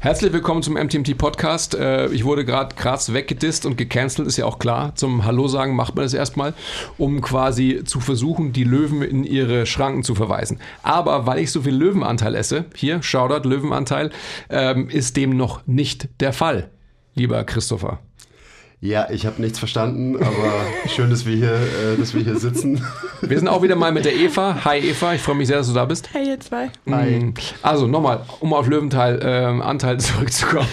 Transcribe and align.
Herzlich 0.00 0.32
willkommen 0.32 0.62
zum 0.62 0.74
MTMT 0.74 1.18
Podcast. 1.18 1.74
Äh, 1.74 2.06
ich 2.10 2.24
wurde 2.24 2.44
gerade 2.44 2.76
krass 2.76 3.12
weggedisst 3.12 3.66
und 3.66 3.76
gecancelt, 3.76 4.28
ist 4.28 4.36
ja 4.36 4.44
auch 4.44 4.60
klar. 4.60 4.94
Zum 4.94 5.24
Hallo 5.24 5.48
sagen 5.48 5.74
macht 5.74 5.96
man 5.96 6.04
das 6.04 6.14
erstmal, 6.14 6.54
um 6.98 7.20
quasi 7.20 7.82
zu 7.84 7.98
versuchen, 7.98 8.52
die 8.52 8.62
Löwen 8.62 9.02
in 9.02 9.24
ihre 9.24 9.66
Schranken 9.66 10.04
zu 10.04 10.14
verweisen. 10.14 10.60
Aber 10.84 11.26
weil 11.26 11.40
ich 11.40 11.50
so 11.50 11.62
viel 11.62 11.74
Löwenanteil 11.74 12.36
esse, 12.36 12.66
hier, 12.76 13.02
Shoutout 13.02 13.48
Löwenanteil, 13.48 14.10
ähm, 14.50 14.88
ist 14.88 15.16
dem 15.16 15.36
noch 15.36 15.66
nicht 15.66 16.08
der 16.20 16.32
Fall, 16.32 16.70
lieber 17.16 17.42
Christopher. 17.42 17.98
Ja, 18.80 19.10
ich 19.10 19.26
habe 19.26 19.42
nichts 19.42 19.58
verstanden, 19.58 20.16
aber 20.16 20.52
schön, 20.88 21.10
dass 21.10 21.26
wir 21.26 21.34
hier, 21.34 21.54
äh, 21.54 21.96
dass 21.98 22.14
wir 22.14 22.22
hier 22.22 22.38
sitzen. 22.38 22.80
Wir 23.22 23.36
sind 23.36 23.48
auch 23.48 23.60
wieder 23.62 23.74
mal 23.74 23.90
mit 23.90 24.04
der 24.04 24.14
Eva. 24.14 24.64
Hi 24.64 24.78
Eva, 24.78 25.14
ich 25.14 25.20
freue 25.20 25.34
mich 25.34 25.48
sehr, 25.48 25.56
dass 25.58 25.66
du 25.66 25.74
da 25.74 25.84
bist. 25.84 26.10
Hey 26.12 26.28
ihr 26.28 26.38
zwei. 26.38 26.70
Hi. 26.88 27.34
Also 27.62 27.88
nochmal, 27.88 28.24
um 28.38 28.54
auf 28.54 28.68
Löwenteil 28.68 29.18
ähm, 29.20 29.62
Anteil 29.62 29.98
zurückzukommen. 30.00 30.68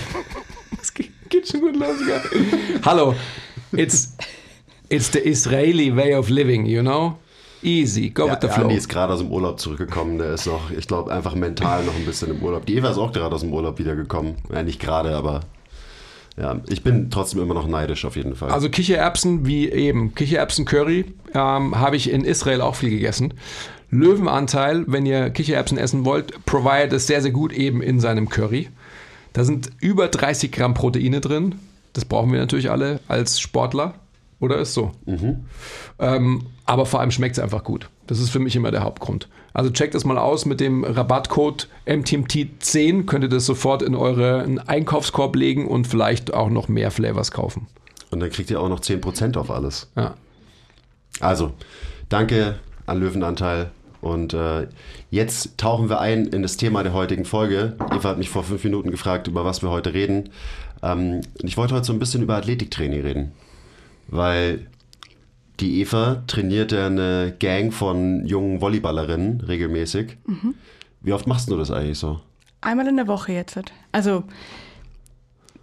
Es 0.80 0.94
geht, 0.94 1.10
geht 1.30 1.48
schon 1.48 1.62
gut 1.62 1.76
los, 1.78 1.96
gell? 2.06 2.22
Hallo, 2.86 3.16
it's 3.72 4.16
it's 4.90 5.12
the 5.12 5.20
Israeli 5.28 5.96
way 5.96 6.14
of 6.14 6.30
living, 6.30 6.68
you 6.68 6.82
know? 6.82 7.18
Easy, 7.64 8.12
go 8.12 8.28
Ja, 8.28 8.34
with 8.34 8.38
the 8.42 8.48
ja, 8.48 8.54
flow. 8.54 8.64
Andi 8.66 8.76
ist 8.76 8.88
gerade 8.88 9.14
aus 9.14 9.20
dem 9.20 9.32
Urlaub 9.32 9.60
zurückgekommen. 9.60 10.20
Der 10.20 10.36
ist 10.36 10.46
noch, 10.46 10.70
ich 10.70 10.86
glaube, 10.88 11.12
einfach 11.12 11.34
mental 11.34 11.84
noch 11.84 11.96
ein 11.96 12.06
bisschen 12.06 12.30
im 12.30 12.44
Urlaub. 12.44 12.68
Die 12.68 12.76
Eva 12.76 12.92
ist 12.92 13.00
auch 13.00 13.12
gerade 13.12 13.34
aus 13.34 13.42
dem 13.42 13.52
Urlaub 13.52 13.80
wiedergekommen. 13.80 14.36
Ja, 14.54 14.62
nicht 14.62 14.80
gerade, 14.80 15.16
aber 15.16 15.40
ja, 16.38 16.60
ich 16.68 16.84
bin 16.84 17.10
trotzdem 17.10 17.42
immer 17.42 17.54
noch 17.54 17.68
neidisch 17.68 18.04
auf 18.06 18.16
jeden 18.16 18.36
Fall. 18.36 18.52
Also 18.52 18.70
Kichererbsen 18.70 19.46
wie 19.46 19.70
eben 19.70 20.16
Kichererbsen 20.16 20.66
Curry 20.66 21.06
ähm, 21.34 21.80
habe 21.80 21.96
ich 21.96 22.10
in 22.10 22.26
Israel 22.26 22.62
auch 22.62 22.76
viel 22.76 22.90
gegessen. 22.90 23.34
Löwenanteil, 23.90 24.84
wenn 24.88 25.06
ihr 25.06 25.30
Kichererbsen 25.30 25.78
essen 25.78 26.04
wollt, 26.04 26.46
provided 26.46 26.92
es 26.94 27.08
sehr, 27.08 27.22
sehr 27.22 27.32
gut 27.32 27.54
eben 27.54 27.82
in 27.82 28.00
seinem 28.00 28.28
Curry. 28.28 28.70
Da 29.32 29.44
sind 29.44 29.70
über 29.80 30.08
30 30.08 30.52
Gramm 30.52 30.74
Proteine 30.74 31.22
drin. 31.22 31.56
Das 31.94 32.04
brauchen 32.04 32.32
wir 32.32 32.40
natürlich 32.40 32.70
alle 32.70 33.00
als 33.08 33.40
Sportler. 33.40 33.94
Oder 34.40 34.58
ist 34.58 34.74
so? 34.74 34.92
Ähm, 36.00 36.48
aber 36.66 36.86
vor 36.86 37.00
allem 37.00 37.12
schmeckt 37.12 37.38
es 37.38 37.44
einfach 37.44 37.64
gut. 37.64 37.90
Das 38.08 38.20
ist 38.20 38.30
für 38.30 38.40
mich 38.40 38.56
immer 38.56 38.72
der 38.72 38.84
Hauptgrund. 38.84 39.28
Also 39.54 39.72
checkt 39.72 39.96
das 39.96 40.06
mal 40.06 40.18
aus 40.18 40.46
mit 40.46 40.60
dem 40.60 40.84
Rabattcode 40.84 41.68
MTMT10. 41.88 43.06
Könnt 43.06 43.24
ihr 43.24 43.30
das 43.30 43.46
sofort 43.46 43.82
in 43.82 43.96
euren 43.96 44.60
Einkaufskorb 44.60 45.36
legen 45.36 45.68
und 45.68 45.88
vielleicht 45.88 46.34
auch 46.34 46.50
noch 46.50 46.68
mehr 46.68 46.92
Flavors 46.92 47.32
kaufen. 47.32 47.68
Und 48.12 48.20
dann 48.20 48.30
kriegt 48.30 48.52
ihr 48.52 48.62
auch 48.62 48.70
noch 48.70 48.80
10% 48.80 49.38
auf 49.38 49.50
alles. 49.50 49.90
Ja. 49.96 50.16
Also, 51.20 51.54
danke 52.10 52.60
an 52.86 53.00
Löwenanteil. 53.00 53.72
Und 54.02 54.36
äh, 54.36 54.68
jetzt 55.10 55.58
tauchen 55.58 55.90
wir 55.90 56.00
ein 56.00 56.28
in 56.28 56.44
das 56.44 56.58
Thema 56.58 56.84
der 56.84 56.94
heutigen 56.94 57.26
Folge. 57.26 57.76
Eva 57.92 58.10
hat 58.10 58.20
mich 58.20 58.30
vor 58.30 58.44
fünf 58.44 58.64
Minuten 58.64 58.92
gefragt, 58.92 59.28
über 59.28 59.46
was 59.46 59.64
wir 59.64 59.72
heute 59.72 59.94
reden. 59.94 60.30
Ähm, 60.84 61.22
und 61.42 61.44
ich 61.44 61.58
wollte 61.58 61.74
heute 61.74 61.86
so 61.86 61.94
ein 61.94 62.00
bisschen 62.00 62.22
über 62.22 62.36
Athletiktraining 62.36 63.02
reden. 63.02 63.32
Weil 64.08 64.68
die 65.60 65.82
Eva 65.82 66.24
trainiert 66.28 66.72
ja 66.72 66.88
eine 66.88 67.36
Gang 67.40 67.74
von 67.74 68.26
jungen 68.26 68.62
Volleyballerinnen 68.62 69.42
regelmäßig. 69.42 70.18
Wie 71.02 71.14
oft 71.14 71.28
machst 71.28 71.50
du 71.50 71.58
das 71.58 71.72
eigentlich 71.72 72.00
so? 72.00 72.20
Einmal 72.62 72.88
in 72.88 72.98
der 72.98 73.08
Woche 73.08 73.32
jetzt. 73.32 73.60
Also, 73.92 74.24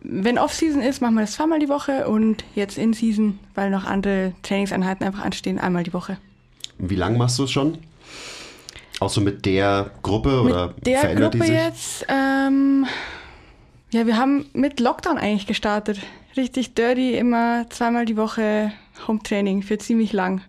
wenn 0.03 0.38
Off-Season 0.38 0.80
ist, 0.80 1.00
machen 1.00 1.14
wir 1.14 1.22
das 1.22 1.32
zweimal 1.32 1.58
die 1.58 1.69
Woche 1.69 2.08
und 2.08 2.44
jetzt 2.54 2.78
in 2.78 2.92
Season, 2.92 3.38
weil 3.54 3.70
noch 3.70 3.84
andere 3.84 4.34
Trainingseinheiten 4.42 5.06
einfach 5.06 5.25
anstehen, 5.25 5.58
einmal 5.58 5.82
die 5.82 5.92
Woche. 5.92 6.19
Wie 6.78 6.97
lang 6.97 7.16
machst 7.16 7.38
du 7.38 7.44
es 7.44 7.50
schon? 7.50 7.78
Auch 9.00 9.10
so 9.10 9.20
mit 9.20 9.44
der 9.47 9.91
Gruppe 10.03 10.42
oder 10.42 10.69
mit 10.69 10.86
der 10.86 11.00
verändert 11.00 11.32
Gruppe 11.32 11.44
die 11.44 11.50
sich? 11.50 11.60
jetzt, 11.60 12.06
ähm, 12.09 12.86
ja, 13.92 14.06
wir 14.06 14.16
haben 14.16 14.47
mit 14.53 14.80
Lockdown 14.80 15.19
eigentlich 15.19 15.47
gestartet. 15.47 15.98
Richtig 16.36 16.74
dirty, 16.74 17.16
immer 17.16 17.66
zweimal 17.69 18.06
die 18.06 18.16
Woche 18.16 18.72
Home-Training 19.08 19.62
für 19.62 19.78
ziemlich 19.78 20.12
lang. 20.12 20.42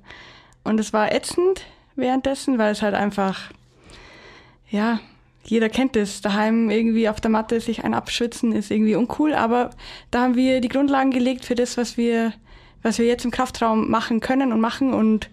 Und 0.63 0.79
es 0.79 0.93
war 0.93 1.11
ätzend 1.11 1.65
währenddessen, 1.95 2.57
weil 2.57 2.71
es 2.71 2.81
halt 2.81 2.95
einfach, 2.95 3.51
ja, 4.69 4.99
jeder 5.45 5.69
kennt 5.69 5.95
es. 5.95 6.21
Daheim 6.21 6.69
irgendwie 6.69 7.09
auf 7.09 7.19
der 7.19 7.31
Matte 7.31 7.59
sich 7.59 7.83
ein 7.83 7.93
abschwitzen 7.93 8.53
ist 8.53 8.71
irgendwie 8.71 8.95
uncool, 8.95 9.33
aber 9.33 9.71
da 10.09 10.21
haben 10.21 10.35
wir 10.35 10.61
die 10.61 10.69
Grundlagen 10.69 11.11
gelegt 11.11 11.45
für 11.45 11.55
das, 11.55 11.77
was 11.77 11.97
wir, 11.97 12.33
was 12.81 12.97
wir 12.97 13.05
jetzt 13.05 13.25
im 13.25 13.31
Kraftraum 13.31 13.89
machen 13.89 14.19
können 14.21 14.53
und 14.53 14.61
machen 14.61 14.93
und 14.93 15.29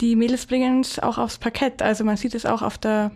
die 0.00 0.16
Mädels 0.16 0.46
bringen 0.46 0.80
es 0.80 0.98
auch 0.98 1.18
aufs 1.18 1.38
Parkett. 1.38 1.82
Also 1.82 2.04
man 2.04 2.16
sieht 2.16 2.34
es 2.34 2.46
auch 2.46 2.62
auf 2.62 2.78
der, 2.78 3.10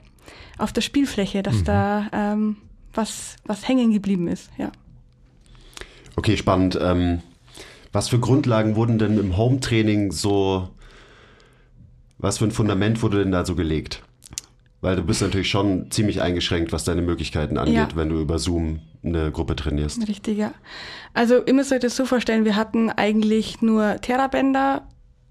auf 0.59 0.73
der 0.73 0.81
Spielfläche, 0.81 1.43
dass 1.43 1.63
da 1.65 2.09
ähm, 2.13 2.57
was, 2.95 3.37
was 3.45 3.69
hängen 3.69 3.93
geblieben 3.93 4.27
ist. 4.27 4.51
Ja. 4.59 4.73
Okay, 6.17 6.37
spannend. 6.37 6.79
Ähm, 6.81 7.23
was 7.93 8.09
für 8.09 8.19
Grundlagen 8.19 8.75
wurden 8.77 8.99
denn 8.99 9.19
im 9.19 9.37
Home-Training 9.37 10.13
so, 10.13 10.69
was 12.19 12.39
für 12.39 12.45
ein 12.45 12.51
Fundament 12.51 13.03
wurde 13.03 13.19
denn 13.23 13.33
da 13.33 13.45
so 13.45 13.55
gelegt? 13.55 14.03
Weil 14.81 14.97
du 14.97 15.03
bist 15.03 15.23
natürlich 15.23 15.49
schon 15.51 15.91
ziemlich 15.91 16.21
eingeschränkt, 16.23 16.73
was 16.73 16.85
deine 16.85 17.03
Möglichkeiten 17.03 17.57
angeht, 17.59 17.75
Ja. 17.75 17.89
wenn 17.95 18.09
du 18.09 18.21
über 18.21 18.39
Zoom 18.39 18.81
eine 19.05 19.31
Gruppe 19.31 19.55
trainierst. 19.57 20.09
Richtig, 20.09 20.39
ja. 20.39 20.53
Also 21.15 21.45
ihr 21.45 21.55
müsst 21.55 21.73
euch 21.73 21.81
das 21.81 21.95
so 21.95 22.05
vorstellen, 22.05 22.45
wir 22.45 22.57
hatten 22.57 22.91
eigentlich 22.91 23.63
nur 23.63 24.01
Terrabänder, 24.01 24.89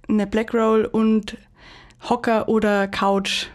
eine 0.08 0.28
Black 0.28 0.54
Roll 0.54 0.86
und 0.86 1.38
Hocker 2.10 2.48
oder 2.48 2.88
Couch, 2.88 3.48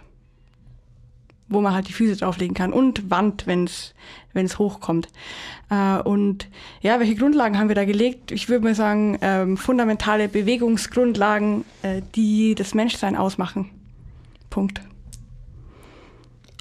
wo 1.48 1.60
man 1.60 1.74
halt 1.74 1.88
die 1.88 1.92
Füße 1.92 2.16
drauflegen 2.16 2.54
kann 2.54 2.72
und 2.72 3.10
Wand, 3.10 3.46
wenn 3.46 3.64
es 3.64 3.94
wenn 4.32 4.46
es 4.46 4.58
hochkommt. 4.58 5.08
Äh, 5.70 5.98
und 5.98 6.48
ja, 6.80 7.00
welche 7.00 7.14
Grundlagen 7.14 7.58
haben 7.58 7.68
wir 7.68 7.74
da 7.74 7.84
gelegt? 7.84 8.32
Ich 8.32 8.48
würde 8.48 8.64
mal 8.64 8.74
sagen, 8.74 9.18
ähm, 9.20 9.56
fundamentale 9.56 10.28
Bewegungsgrundlagen, 10.28 11.64
äh, 11.82 12.02
die 12.14 12.54
das 12.54 12.74
Menschsein 12.74 13.16
ausmachen. 13.16 13.70
Punkt. 14.50 14.80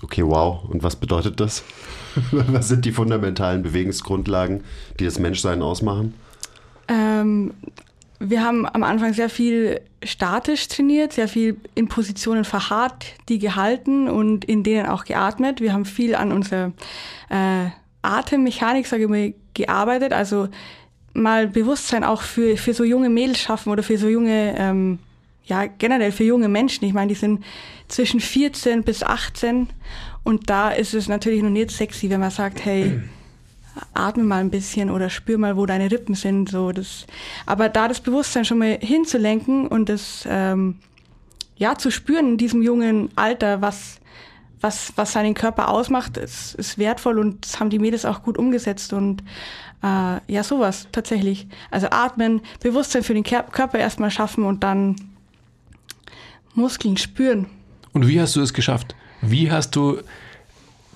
Okay, 0.01 0.23
wow. 0.25 0.63
Und 0.69 0.83
was 0.83 0.95
bedeutet 0.95 1.39
das? 1.39 1.63
was 2.31 2.67
sind 2.67 2.85
die 2.85 2.91
fundamentalen 2.91 3.63
Bewegungsgrundlagen, 3.63 4.63
die 4.99 5.05
das 5.05 5.19
Menschsein 5.19 5.61
ausmachen? 5.61 6.13
Ähm, 6.87 7.53
wir 8.19 8.43
haben 8.43 8.66
am 8.66 8.83
Anfang 8.83 9.13
sehr 9.13 9.29
viel 9.29 9.81
statisch 10.03 10.67
trainiert, 10.67 11.13
sehr 11.13 11.27
viel 11.27 11.57
in 11.73 11.87
Positionen 11.87 12.45
verharrt, 12.45 13.05
die 13.29 13.39
gehalten 13.39 14.09
und 14.09 14.45
in 14.45 14.63
denen 14.63 14.87
auch 14.87 15.05
geatmet. 15.05 15.61
Wir 15.61 15.73
haben 15.73 15.85
viel 15.85 16.16
an 16.16 16.31
unserer 16.31 16.72
äh, 17.29 17.69
Atemmechanik, 18.05 18.88
sage 18.88 19.03
ich 19.03 19.09
mal, 19.09 19.33
gearbeitet. 19.53 20.13
Also 20.13 20.49
mal 21.13 21.47
Bewusstsein 21.47 22.03
auch 22.03 22.22
für, 22.22 22.57
für 22.57 22.73
so 22.73 22.84
junge 22.84 23.09
Mädels 23.09 23.40
schaffen 23.40 23.72
oder 23.72 23.84
für 23.84 23.97
so 23.97 24.07
junge, 24.07 24.55
ähm, 24.57 24.99
ja, 25.46 25.66
generell 25.66 26.11
für 26.11 26.23
junge 26.23 26.49
Menschen. 26.49 26.85
Ich 26.85 26.93
meine, 26.93 27.09
die 27.09 27.16
sind 27.16 27.43
zwischen 27.87 28.19
14 28.19 28.84
bis 28.84 29.03
18 29.03 29.69
und 30.23 30.49
da 30.49 30.72
ist 30.72 30.93
es 30.93 31.07
natürlich 31.07 31.41
noch 31.41 31.49
nicht 31.49 31.72
sexy, 31.72 32.09
wenn 32.09 32.19
man 32.19 32.31
sagt, 32.31 32.66
hey, 32.66 32.99
atme 33.93 34.23
mal 34.23 34.40
ein 34.40 34.49
bisschen 34.49 34.90
oder 34.90 35.09
spür 35.09 35.37
mal, 35.37 35.58
wo 35.58 35.66
deine 35.66 35.91
Rippen 35.91 36.16
sind. 36.16 36.49
So 36.49 36.72
das, 36.72 37.05
aber 37.46 37.69
da 37.69 37.87
das 37.87 37.99
Bewusstsein 38.01 38.46
schon 38.46 38.58
mal 38.58 38.78
hinzulenken 38.81 39.67
und 39.67 39.90
das 39.90 40.28
ähm, 40.29 40.79
ja 41.58 41.75
zu 41.75 41.91
spüren 41.91 42.31
in 42.31 42.37
diesem 42.37 42.61
jungen 42.61 43.09
Alter, 43.16 43.61
was 43.61 43.99
was 44.61 44.93
was 44.96 45.13
seinen 45.13 45.34
Körper 45.34 45.69
ausmacht, 45.69 46.17
ist, 46.17 46.55
ist 46.55 46.78
wertvoll 46.78 47.19
und 47.19 47.46
das 47.46 47.59
haben 47.59 47.69
die 47.69 47.79
Mädels 47.79 48.05
auch 48.05 48.23
gut 48.23 48.37
umgesetzt 48.37 48.93
und 48.93 49.22
äh, 49.84 50.19
ja 50.28 50.43
sowas 50.43 50.87
tatsächlich. 50.91 51.47
Also 51.72 51.87
atmen, 51.91 52.41
Bewusstsein 52.61 53.03
für 53.03 53.13
den 53.13 53.23
Körper 53.23 53.78
erstmal 53.78 54.11
schaffen 54.11 54.43
und 54.43 54.63
dann 54.63 54.96
Muskeln 56.53 56.97
spüren. 56.97 57.47
Und 57.93 58.07
wie 58.07 58.19
hast 58.19 58.35
du 58.35 58.41
es 58.41 58.53
geschafft? 58.53 58.96
Wie 59.22 59.52
hast 59.52 59.75
du 59.75 59.99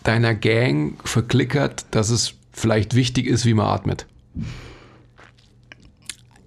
deiner 0.03 0.33
Gang 0.35 0.95
verklickert, 1.07 1.85
dass 1.91 2.09
es 2.09 2.35
vielleicht 2.51 2.95
wichtig 2.95 3.27
ist, 3.27 3.45
wie 3.45 3.53
man 3.53 3.67
atmet? 3.67 4.05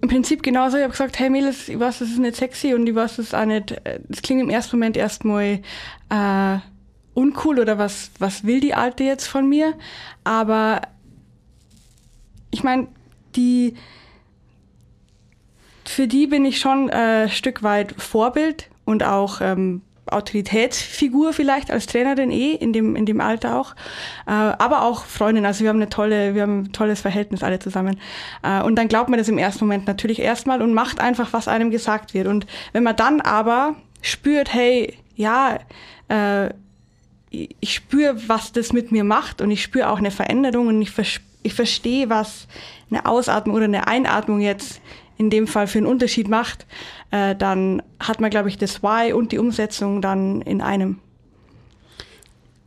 Im 0.01 0.09
Prinzip 0.09 0.43
genauso. 0.43 0.75
Ich 0.75 0.83
habe 0.83 0.91
gesagt, 0.91 1.17
hey 1.17 1.29
Mädels, 1.29 1.69
ich 1.69 1.79
weiß, 1.79 1.99
das 1.99 2.09
ist 2.09 2.19
nicht 2.19 2.35
sexy 2.35 2.73
und 2.73 2.85
ich 2.85 2.93
weiß, 2.93 3.15
das 3.15 3.27
ist 3.27 3.35
auch 3.35 3.45
nicht, 3.45 3.79
das 4.09 4.21
klingt 4.21 4.41
im 4.41 4.49
ersten 4.49 4.75
Moment 4.75 4.97
erstmal 4.97 5.61
äh, 6.09 6.57
uncool 7.13 7.59
oder 7.59 7.77
was, 7.77 8.11
was 8.19 8.45
will 8.45 8.59
die 8.59 8.73
Alte 8.73 9.03
jetzt 9.03 9.27
von 9.27 9.47
mir? 9.47 9.73
Aber 10.23 10.81
ich 12.51 12.63
meine, 12.63 12.87
die, 13.35 13.75
für 15.85 16.07
die 16.07 16.27
bin 16.27 16.45
ich 16.45 16.59
schon 16.59 16.89
äh, 16.89 17.23
ein 17.23 17.29
Stück 17.29 17.63
weit 17.63 17.93
Vorbild 17.97 18.69
und 18.85 19.03
auch 19.03 19.41
ähm, 19.41 19.81
Autoritätsfigur 20.05 21.33
vielleicht 21.33 21.71
als 21.71 21.85
Trainerin 21.87 22.31
eh, 22.31 22.53
in 22.53 22.73
dem, 22.73 22.95
in 22.95 23.05
dem 23.05 23.21
Alter 23.21 23.59
auch. 23.59 23.73
Äh, 24.27 24.31
aber 24.31 24.83
auch 24.83 25.05
Freundin, 25.05 25.45
also 25.45 25.61
wir 25.61 25.69
haben 25.69 25.77
eine 25.77 25.89
tolle, 25.89 26.35
wir 26.35 26.43
haben 26.43 26.63
ein 26.63 26.71
tolles 26.73 27.01
Verhältnis 27.01 27.43
alle 27.43 27.59
zusammen. 27.59 27.99
Äh, 28.43 28.61
und 28.61 28.75
dann 28.75 28.87
glaubt 28.87 29.09
man 29.09 29.17
das 29.17 29.29
im 29.29 29.37
ersten 29.37 29.65
Moment 29.65 29.87
natürlich 29.87 30.19
erstmal 30.19 30.61
und 30.61 30.73
macht 30.73 30.99
einfach, 30.99 31.33
was 31.33 31.47
einem 31.47 31.71
gesagt 31.71 32.13
wird. 32.13 32.27
Und 32.27 32.45
wenn 32.73 32.83
man 32.83 32.95
dann 32.95 33.21
aber 33.21 33.75
spürt, 34.01 34.53
hey, 34.53 34.97
ja, 35.15 35.59
äh, 36.09 36.49
ich 37.33 37.73
spüre, 37.73 38.15
was 38.27 38.51
das 38.51 38.73
mit 38.73 38.91
mir 38.91 39.03
macht 39.03 39.41
und 39.41 39.49
ich 39.49 39.63
spüre 39.63 39.89
auch 39.89 39.97
eine 39.97 40.11
Veränderung 40.11 40.67
und 40.67 40.81
ich, 40.81 40.93
ich 41.41 41.53
verstehe, 41.53 42.09
was 42.09 42.47
eine 42.91 43.05
Ausatmung 43.05 43.55
oder 43.55 43.65
eine 43.65 43.87
Einatmung 43.87 44.39
jetzt 44.39 44.81
in 45.17 45.29
dem 45.29 45.47
Fall 45.47 45.67
für 45.67 45.79
einen 45.79 45.87
Unterschied 45.87 46.27
macht, 46.27 46.65
äh, 47.11 47.35
dann 47.35 47.81
hat 47.99 48.21
man, 48.21 48.29
glaube 48.29 48.49
ich, 48.49 48.57
das 48.57 48.83
Why 48.83 49.13
und 49.13 49.31
die 49.31 49.39
Umsetzung 49.39 50.01
dann 50.01 50.41
in 50.41 50.61
einem. 50.61 50.99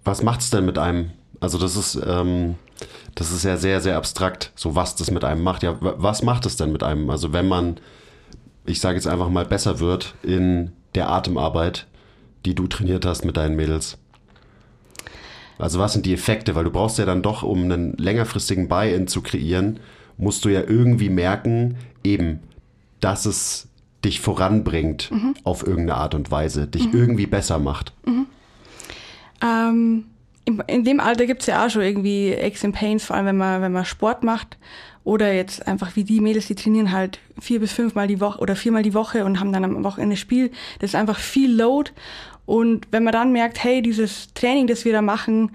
Was 0.05 0.23
macht 0.23 0.41
es 0.41 0.51
denn 0.51 0.65
mit 0.65 0.79
einem? 0.79 1.11
Also 1.41 1.59
das 1.59 1.77
ist, 1.77 2.01
ähm, 2.07 2.57
das 3.15 3.33
ist 3.33 3.45
ja 3.45 3.57
sehr, 3.57 3.81
sehr 3.81 3.97
abstrakt, 3.97 4.53
so 4.57 4.75
was 4.75 4.97
das 4.97 5.11
mit 5.11 5.25
einem 5.25 5.43
macht. 5.43 5.63
Ja, 5.63 5.77
was 5.81 6.23
macht 6.23 6.47
es 6.47 6.57
denn 6.57 6.73
mit 6.73 6.83
einem? 6.83 7.11
Also 7.11 7.33
wenn 7.33 7.47
man, 7.47 7.77
ich 8.65 8.81
sage 8.81 8.97
jetzt 8.97 9.07
einfach 9.07 9.29
mal, 9.29 9.45
besser 9.45 9.81
wird 9.81 10.15
in 10.23 10.73
der 10.95 11.09
Atemarbeit, 11.09 11.87
die 12.45 12.55
du 12.55 12.67
trainiert 12.67 13.05
hast 13.05 13.25
mit 13.25 13.37
deinen 13.37 13.57
Mädels. 13.57 13.99
Also 15.59 15.79
was 15.79 15.93
sind 15.93 16.07
die 16.07 16.15
Effekte? 16.15 16.55
Weil 16.55 16.65
du 16.65 16.71
brauchst 16.71 16.99
ja 16.99 17.05
dann 17.05 17.23
doch, 17.23 17.43
um 17.43 17.65
einen 17.65 17.97
längerfristigen 17.97 18.69
Buy-in 18.69 19.07
zu 19.07 19.23
kreieren, 19.23 19.81
musst 20.19 20.45
du 20.45 20.49
ja 20.49 20.63
irgendwie 20.63 21.11
merken, 21.11 21.77
eben, 22.05 22.41
dass 23.01 23.27
es 23.27 23.69
dich 24.05 24.21
voranbringt 24.21 25.11
mhm. 25.11 25.35
auf 25.45 25.67
irgendeine 25.67 26.01
Art 26.01 26.15
und 26.15 26.31
Weise, 26.31 26.67
dich 26.67 26.93
mhm. 26.93 26.99
irgendwie 26.99 27.27
besser 27.27 27.59
macht. 27.59 27.93
Mhm. 28.07 28.27
Ähm, 29.43 30.05
in, 30.45 30.63
in, 30.67 30.85
dem 30.85 31.01
Alter 31.01 31.27
gibt 31.27 31.43
es 31.43 31.47
ja 31.47 31.67
auch 31.67 31.71
schon 31.71 31.83
irgendwie 31.83 32.35
Aches 32.35 32.65
and 32.65 32.75
Pains, 32.75 33.05
vor 33.05 33.17
allem 33.17 33.27
wenn 33.27 33.37
man, 33.37 33.63
wenn 33.63 33.73
man 33.73 33.85
Sport 33.85 34.23
macht. 34.23 34.57
Oder 35.03 35.33
jetzt 35.33 35.67
einfach 35.69 35.95
wie 35.95 36.03
die 36.03 36.21
Mädels, 36.21 36.49
die 36.49 36.57
trainieren 36.57 36.91
halt 36.91 37.21
vier 37.39 37.61
bis 37.61 37.73
fünfmal 37.73 38.09
die 38.09 38.21
Woche 38.21 38.41
oder 38.41 38.57
viermal 38.57 38.83
die 38.83 38.95
Woche 38.95 39.25
und 39.25 39.39
haben 39.39 39.53
dann 39.53 39.65
am 39.65 39.85
Wochenende 39.85 40.17
Spiel. 40.17 40.51
Das 40.81 40.91
ist 40.91 40.95
einfach 40.97 41.19
viel 41.19 41.55
Load. 41.55 41.93
Und 42.47 42.87
wenn 42.93 43.05
man 43.05 43.13
dann 43.13 43.33
merkt, 43.33 43.63
hey, 43.63 43.83
dieses 43.83 44.33
Training, 44.35 44.67
das 44.67 44.85
wir 44.85 44.93
da 44.93 45.03
machen, 45.03 45.51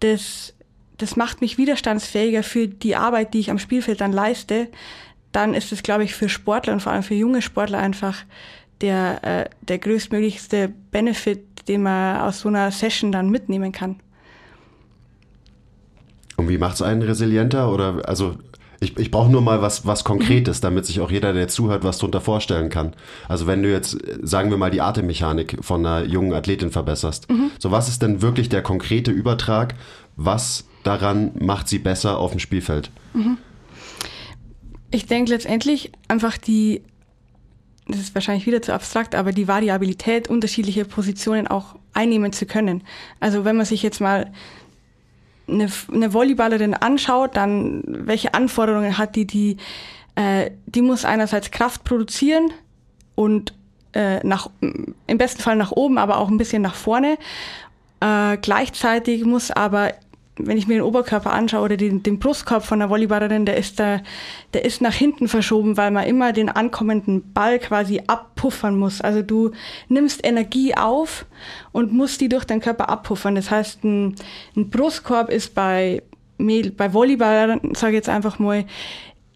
das 0.00 0.54
das 1.02 1.16
macht 1.16 1.40
mich 1.40 1.58
widerstandsfähiger 1.58 2.44
für 2.44 2.68
die 2.68 2.94
Arbeit, 2.94 3.34
die 3.34 3.40
ich 3.40 3.50
am 3.50 3.58
Spielfeld 3.58 4.00
dann 4.00 4.12
leiste, 4.12 4.68
dann 5.32 5.52
ist 5.52 5.72
es, 5.72 5.82
glaube 5.82 6.04
ich, 6.04 6.14
für 6.14 6.28
Sportler 6.28 6.74
und 6.74 6.80
vor 6.80 6.92
allem 6.92 7.02
für 7.02 7.14
junge 7.14 7.42
Sportler 7.42 7.78
einfach 7.78 8.24
der, 8.80 9.24
äh, 9.24 9.50
der 9.62 9.78
größtmöglichste 9.78 10.72
Benefit, 10.92 11.66
den 11.66 11.82
man 11.82 12.20
aus 12.20 12.40
so 12.40 12.48
einer 12.48 12.70
Session 12.70 13.10
dann 13.10 13.30
mitnehmen 13.30 13.72
kann. 13.72 14.00
Und 16.36 16.48
wie 16.48 16.58
macht 16.58 16.74
es 16.74 16.82
einen 16.82 17.02
resilienter? 17.02 17.72
Oder 17.72 18.02
also 18.08 18.36
ich, 18.82 18.96
ich 18.98 19.10
brauche 19.10 19.30
nur 19.30 19.40
mal 19.40 19.62
was, 19.62 19.86
was 19.86 20.02
Konkretes, 20.02 20.58
mhm. 20.58 20.62
damit 20.62 20.86
sich 20.86 21.00
auch 21.00 21.10
jeder, 21.10 21.32
der 21.32 21.48
zuhört, 21.48 21.84
was 21.84 21.98
darunter 21.98 22.20
vorstellen 22.20 22.68
kann. 22.68 22.94
Also 23.28 23.46
wenn 23.46 23.62
du 23.62 23.70
jetzt, 23.70 23.96
sagen 24.22 24.50
wir 24.50 24.56
mal, 24.56 24.70
die 24.70 24.80
Atemmechanik 24.80 25.58
von 25.60 25.86
einer 25.86 26.04
jungen 26.06 26.32
Athletin 26.32 26.70
verbesserst. 26.70 27.30
Mhm. 27.30 27.52
So, 27.58 27.70
was 27.70 27.88
ist 27.88 28.02
denn 28.02 28.22
wirklich 28.22 28.48
der 28.48 28.62
konkrete 28.62 29.10
Übertrag? 29.10 29.74
Was 30.16 30.64
daran 30.82 31.30
macht 31.38 31.68
sie 31.68 31.78
besser 31.78 32.18
auf 32.18 32.32
dem 32.32 32.40
Spielfeld? 32.40 32.90
Mhm. 33.14 33.38
Ich 34.90 35.06
denke 35.06 35.30
letztendlich 35.30 35.92
einfach 36.08 36.36
die, 36.36 36.82
das 37.86 37.98
ist 37.98 38.14
wahrscheinlich 38.14 38.46
wieder 38.46 38.62
zu 38.62 38.74
abstrakt, 38.74 39.14
aber 39.14 39.32
die 39.32 39.48
Variabilität, 39.48 40.28
unterschiedliche 40.28 40.84
Positionen 40.84 41.46
auch 41.46 41.76
einnehmen 41.94 42.32
zu 42.32 42.46
können. 42.46 42.82
Also 43.20 43.44
wenn 43.44 43.56
man 43.56 43.64
sich 43.64 43.82
jetzt 43.82 44.00
mal 44.00 44.32
eine, 45.48 45.68
eine 45.92 46.12
Volleyballerin 46.12 46.74
anschaut, 46.74 47.36
dann 47.36 47.82
welche 47.86 48.34
Anforderungen 48.34 48.98
hat 48.98 49.16
die, 49.16 49.26
die, 49.26 49.56
äh, 50.14 50.50
die 50.66 50.82
muss 50.82 51.04
einerseits 51.04 51.50
Kraft 51.50 51.84
produzieren 51.84 52.50
und 53.14 53.54
äh, 53.92 54.26
nach, 54.26 54.48
im 54.60 55.18
besten 55.18 55.42
Fall 55.42 55.56
nach 55.56 55.72
oben, 55.72 55.98
aber 55.98 56.18
auch 56.18 56.28
ein 56.28 56.38
bisschen 56.38 56.62
nach 56.62 56.74
vorne. 56.74 57.18
Äh, 58.00 58.38
gleichzeitig 58.38 59.24
muss 59.24 59.50
aber 59.50 59.92
wenn 60.46 60.58
ich 60.58 60.66
mir 60.66 60.74
den 60.74 60.82
Oberkörper 60.82 61.32
anschaue 61.32 61.64
oder 61.64 61.76
den, 61.76 62.02
den 62.02 62.18
Brustkorb 62.18 62.64
von 62.64 62.78
der 62.78 62.90
Volleyballerin, 62.90 63.46
der 63.46 63.56
ist 63.56 63.78
da, 63.80 64.00
der 64.52 64.64
ist 64.64 64.80
nach 64.80 64.94
hinten 64.94 65.28
verschoben, 65.28 65.76
weil 65.76 65.90
man 65.90 66.06
immer 66.06 66.32
den 66.32 66.48
ankommenden 66.48 67.32
Ball 67.32 67.58
quasi 67.58 68.02
abpuffern 68.06 68.78
muss. 68.78 69.00
Also 69.00 69.22
du 69.22 69.52
nimmst 69.88 70.24
Energie 70.24 70.74
auf 70.76 71.26
und 71.72 71.92
musst 71.92 72.20
die 72.20 72.28
durch 72.28 72.44
deinen 72.44 72.60
Körper 72.60 72.88
abpuffern. 72.88 73.34
Das 73.34 73.50
heißt, 73.50 73.84
ein, 73.84 74.16
ein 74.56 74.70
Brustkorb 74.70 75.30
ist 75.30 75.54
bei, 75.54 76.02
bei 76.38 76.92
Volleyballern, 76.92 77.74
sage 77.74 77.92
ich 77.92 77.96
jetzt 77.96 78.08
einfach 78.08 78.38
mal, 78.38 78.64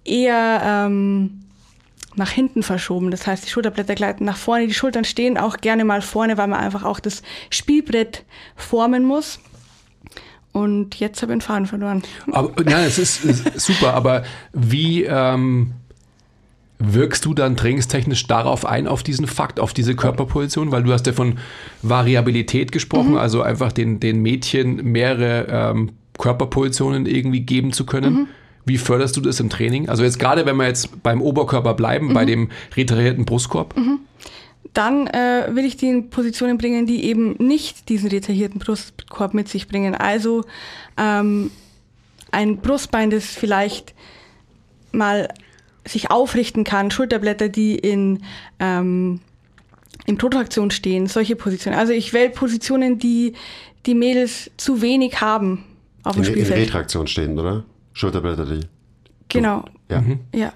eher 0.05 0.63
ähm, 0.65 1.43
nach 2.17 2.31
hinten 2.31 2.63
verschoben. 2.63 3.11
Das 3.11 3.27
heißt, 3.27 3.45
die 3.45 3.51
Schulterblätter 3.51 3.95
gleiten 3.95 4.25
nach 4.25 4.37
vorne, 4.37 4.67
die 4.67 4.75
Schultern 4.75 5.05
stehen 5.05 5.39
auch 5.39 5.59
gerne 5.59 5.85
mal 5.85 6.03
vorne, 6.03 6.37
weil 6.37 6.49
man 6.49 6.61
einfach 6.61 6.85
auch 6.85 6.99
das 6.99 7.23
Spielbrett 7.51 8.25
formen 8.57 9.05
muss. 9.05 9.39
Und 10.57 10.99
jetzt 11.01 11.21
habe 11.21 11.33
ich 11.33 11.37
den 11.37 11.41
Faden 11.43 11.67
verloren. 11.67 12.03
Aber, 12.33 12.51
nein, 12.65 12.87
es 12.87 12.99
ist, 12.99 13.27
ist 13.27 13.61
super, 13.61 13.93
aber 13.93 14.23
wie 14.55 15.05
ähm, 15.05 15.73
wirkst 16.79 17.27
du 17.27 17.35
dann 17.35 17.59
trainingstechnisch 17.59 18.27
darauf 18.27 18.65
ein, 18.65 18.89
auf 18.89 19.03
diesen 19.03 19.27
Fakt, 19.27 19.61
auf 19.61 19.75
diese 19.75 19.95
Körperposition? 19.95 20.73
Weil 20.73 20.85
du 20.85 20.95
hast 20.95 21.07
ja 21.07 21.13
von 21.13 21.35
Variabilität 21.83 22.73
gesprochen, 22.73 23.11
mhm. 23.11 23.19
also 23.19 23.43
einfach 23.43 23.71
den, 23.71 24.01
den 24.01 24.23
Mädchen 24.23 24.77
mehrere 24.77 25.47
ähm, 25.51 25.91
Körperpositionen 26.17 27.05
irgendwie 27.05 27.41
geben 27.41 27.75
zu 27.75 27.85
können. 27.85 28.15
Mhm. 28.15 28.29
Wie 28.65 28.79
förderst 28.79 29.15
du 29.19 29.21
das 29.21 29.39
im 29.41 29.51
Training? 29.51 29.91
Also 29.91 30.05
jetzt 30.05 30.19
gerade, 30.19 30.47
wenn 30.47 30.57
wir 30.57 30.67
jetzt 30.67 31.03
beim 31.03 31.21
Oberkörper 31.21 31.75
bleiben, 31.75 32.09
mhm. 32.09 32.15
bei 32.15 32.25
dem 32.25 32.49
reiterierten 32.75 33.27
Brustkorb. 33.27 33.77
Mhm 33.77 33.99
dann 34.77 35.07
äh, 35.07 35.49
will 35.53 35.65
ich 35.65 35.77
die 35.77 35.89
in 35.89 36.11
Positionen 36.11 36.59
bringen, 36.59 36.87
die 36.87 37.05
eben 37.05 37.35
nicht 37.39 37.89
diesen 37.89 38.11
retardierten 38.11 38.61
Brustkorb 38.61 39.33
mit 39.33 39.49
sich 39.49 39.69
bringen. 39.69 39.95
Also 39.95 40.45
ähm, 40.99 41.51
ein 42.31 42.59
Brustbein, 42.59 43.11
das 43.11 43.25
vielleicht 43.25 43.95
mal 44.93 45.29
sich 45.87 46.11
aufrichten 46.11 46.65
kann, 46.65 46.91
Schulterblätter, 46.91 47.49
die 47.49 47.77
in, 47.77 48.23
ähm, 48.59 49.21
in 50.05 50.19
Protraktion 50.19 50.71
stehen, 50.71 51.07
solche 51.07 51.37
Positionen. 51.37 51.79
Also 51.79 51.93
ich 51.93 52.13
wähle 52.13 52.31
Positionen, 52.31 52.99
die 52.99 53.35
die 53.87 53.95
Mädels 53.95 54.51
zu 54.57 54.83
wenig 54.83 55.21
haben 55.21 55.65
auf 56.03 56.17
dem 56.17 56.25
in, 56.25 56.31
Spielfeld. 56.31 56.59
In 56.59 56.65
Retraktion 56.65 57.07
stehen, 57.07 57.39
oder? 57.39 57.65
Schulterblätter, 57.95 58.45
die. 58.45 58.61
Genau. 59.29 59.65
Ja. 59.89 60.01
Mhm. 60.01 60.21
ja. 60.35 60.53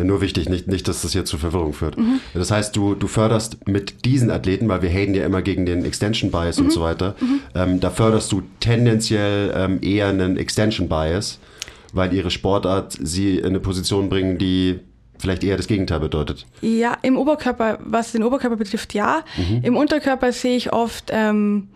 Ja, 0.00 0.06
nur 0.06 0.22
wichtig, 0.22 0.48
nicht, 0.48 0.66
nicht, 0.66 0.88
dass 0.88 1.02
das 1.02 1.12
hier 1.12 1.26
zu 1.26 1.36
Verwirrung 1.36 1.74
führt. 1.74 1.98
Mhm. 1.98 2.20
Das 2.32 2.50
heißt, 2.50 2.74
du, 2.74 2.94
du 2.94 3.06
förderst 3.06 3.68
mit 3.68 4.06
diesen 4.06 4.30
Athleten, 4.30 4.66
weil 4.68 4.80
wir 4.80 4.88
haten 4.88 5.14
ja 5.14 5.26
immer 5.26 5.42
gegen 5.42 5.66
den 5.66 5.84
Extension 5.84 6.30
Bias 6.30 6.58
mhm. 6.58 6.64
und 6.64 6.70
so 6.70 6.80
weiter, 6.80 7.14
mhm. 7.20 7.40
ähm, 7.54 7.80
da 7.80 7.90
förderst 7.90 8.32
du 8.32 8.42
tendenziell 8.60 9.52
ähm, 9.54 9.78
eher 9.82 10.08
einen 10.08 10.38
Extension 10.38 10.88
Bias, 10.88 11.38
weil 11.92 12.14
ihre 12.14 12.30
Sportart 12.30 12.96
sie 12.98 13.38
in 13.38 13.46
eine 13.46 13.60
Position 13.60 14.08
bringen, 14.08 14.38
die 14.38 14.80
vielleicht 15.18 15.44
eher 15.44 15.58
das 15.58 15.66
Gegenteil 15.66 16.00
bedeutet. 16.00 16.46
Ja, 16.62 16.96
im 17.02 17.18
Oberkörper, 17.18 17.78
was 17.82 18.12
den 18.12 18.22
Oberkörper 18.22 18.56
betrifft, 18.56 18.94
ja. 18.94 19.22
Mhm. 19.36 19.60
Im 19.64 19.76
Unterkörper 19.76 20.32
sehe 20.32 20.56
ich 20.56 20.72
oft 20.72 21.10
ähm, 21.10 21.68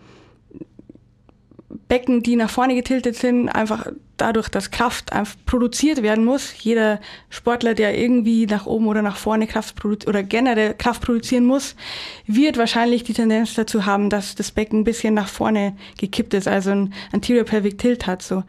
Becken, 1.87 2.23
die 2.23 2.35
nach 2.35 2.49
vorne 2.49 2.73
getiltet 2.73 3.15
sind, 3.17 3.49
einfach 3.49 3.85
dadurch, 4.17 4.49
dass 4.49 4.71
Kraft 4.71 5.13
einfach 5.13 5.35
produziert 5.45 6.01
werden 6.01 6.25
muss. 6.25 6.53
Jeder 6.63 6.99
Sportler, 7.29 7.73
der 7.73 7.97
irgendwie 7.97 8.45
nach 8.45 8.65
oben 8.65 8.87
oder 8.87 9.01
nach 9.01 9.17
vorne 9.17 9.47
Kraft 9.47 9.83
oder 9.85 10.23
generell 10.23 10.73
Kraft 10.73 11.01
produzieren 11.01 11.45
muss, 11.45 11.75
wird 12.25 12.57
wahrscheinlich 12.57 13.03
die 13.03 13.13
Tendenz 13.13 13.53
dazu 13.53 13.85
haben, 13.85 14.09
dass 14.09 14.35
das 14.35 14.51
Becken 14.51 14.81
ein 14.81 14.83
bisschen 14.83 15.13
nach 15.13 15.27
vorne 15.27 15.75
gekippt 15.97 16.33
ist, 16.33 16.47
also 16.47 16.71
ein 16.71 16.93
Anterior 17.11 17.45
Pelvic 17.45 17.77
Tilt 17.77 18.07
hat 18.07 18.21
so. 18.21 18.43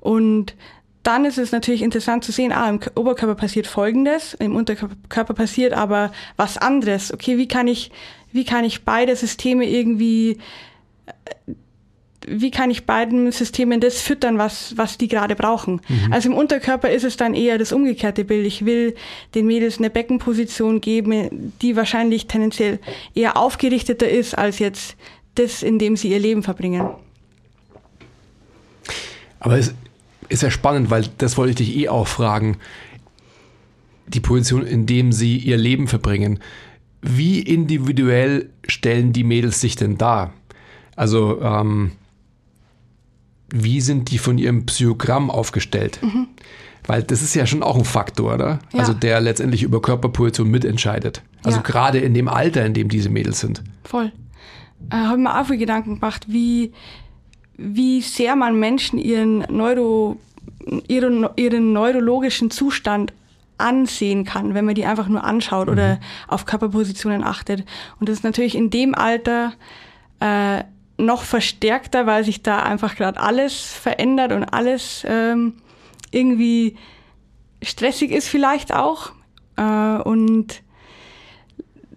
Und 0.00 0.54
dann 1.02 1.24
ist 1.24 1.38
es 1.38 1.52
natürlich 1.52 1.82
interessant 1.82 2.24
zu 2.24 2.32
sehen, 2.32 2.52
ah, 2.52 2.68
im 2.68 2.80
Oberkörper 2.94 3.34
passiert 3.34 3.66
Folgendes, 3.66 4.34
im 4.34 4.54
Unterkörper 4.54 5.34
passiert 5.34 5.72
aber 5.72 6.12
was 6.36 6.58
anderes. 6.58 7.12
Okay, 7.12 7.38
wie 7.38 7.48
kann 7.48 7.66
ich, 7.66 7.90
wie 8.30 8.44
kann 8.44 8.64
ich 8.64 8.84
beide 8.84 9.16
Systeme 9.16 9.68
irgendwie 9.68 10.38
wie 12.26 12.50
kann 12.50 12.70
ich 12.70 12.86
beiden 12.86 13.30
Systemen 13.32 13.80
das 13.80 14.00
füttern, 14.00 14.38
was, 14.38 14.76
was 14.76 14.98
die 14.98 15.08
gerade 15.08 15.34
brauchen. 15.36 15.80
Mhm. 15.88 16.12
Also 16.12 16.30
im 16.30 16.36
Unterkörper 16.36 16.90
ist 16.90 17.04
es 17.04 17.16
dann 17.16 17.34
eher 17.34 17.58
das 17.58 17.72
umgekehrte 17.72 18.24
Bild. 18.24 18.46
Ich 18.46 18.64
will 18.64 18.94
den 19.34 19.46
Mädels 19.46 19.78
eine 19.78 19.90
Beckenposition 19.90 20.80
geben, 20.80 21.52
die 21.62 21.76
wahrscheinlich 21.76 22.26
tendenziell 22.26 22.78
eher 23.14 23.36
aufgerichteter 23.36 24.08
ist 24.08 24.36
als 24.36 24.58
jetzt 24.58 24.96
das, 25.34 25.62
in 25.62 25.78
dem 25.78 25.96
sie 25.96 26.10
ihr 26.10 26.20
Leben 26.20 26.42
verbringen. 26.42 26.88
Aber 29.40 29.58
es 29.58 29.74
ist 30.28 30.42
ja 30.42 30.50
spannend, 30.50 30.90
weil 30.90 31.04
das 31.18 31.36
wollte 31.36 31.62
ich 31.62 31.68
dich 31.68 31.76
eh 31.76 31.88
auch 31.88 32.06
fragen. 32.06 32.58
Die 34.06 34.20
Position, 34.20 34.66
in 34.66 34.86
dem 34.86 35.12
sie 35.12 35.38
ihr 35.38 35.56
Leben 35.56 35.88
verbringen. 35.88 36.38
Wie 37.00 37.40
individuell 37.40 38.50
stellen 38.68 39.12
die 39.12 39.24
Mädels 39.24 39.60
sich 39.60 39.74
denn 39.74 39.98
dar? 39.98 40.32
Also, 40.94 41.40
ähm, 41.40 41.92
wie 43.52 43.80
sind 43.80 44.10
die 44.10 44.18
von 44.18 44.38
ihrem 44.38 44.66
Psychogramm 44.66 45.30
aufgestellt? 45.30 46.00
Mhm. 46.02 46.28
Weil 46.86 47.02
das 47.02 47.22
ist 47.22 47.34
ja 47.34 47.46
schon 47.46 47.62
auch 47.62 47.76
ein 47.76 47.84
Faktor, 47.84 48.34
oder? 48.34 48.58
Ja. 48.72 48.80
Also 48.80 48.92
der 48.92 49.20
letztendlich 49.20 49.62
über 49.62 49.80
Körperposition 49.80 50.50
mitentscheidet. 50.50 51.22
Also 51.44 51.58
ja. 51.58 51.62
gerade 51.62 51.98
in 51.98 52.14
dem 52.14 52.28
Alter, 52.28 52.66
in 52.66 52.74
dem 52.74 52.88
diese 52.88 53.08
Mädels 53.08 53.40
sind. 53.40 53.62
Voll. 53.84 54.10
Äh, 54.90 54.96
Habe 54.96 55.18
mir 55.18 55.40
auch 55.40 55.46
viel 55.46 55.58
Gedanken 55.58 55.96
gemacht, 55.96 56.26
wie, 56.28 56.72
wie 57.56 58.00
sehr 58.00 58.34
man 58.34 58.58
Menschen 58.58 58.98
ihren, 58.98 59.40
Neuro, 59.48 60.16
ihren, 60.88 61.28
ihren 61.36 61.72
neurologischen 61.72 62.50
Zustand 62.50 63.12
ansehen 63.58 64.24
kann, 64.24 64.54
wenn 64.54 64.64
man 64.64 64.74
die 64.74 64.84
einfach 64.84 65.06
nur 65.06 65.22
anschaut 65.22 65.66
mhm. 65.66 65.72
oder 65.72 66.00
auf 66.26 66.46
Körperpositionen 66.46 67.22
achtet. 67.22 67.64
Und 68.00 68.08
das 68.08 68.16
ist 68.16 68.24
natürlich 68.24 68.56
in 68.56 68.70
dem 68.70 68.94
Alter 68.96 69.52
äh, 70.18 70.64
noch 71.02 71.22
verstärkter, 71.24 72.06
weil 72.06 72.24
sich 72.24 72.42
da 72.42 72.62
einfach 72.62 72.96
gerade 72.96 73.20
alles 73.20 73.72
verändert 73.72 74.32
und 74.32 74.44
alles 74.44 75.04
ähm, 75.08 75.54
irgendwie 76.10 76.76
stressig 77.62 78.10
ist 78.10 78.28
vielleicht 78.28 78.72
auch. 78.72 79.12
Äh, 79.56 79.62
und 80.02 80.62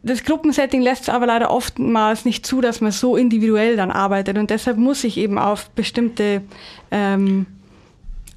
das 0.03 0.23
Gruppensetting 0.23 0.81
lässt 0.81 1.03
es 1.03 1.09
aber 1.09 1.25
leider 1.25 1.49
oftmals 1.49 2.25
nicht 2.25 2.45
zu, 2.45 2.61
dass 2.61 2.79
man 2.79 2.91
so 2.91 3.15
individuell 3.15 3.75
dann 3.75 3.89
arbeitet. 3.89 4.37
Und 4.37 4.51
deshalb 4.51 4.77
muss 4.77 5.03
ich 5.03 5.17
eben 5.17 5.39
auf 5.39 5.69
bestimmte 5.71 6.43
ähm, 6.91 7.47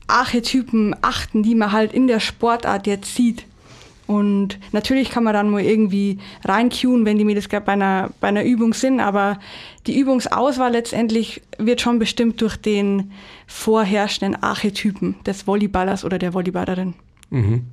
Archetypen 0.07 0.97
achten, 1.03 1.43
die 1.43 1.55
man 1.55 1.73
halt 1.73 1.93
in 1.93 2.07
der 2.07 2.21
Sportart 2.21 2.87
jetzt 2.87 3.15
sieht. 3.15 3.45
Und 4.09 4.59
natürlich 4.73 5.11
kann 5.11 5.23
man 5.23 5.35
dann 5.35 5.51
mal 5.51 5.61
irgendwie 5.61 6.17
reincueen, 6.43 7.05
wenn 7.05 7.19
die 7.19 7.27
Mädels 7.27 7.51
gerade 7.51 7.67
bei 7.67 7.73
einer, 7.73 8.09
bei 8.23 8.29
einer 8.29 8.43
Übung 8.43 8.73
sind, 8.73 9.01
aber 9.01 9.39
die 9.87 9.99
Übungsauswahl 9.99 10.73
letztendlich 10.73 11.43
wird 11.59 11.83
schon 11.83 11.99
bestimmt 11.99 12.41
durch 12.41 12.57
den 12.57 13.13
vorherrschenden 13.47 14.43
Archetypen 14.43 15.17
des 15.27 15.47
Volleyballers 15.47 16.07
oder 16.07 16.19
der 16.19 16.33
Volleyballerin. 16.33 16.95
Mhm. 17.29 17.67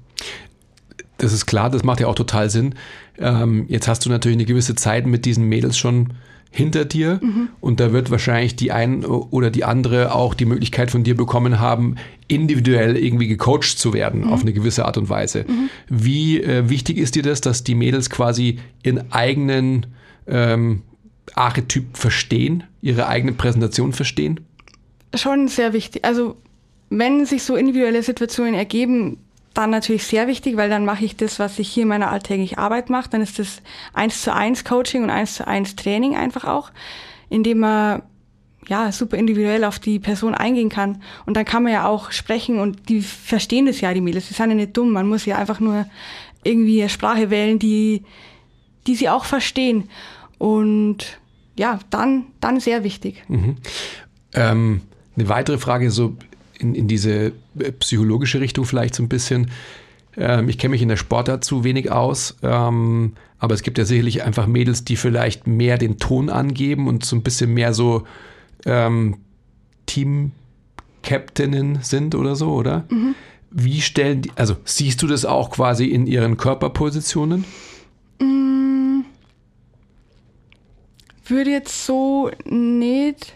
Das 1.20 1.32
ist 1.32 1.46
klar, 1.46 1.70
das 1.70 1.86
macht 1.86 2.02
ja 2.02 2.08
auch 2.08 2.16
total 2.16 2.50
Sinn. 2.50 2.76
Ähm, 3.18 3.66
jetzt 3.70 3.88
hast 3.88 4.06
du 4.06 4.10
natürlich 4.10 4.36
eine 4.36 4.46
gewisse 4.46 4.76
Zeit 4.76 5.08
mit 5.08 5.24
diesen 5.24 5.46
Mädels 5.46 5.78
schon 5.78 6.16
hinter 6.56 6.86
dir 6.86 7.20
mhm. 7.22 7.50
und 7.60 7.82
da 7.82 7.92
wird 7.92 8.12
wahrscheinlich 8.12 8.56
die 8.56 8.72
ein 8.72 9.04
oder 9.04 9.52
die 9.52 9.66
andere 9.66 10.16
auch 10.16 10.34
die 10.34 10.46
Möglichkeit 10.46 10.90
von 10.90 11.04
dir 11.04 11.16
bekommen 11.16 11.60
haben, 11.60 11.96
individuell 12.30 12.96
irgendwie 12.96 13.28
gecoacht 13.28 13.78
zu 13.78 13.94
werden 13.94 14.22
mhm. 14.22 14.32
auf 14.32 14.42
eine 14.42 14.54
gewisse 14.54 14.86
Art 14.86 14.98
und 14.98 15.10
Weise. 15.10 15.44
Mhm. 15.48 15.70
Wie 15.90 16.42
äh, 16.42 16.70
wichtig 16.70 16.98
ist 16.98 17.16
dir 17.16 17.24
das, 17.24 17.42
dass 17.42 17.66
die 17.66 17.76
Mädels 17.76 18.10
quasi 18.10 18.60
ihren 18.84 19.12
eigenen 19.12 19.88
ähm, 20.28 20.84
Archetyp 21.34 21.98
verstehen, 21.98 22.64
ihre 22.82 23.08
eigene 23.08 23.34
Präsentation 23.34 23.92
verstehen? 23.92 24.40
Schon 25.14 25.50
sehr 25.50 25.74
wichtig. 25.74 26.06
Also 26.06 26.38
wenn 26.90 27.26
sich 27.26 27.44
so 27.44 27.58
individuelle 27.58 28.02
Situationen 28.02 28.54
ergeben, 28.54 29.18
dann 29.56 29.70
natürlich 29.70 30.06
sehr 30.06 30.28
wichtig, 30.28 30.58
weil 30.58 30.70
dann 30.70 30.86
mache 30.86 31.06
ich 31.06 31.16
das, 31.16 31.40
was 31.40 31.58
ich 31.60 31.70
hier 31.70 31.84
in 31.84 31.90
meiner 31.90 32.12
alltäglichen 32.12 32.58
Arbeit 32.58 32.90
mache. 32.90 33.10
Dann 33.10 33.22
ist 33.22 33.40
das 33.40 33.62
eins 33.94 34.22
zu 34.22 34.34
eins 34.34 34.64
Coaching 34.64 35.04
und 35.04 35.10
eins 35.10 35.36
zu 35.36 35.48
eins 35.48 35.76
Training 35.76 36.16
einfach 36.16 36.44
auch, 36.46 36.72
indem 37.30 37.60
man 37.60 38.04
ja 38.68 38.92
super 38.92 39.18
individuell 39.18 39.64
auf 39.64 39.80
die 39.80 40.00
Person 40.00 40.36
eingehen 40.36 40.70
kann. 40.70 41.02
Und 41.26 41.38
dann 41.38 41.46
kann 41.46 41.64
man 41.64 41.72
ja 41.72 41.88
auch 41.88 42.12
sprechen 42.12 42.60
und 42.60 42.90
die 42.90 43.02
verstehen 43.02 43.66
das 43.66 43.82
ja, 43.82 43.94
die 43.94 44.02
Mädels. 44.02 44.28
Die 44.28 44.34
sind 44.34 44.50
ja 44.50 44.56
nicht 44.56 44.76
dumm. 44.76 44.92
Man 44.92 45.08
muss 45.08 45.26
ja 45.26 45.38
einfach 45.38 45.60
nur 45.60 45.86
irgendwie 46.44 46.82
eine 46.82 46.90
Sprache 46.90 47.30
wählen, 47.30 47.58
die, 47.58 48.04
die 48.88 48.96
sie 48.96 49.10
auch 49.10 49.26
verstehen. 49.26 49.90
Und 50.38 51.20
ja, 51.58 51.80
dann, 51.90 52.26
dann 52.42 52.60
sehr 52.60 52.84
wichtig. 52.84 53.24
Mhm. 53.30 53.58
Ähm, 54.34 54.82
eine 55.16 55.30
weitere 55.30 55.58
Frage, 55.58 55.90
so 55.92 56.18
in, 56.66 56.76
in 56.76 56.88
diese 56.88 57.34
äh, 57.60 57.72
psychologische 57.80 58.40
Richtung 58.40 58.66
vielleicht 58.66 58.96
so 58.96 59.04
ein 59.04 59.10
bisschen. 59.10 59.52
Ähm, 60.18 60.50
ich 60.50 60.58
kenne 60.58 60.72
mich 60.72 60.82
in 60.82 60.90
der 60.90 60.98
Sportart 60.98 61.44
zu 61.44 61.64
wenig 61.64 61.92
aus, 61.92 62.36
ähm, 62.42 63.14
aber 63.40 63.54
es 63.54 63.62
gibt 63.62 63.78
ja 63.78 63.86
sicherlich 63.86 64.24
einfach 64.24 64.48
Mädels, 64.48 64.84
die 64.84 64.96
vielleicht 64.96 65.46
mehr 65.46 65.78
den 65.78 65.98
Ton 65.98 66.30
angeben 66.30 66.88
und 66.88 67.06
so 67.06 67.16
ein 67.16 67.22
bisschen 67.22 67.54
mehr 67.54 67.74
so 67.74 68.06
ähm, 68.66 69.18
Team-Captainen 69.86 71.80
sind 71.82 72.16
oder 72.16 72.36
so, 72.36 72.54
oder? 72.54 72.86
Mhm. 72.90 73.16
Wie 73.52 73.82
stellen 73.82 74.24
die, 74.24 74.32
also 74.36 74.58
siehst 74.66 75.02
du 75.02 75.08
das 75.08 75.26
auch 75.26 75.52
quasi 75.52 75.86
in 75.86 76.08
ihren 76.08 76.38
Körperpositionen? 76.38 77.46
Mm, 78.20 79.02
würde 81.26 81.52
jetzt 81.52 81.86
so 81.86 82.32
nicht 82.46 83.36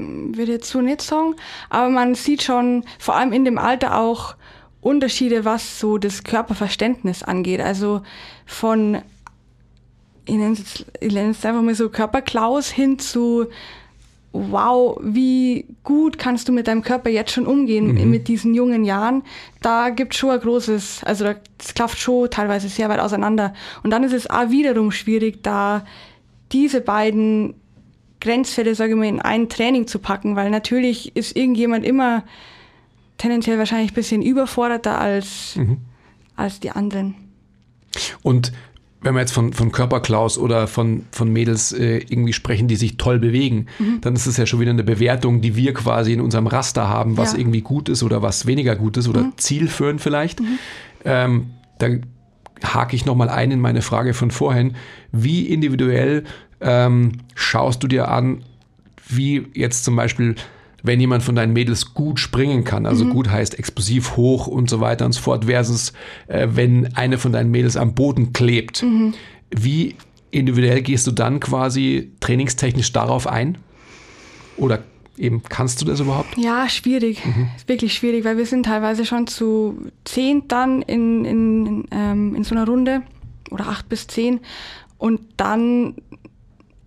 würde 0.00 0.52
jetzt 0.52 0.70
so 0.70 0.80
nicht 0.80 1.02
sagen, 1.02 1.34
aber 1.68 1.88
man 1.88 2.14
sieht 2.14 2.42
schon 2.42 2.84
vor 2.98 3.16
allem 3.16 3.32
in 3.32 3.44
dem 3.44 3.58
Alter 3.58 3.98
auch 3.98 4.34
Unterschiede, 4.80 5.44
was 5.44 5.78
so 5.78 5.98
das 5.98 6.24
Körperverständnis 6.24 7.22
angeht. 7.22 7.60
Also 7.60 8.02
von, 8.46 9.02
ich 10.24 10.34
nenne 10.34 10.54
es, 10.54 10.84
ich 11.00 11.12
nenne 11.12 11.30
es 11.30 11.44
einfach 11.44 11.62
mal 11.62 11.74
so 11.74 11.90
Körperklaus 11.90 12.70
hin 12.70 12.98
zu, 12.98 13.48
wow, 14.32 14.98
wie 15.02 15.66
gut 15.82 16.18
kannst 16.18 16.48
du 16.48 16.52
mit 16.52 16.68
deinem 16.68 16.82
Körper 16.82 17.10
jetzt 17.10 17.32
schon 17.32 17.46
umgehen 17.46 17.94
mhm. 17.94 18.10
mit 18.10 18.28
diesen 18.28 18.54
jungen 18.54 18.84
Jahren. 18.84 19.22
Da 19.60 19.90
gibt 19.90 20.14
schon 20.14 20.30
ein 20.30 20.40
großes, 20.40 21.04
also 21.04 21.26
das 21.58 21.74
klafft 21.74 21.98
schon 21.98 22.30
teilweise 22.30 22.68
sehr 22.68 22.88
weit 22.88 23.00
auseinander. 23.00 23.54
Und 23.82 23.90
dann 23.90 24.04
ist 24.04 24.14
es 24.14 24.30
auch 24.30 24.50
wiederum 24.50 24.92
schwierig, 24.92 25.42
da 25.42 25.84
diese 26.52 26.80
beiden 26.80 27.54
Grenzfälle, 28.20 28.74
sage 28.74 28.92
ich 28.92 28.98
mal, 28.98 29.06
in 29.06 29.20
ein 29.20 29.48
Training 29.48 29.86
zu 29.86 29.98
packen, 29.98 30.36
weil 30.36 30.50
natürlich 30.50 31.16
ist 31.16 31.36
irgendjemand 31.36 31.84
immer 31.84 32.24
tendenziell 33.18 33.58
wahrscheinlich 33.58 33.92
ein 33.92 33.94
bisschen 33.94 34.22
überforderter 34.22 34.98
als, 35.00 35.56
mhm. 35.56 35.78
als 36.36 36.60
die 36.60 36.70
anderen. 36.70 37.14
Und 38.22 38.52
wenn 39.02 39.14
wir 39.14 39.20
jetzt 39.20 39.32
von, 39.32 39.52
von 39.52 39.72
Körperklaus 39.72 40.36
oder 40.36 40.66
von, 40.66 41.06
von 41.10 41.32
Mädels 41.32 41.72
äh, 41.72 41.98
irgendwie 41.98 42.32
sprechen, 42.32 42.68
die 42.68 42.76
sich 42.76 42.98
toll 42.98 43.18
bewegen, 43.18 43.66
mhm. 43.78 44.00
dann 44.02 44.14
ist 44.14 44.26
es 44.26 44.36
ja 44.36 44.44
schon 44.44 44.60
wieder 44.60 44.70
eine 44.70 44.84
Bewertung, 44.84 45.40
die 45.40 45.56
wir 45.56 45.72
quasi 45.72 46.12
in 46.12 46.20
unserem 46.20 46.46
Raster 46.46 46.88
haben, 46.88 47.16
was 47.16 47.32
ja. 47.32 47.38
irgendwie 47.38 47.62
gut 47.62 47.88
ist 47.88 48.02
oder 48.02 48.20
was 48.22 48.46
weniger 48.46 48.76
gut 48.76 48.96
ist 48.98 49.08
oder 49.08 49.22
mhm. 49.22 49.32
zielführend 49.36 50.00
vielleicht. 50.00 50.40
Mhm. 50.40 50.58
Ähm, 51.04 51.46
da 51.78 51.88
hake 52.62 52.94
ich 52.94 53.06
nochmal 53.06 53.30
ein 53.30 53.50
in 53.50 53.60
meine 53.60 53.80
Frage 53.80 54.12
von 54.12 54.30
vorhin. 54.30 54.76
Wie 55.12 55.46
individuell 55.46 56.24
ähm, 56.60 57.12
schaust 57.34 57.82
du 57.82 57.88
dir 57.88 58.08
an, 58.08 58.44
wie 59.08 59.46
jetzt 59.54 59.84
zum 59.84 59.96
Beispiel, 59.96 60.36
wenn 60.82 61.00
jemand 61.00 61.22
von 61.22 61.34
deinen 61.34 61.52
Mädels 61.52 61.94
gut 61.94 62.18
springen 62.18 62.64
kann, 62.64 62.86
also 62.86 63.04
mhm. 63.04 63.10
gut 63.10 63.30
heißt 63.30 63.58
explosiv 63.58 64.16
hoch 64.16 64.46
und 64.46 64.70
so 64.70 64.80
weiter 64.80 65.04
und 65.04 65.12
so 65.12 65.20
fort, 65.20 65.46
versus 65.46 65.92
äh, 66.28 66.48
wenn 66.52 66.94
eine 66.96 67.18
von 67.18 67.32
deinen 67.32 67.50
Mädels 67.50 67.76
am 67.76 67.94
Boden 67.94 68.32
klebt. 68.32 68.82
Mhm. 68.82 69.14
Wie 69.50 69.96
individuell 70.30 70.82
gehst 70.82 71.06
du 71.06 71.10
dann 71.10 71.40
quasi 71.40 72.12
trainingstechnisch 72.20 72.92
darauf 72.92 73.26
ein? 73.26 73.58
Oder 74.56 74.80
eben 75.16 75.42
kannst 75.48 75.80
du 75.80 75.84
das 75.84 76.00
überhaupt? 76.00 76.36
Ja, 76.36 76.68
schwierig. 76.68 77.24
Mhm. 77.24 77.48
Wirklich 77.66 77.94
schwierig, 77.94 78.24
weil 78.24 78.36
wir 78.36 78.46
sind 78.46 78.64
teilweise 78.66 79.04
schon 79.04 79.26
zu 79.26 79.76
zehn 80.04 80.48
dann 80.48 80.82
in, 80.82 81.24
in, 81.24 81.66
in, 81.66 81.84
ähm, 81.90 82.34
in 82.34 82.44
so 82.44 82.54
einer 82.54 82.66
Runde 82.66 83.02
oder 83.50 83.68
acht 83.68 83.88
bis 83.88 84.06
zehn. 84.06 84.40
Und 84.98 85.20
dann 85.36 85.94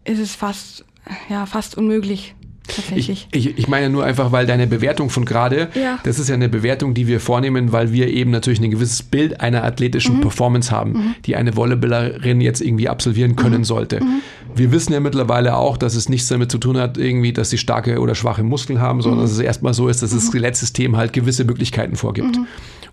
ist 0.05 0.19
es 0.19 0.35
fast, 0.35 0.85
ja, 1.29 1.45
fast 1.45 1.77
unmöglich. 1.77 2.35
Tatsächlich. 2.67 3.27
Ich, 3.31 3.47
ich, 3.47 3.57
ich 3.57 3.67
meine 3.67 3.89
nur 3.89 4.05
einfach, 4.05 4.31
weil 4.31 4.45
deine 4.45 4.67
Bewertung 4.67 5.09
von 5.09 5.25
gerade, 5.25 5.69
ja. 5.75 5.99
das 6.03 6.17
ist 6.17 6.29
ja 6.29 6.35
eine 6.35 6.47
Bewertung, 6.47 6.93
die 6.93 7.07
wir 7.07 7.19
vornehmen, 7.19 7.73
weil 7.73 7.91
wir 7.91 8.07
eben 8.07 8.31
natürlich 8.31 8.61
ein 8.61 8.71
gewisses 8.71 9.03
Bild 9.03 9.41
einer 9.41 9.65
athletischen 9.65 10.17
mhm. 10.17 10.21
Performance 10.21 10.71
haben, 10.71 10.91
mhm. 10.91 11.15
die 11.25 11.35
eine 11.35 11.57
Volleyballerin 11.57 12.39
jetzt 12.39 12.61
irgendwie 12.61 12.87
absolvieren 12.87 13.35
können 13.35 13.59
mhm. 13.59 13.65
sollte. 13.65 14.01
Mhm. 14.01 14.21
Wir 14.55 14.71
wissen 14.71 14.93
ja 14.93 15.01
mittlerweile 15.01 15.57
auch, 15.57 15.75
dass 15.75 15.95
es 15.95 16.07
nichts 16.07 16.29
damit 16.29 16.51
zu 16.51 16.57
tun 16.57 16.77
hat, 16.77 16.97
irgendwie, 16.97 17.33
dass 17.33 17.49
sie 17.49 17.57
starke 17.57 17.99
oder 17.99 18.15
schwache 18.15 18.43
Muskeln 18.43 18.79
haben, 18.79 19.01
sondern 19.01 19.19
mhm. 19.19 19.23
dass 19.23 19.31
es 19.33 19.39
erstmal 19.39 19.73
so 19.73 19.89
ist, 19.89 20.01
dass 20.01 20.11
das 20.11 20.23
mhm. 20.23 20.29
Skelettsystem 20.29 20.95
halt 20.95 21.11
gewisse 21.11 21.43
Möglichkeiten 21.43 21.97
vorgibt. 21.97 22.37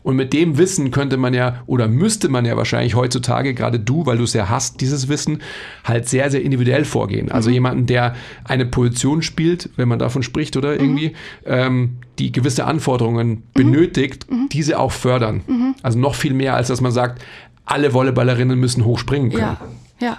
Und 0.02 0.16
mit 0.16 0.32
dem 0.32 0.56
Wissen 0.56 0.90
könnte 0.90 1.16
man 1.16 1.34
ja 1.34 1.62
oder 1.66 1.86
müsste 1.86 2.28
man 2.28 2.44
ja 2.44 2.56
wahrscheinlich 2.56 2.94
heutzutage, 2.94 3.52
gerade 3.54 3.78
du, 3.78 4.06
weil 4.06 4.18
du 4.18 4.24
es 4.24 4.32
ja 4.32 4.48
hast, 4.48 4.80
dieses 4.80 5.08
Wissen, 5.08 5.42
halt 5.84 6.08
sehr, 6.08 6.30
sehr 6.30 6.42
individuell 6.42 6.84
vorgehen. 6.84 7.30
Also 7.30 7.50
mhm. 7.50 7.54
jemanden, 7.54 7.86
der 7.86 8.14
eine 8.44 8.64
Position 8.64 9.22
spielt, 9.22 9.70
wenn 9.76 9.88
man 9.88 9.98
davon 9.98 10.22
spricht 10.22 10.56
oder 10.56 10.72
mhm. 10.72 10.80
irgendwie, 10.80 11.12
ähm, 11.44 11.96
die 12.18 12.32
gewisse 12.32 12.64
Anforderungen 12.64 13.28
mhm. 13.28 13.42
benötigt, 13.52 14.30
mhm. 14.30 14.48
diese 14.50 14.78
auch 14.78 14.92
fördern. 14.92 15.42
Mhm. 15.46 15.74
Also 15.82 15.98
noch 15.98 16.14
viel 16.14 16.32
mehr, 16.32 16.54
als 16.54 16.68
dass 16.68 16.80
man 16.80 16.92
sagt, 16.92 17.22
alle 17.66 17.92
Volleyballerinnen 17.92 18.58
müssen 18.58 18.84
hochspringen 18.84 19.30
können. 19.30 19.56
Ja, 20.00 20.06
ja 20.06 20.18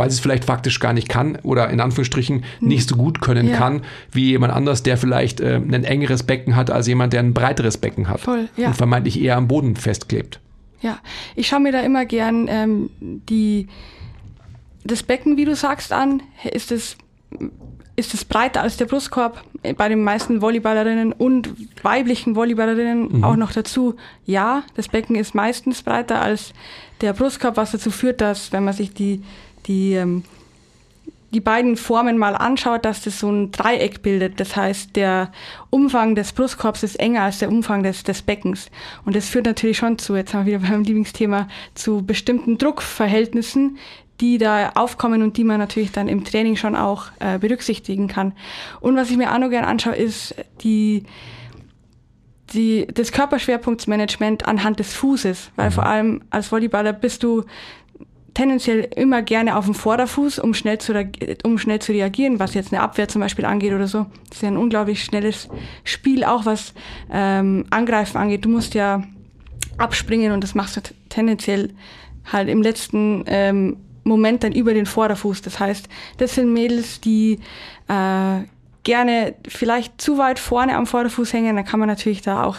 weil 0.00 0.10
sie 0.10 0.14
es 0.14 0.20
vielleicht 0.20 0.46
faktisch 0.46 0.80
gar 0.80 0.94
nicht 0.94 1.10
kann 1.10 1.36
oder 1.42 1.68
in 1.68 1.78
Anführungsstrichen 1.78 2.44
nicht 2.60 2.88
so 2.88 2.96
gut 2.96 3.20
können 3.20 3.48
ja. 3.48 3.56
kann, 3.58 3.82
wie 4.10 4.30
jemand 4.30 4.54
anders, 4.54 4.82
der 4.82 4.96
vielleicht 4.96 5.40
äh, 5.40 5.56
ein 5.56 5.84
engeres 5.84 6.22
Becken 6.22 6.56
hat 6.56 6.70
als 6.70 6.86
jemand, 6.86 7.12
der 7.12 7.20
ein 7.20 7.34
breiteres 7.34 7.76
Becken 7.76 8.08
hat 8.08 8.20
Voll, 8.20 8.48
ja. 8.56 8.68
und 8.68 8.76
vermeintlich 8.76 9.20
eher 9.20 9.36
am 9.36 9.46
Boden 9.46 9.76
festklebt. 9.76 10.40
Ja, 10.80 10.98
ich 11.36 11.48
schaue 11.48 11.60
mir 11.60 11.72
da 11.72 11.80
immer 11.82 12.06
gern 12.06 12.46
ähm, 12.48 12.88
die, 12.98 13.68
das 14.84 15.02
Becken, 15.02 15.36
wie 15.36 15.44
du 15.44 15.54
sagst, 15.54 15.92
an. 15.92 16.22
Ist 16.50 16.72
es 16.72 16.96
ist 17.96 18.14
es 18.14 18.24
breiter 18.24 18.62
als 18.62 18.78
der 18.78 18.86
Brustkorb 18.86 19.44
bei 19.76 19.88
den 19.90 20.02
meisten 20.02 20.40
Volleyballerinnen 20.40 21.12
und 21.12 21.50
weiblichen 21.82 22.34
Volleyballerinnen 22.34 23.18
mhm. 23.18 23.24
auch 23.24 23.36
noch 23.36 23.52
dazu. 23.52 23.96
Ja, 24.24 24.62
das 24.74 24.88
Becken 24.88 25.14
ist 25.16 25.34
meistens 25.34 25.82
breiter 25.82 26.22
als 26.22 26.54
der 27.02 27.12
Brustkorb, 27.12 27.58
was 27.58 27.72
dazu 27.72 27.90
führt, 27.90 28.22
dass 28.22 28.52
wenn 28.52 28.64
man 28.64 28.72
sich 28.72 28.94
die 28.94 29.22
die, 29.66 29.94
ähm, 29.94 30.24
die 31.32 31.40
beiden 31.40 31.76
Formen 31.76 32.18
mal 32.18 32.34
anschaut, 32.34 32.84
dass 32.84 33.02
das 33.02 33.20
so 33.20 33.30
ein 33.30 33.52
Dreieck 33.52 34.02
bildet. 34.02 34.40
Das 34.40 34.56
heißt, 34.56 34.96
der 34.96 35.30
Umfang 35.70 36.14
des 36.14 36.32
Brustkorbs 36.32 36.82
ist 36.82 36.98
enger 36.98 37.22
als 37.22 37.38
der 37.38 37.48
Umfang 37.48 37.82
des, 37.82 38.02
des 38.02 38.22
Beckens. 38.22 38.70
Und 39.04 39.14
das 39.14 39.28
führt 39.28 39.46
natürlich 39.46 39.78
schon 39.78 39.98
zu, 39.98 40.16
jetzt 40.16 40.34
haben 40.34 40.46
wir 40.46 40.60
wieder 40.60 40.70
beim 40.72 40.82
Lieblingsthema, 40.82 41.48
zu 41.74 42.04
bestimmten 42.04 42.58
Druckverhältnissen, 42.58 43.78
die 44.20 44.38
da 44.38 44.70
aufkommen 44.74 45.22
und 45.22 45.36
die 45.36 45.44
man 45.44 45.58
natürlich 45.58 45.92
dann 45.92 46.08
im 46.08 46.24
Training 46.24 46.56
schon 46.56 46.76
auch 46.76 47.06
äh, 47.20 47.38
berücksichtigen 47.38 48.08
kann. 48.08 48.32
Und 48.80 48.96
was 48.96 49.10
ich 49.10 49.16
mir 49.16 49.32
auch 49.32 49.38
noch 49.38 49.50
gerne 49.50 49.66
anschaue, 49.66 49.94
ist 49.94 50.34
die, 50.62 51.04
die, 52.52 52.86
das 52.92 53.12
Körperschwerpunktsmanagement 53.12 54.46
anhand 54.46 54.78
des 54.78 54.92
Fußes, 54.94 55.52
weil 55.56 55.70
mhm. 55.70 55.74
vor 55.74 55.86
allem 55.86 56.22
als 56.30 56.48
Volleyballer 56.48 56.92
bist 56.92 57.22
du 57.22 57.44
tendenziell 58.40 58.88
immer 58.96 59.20
gerne 59.20 59.54
auf 59.54 59.66
dem 59.66 59.74
Vorderfuß, 59.74 60.38
um 60.38 60.54
schnell 60.54 60.78
zu, 60.78 60.94
um 61.44 61.58
schnell 61.58 61.78
zu 61.78 61.92
reagieren, 61.92 62.38
was 62.38 62.54
jetzt 62.54 62.72
eine 62.72 62.80
Abwehr 62.80 63.06
zum 63.06 63.20
Beispiel 63.20 63.44
angeht 63.44 63.74
oder 63.74 63.86
so. 63.86 64.06
Das 64.30 64.38
ist 64.38 64.42
ja 64.42 64.48
ein 64.48 64.56
unglaublich 64.56 65.04
schnelles 65.04 65.50
Spiel, 65.84 66.24
auch 66.24 66.46
was 66.46 66.72
ähm, 67.12 67.66
Angreifen 67.68 68.16
angeht. 68.16 68.46
Du 68.46 68.48
musst 68.48 68.72
ja 68.72 69.02
abspringen 69.76 70.32
und 70.32 70.42
das 70.42 70.54
machst 70.54 70.78
du 70.78 70.80
tendenziell 71.10 71.74
halt 72.32 72.48
im 72.48 72.62
letzten 72.62 73.24
ähm, 73.26 73.76
Moment 74.04 74.42
dann 74.42 74.52
über 74.52 74.72
den 74.72 74.86
Vorderfuß. 74.86 75.42
Das 75.42 75.60
heißt, 75.60 75.90
das 76.16 76.36
sind 76.36 76.50
Mädels, 76.50 76.98
die 76.98 77.40
äh, 77.88 78.40
gerne 78.82 79.34
vielleicht 79.46 80.00
zu 80.00 80.16
weit 80.18 80.38
vorne 80.38 80.76
am 80.76 80.86
Vorderfuß 80.86 81.32
hängen, 81.32 81.56
dann 81.56 81.64
kann 81.64 81.80
man 81.80 81.88
natürlich 81.88 82.22
da 82.22 82.44
auch 82.44 82.56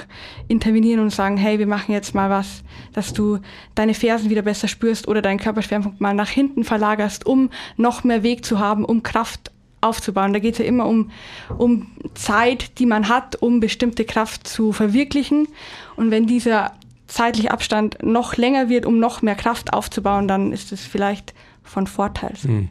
intervenieren 0.47 0.99
und 0.99 1.09
sagen, 1.09 1.37
hey, 1.37 1.57
wir 1.57 1.67
machen 1.67 1.91
jetzt 1.91 2.13
mal 2.13 2.29
was, 2.29 2.63
dass 2.93 3.13
du 3.13 3.39
deine 3.75 3.93
Fersen 3.93 4.29
wieder 4.29 4.43
besser 4.43 4.67
spürst 4.67 5.07
oder 5.07 5.21
deinen 5.21 5.39
Körperschwerpunkt 5.39 5.99
mal 5.99 6.13
nach 6.13 6.29
hinten 6.29 6.63
verlagerst, 6.63 7.25
um 7.25 7.49
noch 7.75 8.03
mehr 8.03 8.23
Weg 8.23 8.45
zu 8.45 8.59
haben, 8.59 8.85
um 8.85 9.01
Kraft 9.01 9.51
aufzubauen. 9.81 10.33
Da 10.33 10.39
geht 10.39 10.53
es 10.53 10.59
ja 10.59 10.65
immer 10.65 10.85
um, 10.85 11.09
um 11.57 11.87
Zeit, 12.13 12.77
die 12.77 12.85
man 12.85 13.09
hat, 13.09 13.41
um 13.41 13.59
bestimmte 13.59 14.05
Kraft 14.05 14.47
zu 14.47 14.73
verwirklichen. 14.73 15.47
Und 15.95 16.11
wenn 16.11 16.27
dieser 16.27 16.73
zeitliche 17.07 17.51
Abstand 17.51 17.97
noch 18.03 18.37
länger 18.37 18.69
wird, 18.69 18.85
um 18.85 18.99
noch 18.99 19.23
mehr 19.23 19.35
Kraft 19.35 19.73
aufzubauen, 19.73 20.27
dann 20.27 20.53
ist 20.53 20.71
es 20.71 20.85
vielleicht 20.85 21.33
von 21.63 21.87
Vorteil. 21.87 22.33
Mhm. 22.43 22.69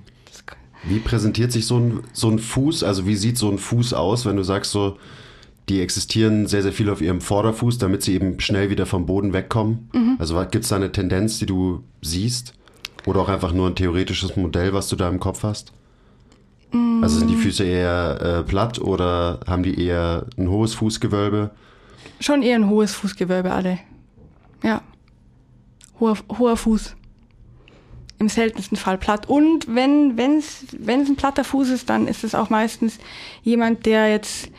Wie 0.85 0.99
präsentiert 0.99 1.53
sich 1.53 1.67
so 1.67 1.79
ein, 1.79 2.01
so 2.13 2.29
ein 2.29 2.39
Fuß? 2.39 2.85
Also 2.85 3.07
wie 3.07 3.17
sieht 3.17 3.37
so 3.37 3.51
ein 3.51 3.59
Fuß 3.59 3.93
aus, 3.93 4.25
wenn 4.25 4.37
du 4.37 4.43
sagst 4.43 4.73
so, 4.73 4.97
die 5.69 5.81
existieren 5.81 6.47
sehr, 6.47 6.63
sehr 6.63 6.73
viel 6.73 6.91
auf 6.91 7.01
ihrem 7.01 7.21
Vorderfuß, 7.21 7.79
damit 7.79 8.03
sie 8.03 8.15
eben 8.15 8.41
schnell 8.41 8.71
wieder 8.71 8.87
vom 8.87 9.07
Boden 9.07 9.33
wegkommen? 9.33 9.91
Mhm. 9.93 10.17
Also 10.19 10.37
gibt 10.51 10.65
es 10.65 10.71
da 10.71 10.77
eine 10.77 10.93
Tendenz, 10.93 11.39
die 11.39 11.47
du 11.47 11.85
siehst? 12.01 12.55
Oder 13.07 13.21
auch 13.21 13.29
einfach 13.29 13.53
nur 13.53 13.67
ein 13.67 13.75
theoretisches 13.75 14.37
Modell, 14.37 14.73
was 14.73 14.89
du 14.89 14.97
da 14.97 15.09
im 15.09 15.21
Kopf 15.21 15.43
hast? 15.43 15.73
Mhm. 16.73 17.03
Also 17.03 17.19
sind 17.19 17.29
die 17.29 17.37
Füße 17.37 17.65
eher 17.65 18.21
äh, 18.21 18.43
platt 18.43 18.79
oder 18.79 19.41
haben 19.47 19.63
die 19.63 19.83
eher 19.83 20.27
ein 20.39 20.49
hohes 20.49 20.75
Fußgewölbe? 20.75 21.51
Schon 22.21 22.43
eher 22.43 22.57
ein 22.57 22.69
hohes 22.69 22.95
Fußgewölbe 22.95 23.53
alle. 23.53 23.79
Ja. 24.63 24.83
Hoher, 25.99 26.17
hoher 26.39 26.57
Fuß 26.57 26.97
im 28.21 28.29
seltensten 28.29 28.77
Fall 28.77 28.99
platt. 28.99 29.29
Und 29.29 29.75
wenn 29.75 30.17
es 30.19 30.67
ein 30.87 31.17
platter 31.17 31.43
Fuß 31.43 31.71
ist, 31.71 31.89
dann 31.89 32.07
ist 32.07 32.23
es 32.23 32.35
auch 32.35 32.51
meistens 32.51 32.99
jemand, 33.43 33.87
der 33.87 34.11
jetzt 34.11 34.51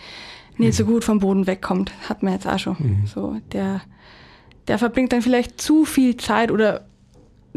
nicht 0.58 0.76
so 0.76 0.84
gut 0.84 1.04
vom 1.04 1.19
Boden 1.19 1.47
wegkommt. 1.47 1.91
Hat 2.10 2.24
man 2.24 2.34
jetzt 2.34 2.47
auch 2.47 2.58
schon. 2.58 2.76
Mhm. 2.80 3.06
So, 3.06 3.38
der, 3.54 3.82
der 4.67 4.80
verbringt 4.80 5.13
dann 5.13 5.21
vielleicht 5.21 5.62
zu 5.62 5.86
viel 5.86 6.17
Zeit 6.17 6.52
oder 6.52 6.86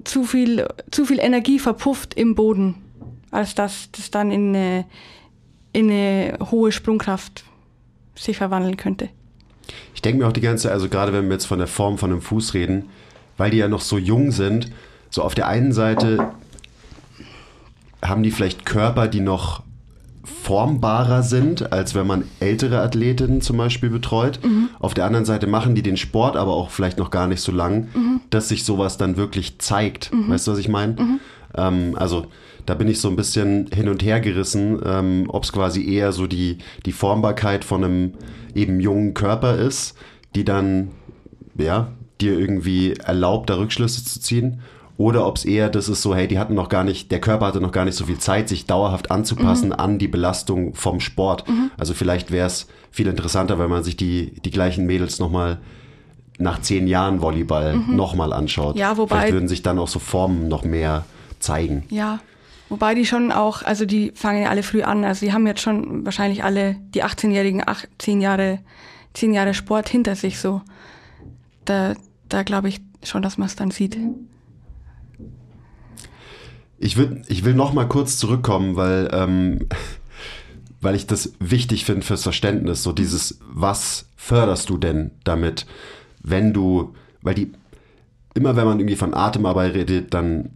zu 0.05 0.25
viel, 0.25 0.69
zu 0.91 1.07
viel 1.07 1.19
Energie 1.19 1.59
verpufft 1.59 2.15
im 2.15 2.35
Boden, 2.35 2.77
als 3.31 3.55
dass 3.55 3.91
das 3.93 4.11
dann 4.11 4.31
in 4.31 4.55
eine, 4.55 4.85
in 5.73 5.91
eine 5.91 6.39
hohe 6.51 6.71
Sprungkraft 6.71 7.45
sich 8.15 8.37
verwandeln 8.37 8.77
könnte. 8.77 9.09
Ich 9.95 10.03
denke 10.03 10.19
mir 10.19 10.29
auch 10.29 10.33
die 10.33 10.43
ganze, 10.43 10.71
also 10.71 10.91
gerade 10.91 11.15
wenn 11.15 11.29
wir 11.29 11.33
jetzt 11.33 11.47
von 11.47 11.59
der 11.59 11.67
Form 11.67 11.97
von 11.97 12.11
einem 12.11 12.21
Fuß 12.21 12.53
reden, 12.53 12.91
weil 13.39 13.51
die 13.51 13.57
ja 13.57 13.69
noch 13.69 13.81
so 13.81 13.97
jung 13.97 14.33
sind, 14.33 14.71
so 15.15 15.23
auf 15.23 15.37
der 15.37 15.47
einen 15.47 15.71
Seite 15.73 16.33
haben 18.03 18.25
die 18.25 18.33
vielleicht 18.33 18.67
Körper, 18.67 19.07
die 19.07 19.21
noch 19.21 19.63
formbarer 20.25 21.23
sind, 21.23 21.73
als 21.73 21.95
wenn 21.95 22.07
man 22.07 22.25
ältere 22.41 22.81
Athletinnen 22.81 23.41
zum 23.41 23.59
Beispiel 23.59 23.91
betreut. 23.91 24.41
Mhm. 24.43 24.71
Auf 24.81 24.93
der 24.93 25.05
anderen 25.05 25.25
Seite 25.25 25.47
machen 25.47 25.77
die 25.77 25.83
den 25.83 25.97
Sport 25.97 26.37
aber 26.37 26.53
auch 26.53 26.71
vielleicht 26.71 26.99
noch 26.99 27.11
gar 27.11 27.29
nicht 27.29 27.43
so 27.43 27.53
lang, 27.53 27.89
mhm. 27.95 28.23
dass 28.31 28.49
sich 28.49 28.65
sowas 28.65 28.99
dann 28.99 29.17
wirklich 29.17 29.61
zeigt. 29.61 30.13
Mhm. 30.13 30.31
Weißt 30.31 30.49
du, 30.49 30.53
was 30.53 30.59
ich 30.59 30.69
meine? 30.69 31.01
Mhm. 31.01 31.21
Ähm, 31.57 31.95
also 31.97 32.27
da 32.67 32.75
bin 32.75 32.89
ich 32.89 33.01
so 33.01 33.09
ein 33.09 33.15
bisschen 33.15 33.69
hin 33.73 33.89
und 33.89 34.03
her 34.03 34.19
gerissen, 34.19 34.81
ähm, 34.85 35.27
ob 35.29 35.45
es 35.45 35.53
quasi 35.53 35.89
eher 35.89 36.11
so 36.11 36.27
die, 36.27 36.59
die 36.87 36.93
Formbarkeit 36.93 37.65
von 37.65 37.85
einem 37.85 38.15
eben 38.53 38.81
jungen 38.81 39.15
Körper 39.15 39.55
ist, 39.59 39.95
die 40.35 40.45
dann, 40.45 40.91
ja, 41.57 41.93
dir 42.21 42.37
irgendwie 42.37 42.95
erlaubt, 42.95 43.49
da 43.49 43.57
Rückschlüsse 43.57 44.05
zu 44.05 44.19
ziehen 44.19 44.61
oder 44.97 45.27
ob 45.27 45.37
es 45.37 45.45
eher 45.45 45.69
das 45.69 45.89
ist 45.89 46.03
so, 46.03 46.15
hey, 46.15 46.29
die 46.29 46.39
hatten 46.39 46.55
noch 46.55 46.69
gar 46.69 46.85
nicht, 46.85 47.11
der 47.11 47.21
Körper 47.21 47.47
hatte 47.47 47.61
noch 47.61 47.73
gar 47.73 47.85
nicht 47.85 47.97
so 47.97 48.07
viel 48.07 48.19
Zeit, 48.19 48.49
sich 48.49 48.67
dauerhaft 48.67 49.11
anzupassen 49.11 49.69
mhm. 49.69 49.75
an 49.75 49.99
die 49.99 50.09
Belastung 50.09 50.75
vom 50.75 51.01
Sport. 51.01 51.49
Mhm. 51.49 51.71
Also 51.77 51.95
vielleicht 51.95 52.31
wäre 52.31 52.47
es 52.47 52.69
viel 52.91 53.09
interessanter, 53.09 53.59
wenn 53.59 53.71
man 53.71 53.83
sich 53.83 53.97
die, 53.97 54.35
die 54.45 54.51
gleichen 54.51 54.87
Mädels 54.87 55.19
nochmal 55.19 55.59
nach 56.39 56.61
zehn 56.61 56.87
Jahren 56.87 57.23
Volleyball 57.23 57.77
mhm. 57.77 57.97
nochmal 57.97 58.33
anschaut. 58.33 58.77
Ja, 58.77 58.97
wobei. 58.97 59.17
Vielleicht 59.17 59.33
würden 59.33 59.49
sich 59.49 59.63
dann 59.63 59.79
auch 59.79 59.89
so 59.89 59.99
Formen 59.99 60.49
noch 60.49 60.65
mehr 60.65 61.05
zeigen. 61.41 61.85
Ja. 61.91 62.21
Wobei 62.69 62.95
die 62.95 63.05
schon 63.05 63.31
auch, 63.31 63.63
also 63.63 63.85
die 63.85 64.13
fangen 64.15 64.43
ja 64.43 64.49
alle 64.49 64.63
früh 64.63 64.83
an. 64.83 65.05
Also 65.05 65.27
die 65.27 65.33
haben 65.33 65.47
jetzt 65.47 65.61
schon 65.61 66.05
wahrscheinlich 66.05 66.43
alle, 66.43 66.77
die 66.95 67.05
18-Jährigen, 67.05 67.63
10 67.99 68.21
Jahre, 68.21 68.61
10 69.13 69.35
Jahre 69.35 69.55
Sport 69.55 69.89
hinter 69.89 70.17
sich 70.17 70.39
so. 70.39 70.63
Da, 71.65 71.95
da 72.29 72.43
glaube 72.43 72.69
ich 72.69 72.81
schon, 73.03 73.23
dass 73.23 73.39
man 73.39 73.47
es 73.47 73.57
dann 73.57 73.71
sieht. 73.71 73.97
Ich, 76.79 76.97
würd, 76.97 77.25
ich 77.29 77.45
will 77.45 77.55
noch 77.55 77.73
mal 77.73 77.89
kurz 77.89 78.19
zurückkommen, 78.19 78.77
weil, 78.77 79.09
ähm, 79.13 79.69
weil 80.81 80.95
ich 80.95 81.07
das 81.07 81.33
wichtig 81.41 81.85
finde 81.85 82.03
fürs 82.03 82.23
Verständnis. 82.23 82.83
So 82.83 82.93
dieses, 82.93 83.39
was 83.49 84.09
förderst 84.17 84.71
du 84.71 84.79
denn 84.79 85.13
damit, 85.25 85.67
wenn 86.23 86.53
du, 86.53 86.95
weil 87.23 87.35
die, 87.35 87.53
immer 88.35 88.57
wenn 88.57 88.67
man 88.67 88.81
irgendwie 88.81 88.97
von 88.97 89.15
Atemarbeit 89.15 89.75
redet, 89.75 90.15
dann 90.15 90.51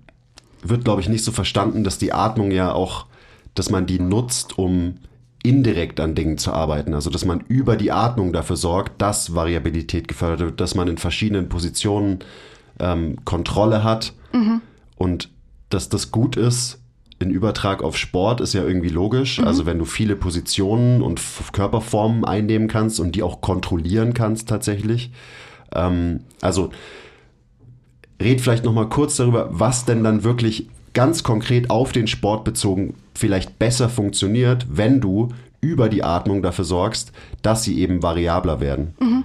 wird, 0.62 0.84
glaube 0.84 1.00
ich, 1.00 1.08
nicht 1.08 1.24
so 1.24 1.32
verstanden, 1.32 1.84
dass 1.84 1.98
die 1.98 2.12
Atmung 2.12 2.50
ja 2.50 2.72
auch, 2.72 3.06
dass 3.54 3.70
man 3.70 3.86
die 3.86 4.00
nutzt, 4.00 4.58
um 4.58 4.96
indirekt 5.42 6.00
an 6.00 6.14
Dingen 6.14 6.38
zu 6.38 6.52
arbeiten. 6.52 6.94
Also, 6.94 7.10
dass 7.10 7.24
man 7.24 7.40
über 7.48 7.76
die 7.76 7.92
Atmung 7.92 8.32
dafür 8.32 8.56
sorgt, 8.56 9.00
dass 9.00 9.34
Variabilität 9.34 10.08
gefördert 10.08 10.40
wird, 10.40 10.60
dass 10.60 10.74
man 10.74 10.88
in 10.88 10.98
verschiedenen 10.98 11.48
Positionen 11.48 12.18
ähm, 12.80 13.24
Kontrolle 13.24 13.84
hat. 13.84 14.14
Mhm. 14.32 14.60
Und 14.96 15.30
dass 15.70 15.88
das 15.88 16.10
gut 16.10 16.36
ist 16.36 16.80
in 17.20 17.30
Übertrag 17.30 17.82
auf 17.82 17.96
Sport 17.96 18.40
ist 18.40 18.52
ja 18.52 18.64
irgendwie 18.64 18.88
logisch. 18.88 19.38
Mhm. 19.38 19.46
Also 19.46 19.66
wenn 19.66 19.78
du 19.78 19.84
viele 19.84 20.16
Positionen 20.16 21.02
und 21.02 21.20
Körperformen 21.52 22.24
einnehmen 22.24 22.68
kannst 22.68 23.00
und 23.00 23.16
die 23.16 23.22
auch 23.22 23.40
kontrollieren 23.40 24.14
kannst 24.14 24.48
tatsächlich. 24.48 25.10
Ähm, 25.74 26.20
also 26.40 26.70
red 28.20 28.40
vielleicht 28.40 28.64
noch 28.64 28.72
mal 28.72 28.88
kurz 28.88 29.16
darüber, 29.16 29.48
was 29.50 29.84
denn 29.84 30.04
dann 30.04 30.22
wirklich 30.22 30.68
ganz 30.94 31.22
konkret 31.22 31.70
auf 31.70 31.92
den 31.92 32.06
Sport 32.06 32.44
bezogen 32.44 32.94
vielleicht 33.14 33.58
besser 33.58 33.88
funktioniert, 33.88 34.66
wenn 34.70 35.00
du 35.00 35.28
über 35.60 35.88
die 35.88 36.04
Atmung 36.04 36.40
dafür 36.40 36.64
sorgst, 36.64 37.10
dass 37.42 37.64
sie 37.64 37.80
eben 37.80 38.02
variabler 38.02 38.60
werden. 38.60 38.94
Mhm. 39.00 39.24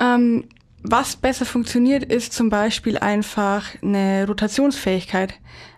Ähm, 0.00 0.44
was 0.82 1.16
besser 1.16 1.44
funktioniert, 1.44 2.04
ist 2.04 2.32
zum 2.32 2.50
Beispiel 2.50 2.98
einfach 2.98 3.66
eine 3.82 4.26
Rotationsfähigkeit. 4.26 5.34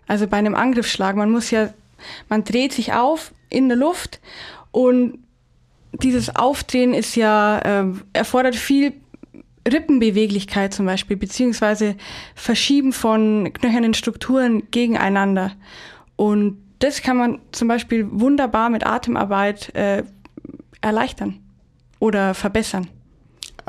Also 0.07 0.27
bei 0.27 0.37
einem 0.37 0.55
Angriffsschlag, 0.55 1.17
man 1.17 1.31
muss 1.31 1.51
ja, 1.51 1.73
man 2.29 2.45
dreht 2.45 2.73
sich 2.73 2.93
auf 2.93 3.33
in 3.49 3.69
der 3.69 3.79
Luft 3.79 4.21
und 4.71 5.19
dieses 5.93 6.35
Aufdrehen 6.37 6.95
ist 6.95 7.17
ja, 7.17 7.59
äh, 7.59 7.85
erfordert 8.13 8.57
viel 8.57 8.93
Rippenbeweglichkeit 9.71 10.73
zum 10.73 10.87
Beispiel, 10.87 11.17
beziehungsweise 11.17 11.97
Verschieben 12.35 12.93
von 12.93 13.53
knöchernen 13.53 13.95
Strukturen 13.95 14.71
gegeneinander. 14.71 15.53
Und 16.17 16.59
das 16.79 17.03
kann 17.03 17.17
man 17.17 17.41
zum 17.53 17.69
Beispiel 17.69 18.07
wunderbar 18.11 18.71
mit 18.71 18.87
Atemarbeit 18.87 19.75
äh, 19.75 20.05
erleichtern 20.81 21.41
oder 21.99 22.35
verbessern. 22.35 22.89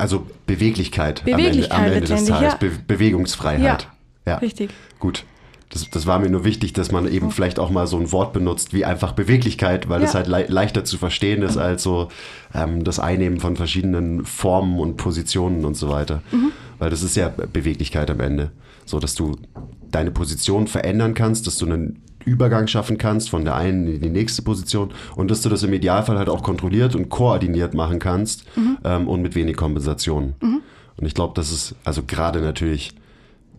Also 0.01 0.25
Beweglichkeit, 0.47 1.23
Beweglichkeit 1.23 1.71
am 1.71 1.83
Ende, 1.85 1.95
am 1.95 2.03
Ende 2.03 2.07
des 2.07 2.25
Tages, 2.25 2.53
ja. 2.53 2.57
Be 2.57 2.71
Bewegungsfreiheit. 2.87 3.87
Ja, 4.25 4.37
richtig. 4.37 4.71
Gut. 4.99 5.25
Das, 5.69 5.89
das 5.89 6.05
war 6.05 6.19
mir 6.19 6.29
nur 6.29 6.43
wichtig, 6.43 6.73
dass 6.73 6.91
man 6.91 7.07
eben 7.07 7.31
vielleicht 7.31 7.57
auch 7.59 7.69
mal 7.69 7.87
so 7.87 7.97
ein 7.97 8.11
Wort 8.11 8.33
benutzt 8.33 8.73
wie 8.73 8.83
einfach 8.83 9.13
Beweglichkeit, 9.13 9.87
weil 9.87 10.01
das 10.01 10.13
Ja. 10.13 10.19
halt 10.19 10.27
le 10.27 10.45
leichter 10.49 10.83
zu 10.83 10.97
verstehen 10.97 11.43
ist 11.43 11.55
als 11.57 11.83
so 11.83 12.09
ähm, 12.53 12.83
das 12.83 12.99
Einnehmen 12.99 13.39
von 13.39 13.55
verschiedenen 13.55 14.25
Formen 14.25 14.79
und 14.79 14.97
Positionen 14.97 15.63
und 15.63 15.75
so 15.75 15.87
weiter. 15.89 16.21
Weil 16.79 16.89
das 16.89 17.03
ist 17.03 17.15
ja 17.15 17.29
Beweglichkeit 17.29 18.09
am 18.11 18.19
Ende. 18.19 18.51
So, 18.85 18.99
dass 18.99 19.15
du 19.15 19.37
deine 19.91 20.11
Position 20.11 20.67
verändern 20.67 21.13
kannst, 21.13 21.47
dass 21.47 21.57
du 21.57 21.67
einen 21.67 22.01
Übergang 22.25 22.67
schaffen 22.67 22.97
kannst 22.97 23.29
von 23.29 23.43
der 23.45 23.55
einen 23.55 23.87
in 23.87 24.01
die 24.01 24.09
nächste 24.09 24.41
Position 24.41 24.91
und 25.15 25.29
dass 25.31 25.41
du 25.41 25.49
das 25.49 25.63
im 25.63 25.73
Idealfall 25.73 26.17
halt 26.17 26.29
auch 26.29 26.43
kontrolliert 26.43 26.95
und 26.95 27.09
koordiniert 27.09 27.73
machen 27.73 27.99
kannst 27.99 28.45
ähm, 28.83 29.07
und 29.07 29.21
mit 29.21 29.35
wenig 29.35 29.55
Kompensationen. 29.57 30.35
Und 30.97 31.05
ich 31.05 31.13
glaube, 31.13 31.33
das 31.35 31.51
ist 31.51 31.75
also 31.83 32.03
gerade 32.03 32.41
natürlich 32.41 32.93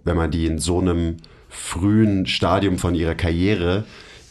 wenn 0.04 0.16
man 0.16 0.32
die 0.32 0.46
in 0.46 0.58
so 0.58 0.80
einem 0.80 1.18
frühen 1.48 2.26
Stadium 2.26 2.76
von 2.78 2.94
ihrer 2.96 3.14
Karriere 3.14 3.84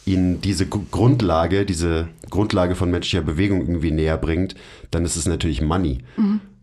ihnen 0.06 0.42
diese 0.42 0.66
Gru- 0.66 0.84
Grundlage, 0.92 1.66
diese 1.66 2.10
Grundlage 2.30 2.76
von 2.76 2.92
menschlicher 2.92 3.24
Bewegung 3.24 3.62
irgendwie 3.62 3.92
näher 3.92 4.18
bringt, 4.18 4.56
dann 4.90 5.06
ist 5.06 5.16
es 5.16 5.28
natürlich 5.30 5.62
Money, 5.62 6.00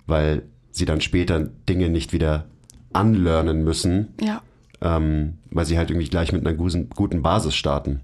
weil 0.07 0.43
sie 0.73 0.85
dann 0.85 1.01
später 1.01 1.41
Dinge 1.69 1.89
nicht 1.89 2.13
wieder 2.13 2.45
anlernen 2.93 3.65
müssen, 3.65 4.09
Ja. 4.21 4.43
Ähm, 4.81 5.35
weil 5.51 5.67
sie 5.67 5.79
halt 5.79 5.91
irgendwie 5.91 6.09
gleich 6.09 6.33
mit 6.33 6.47
einer 6.47 6.57
guten, 6.57 6.91
guten 6.91 7.23
Basis 7.23 7.55
starten. 7.55 8.01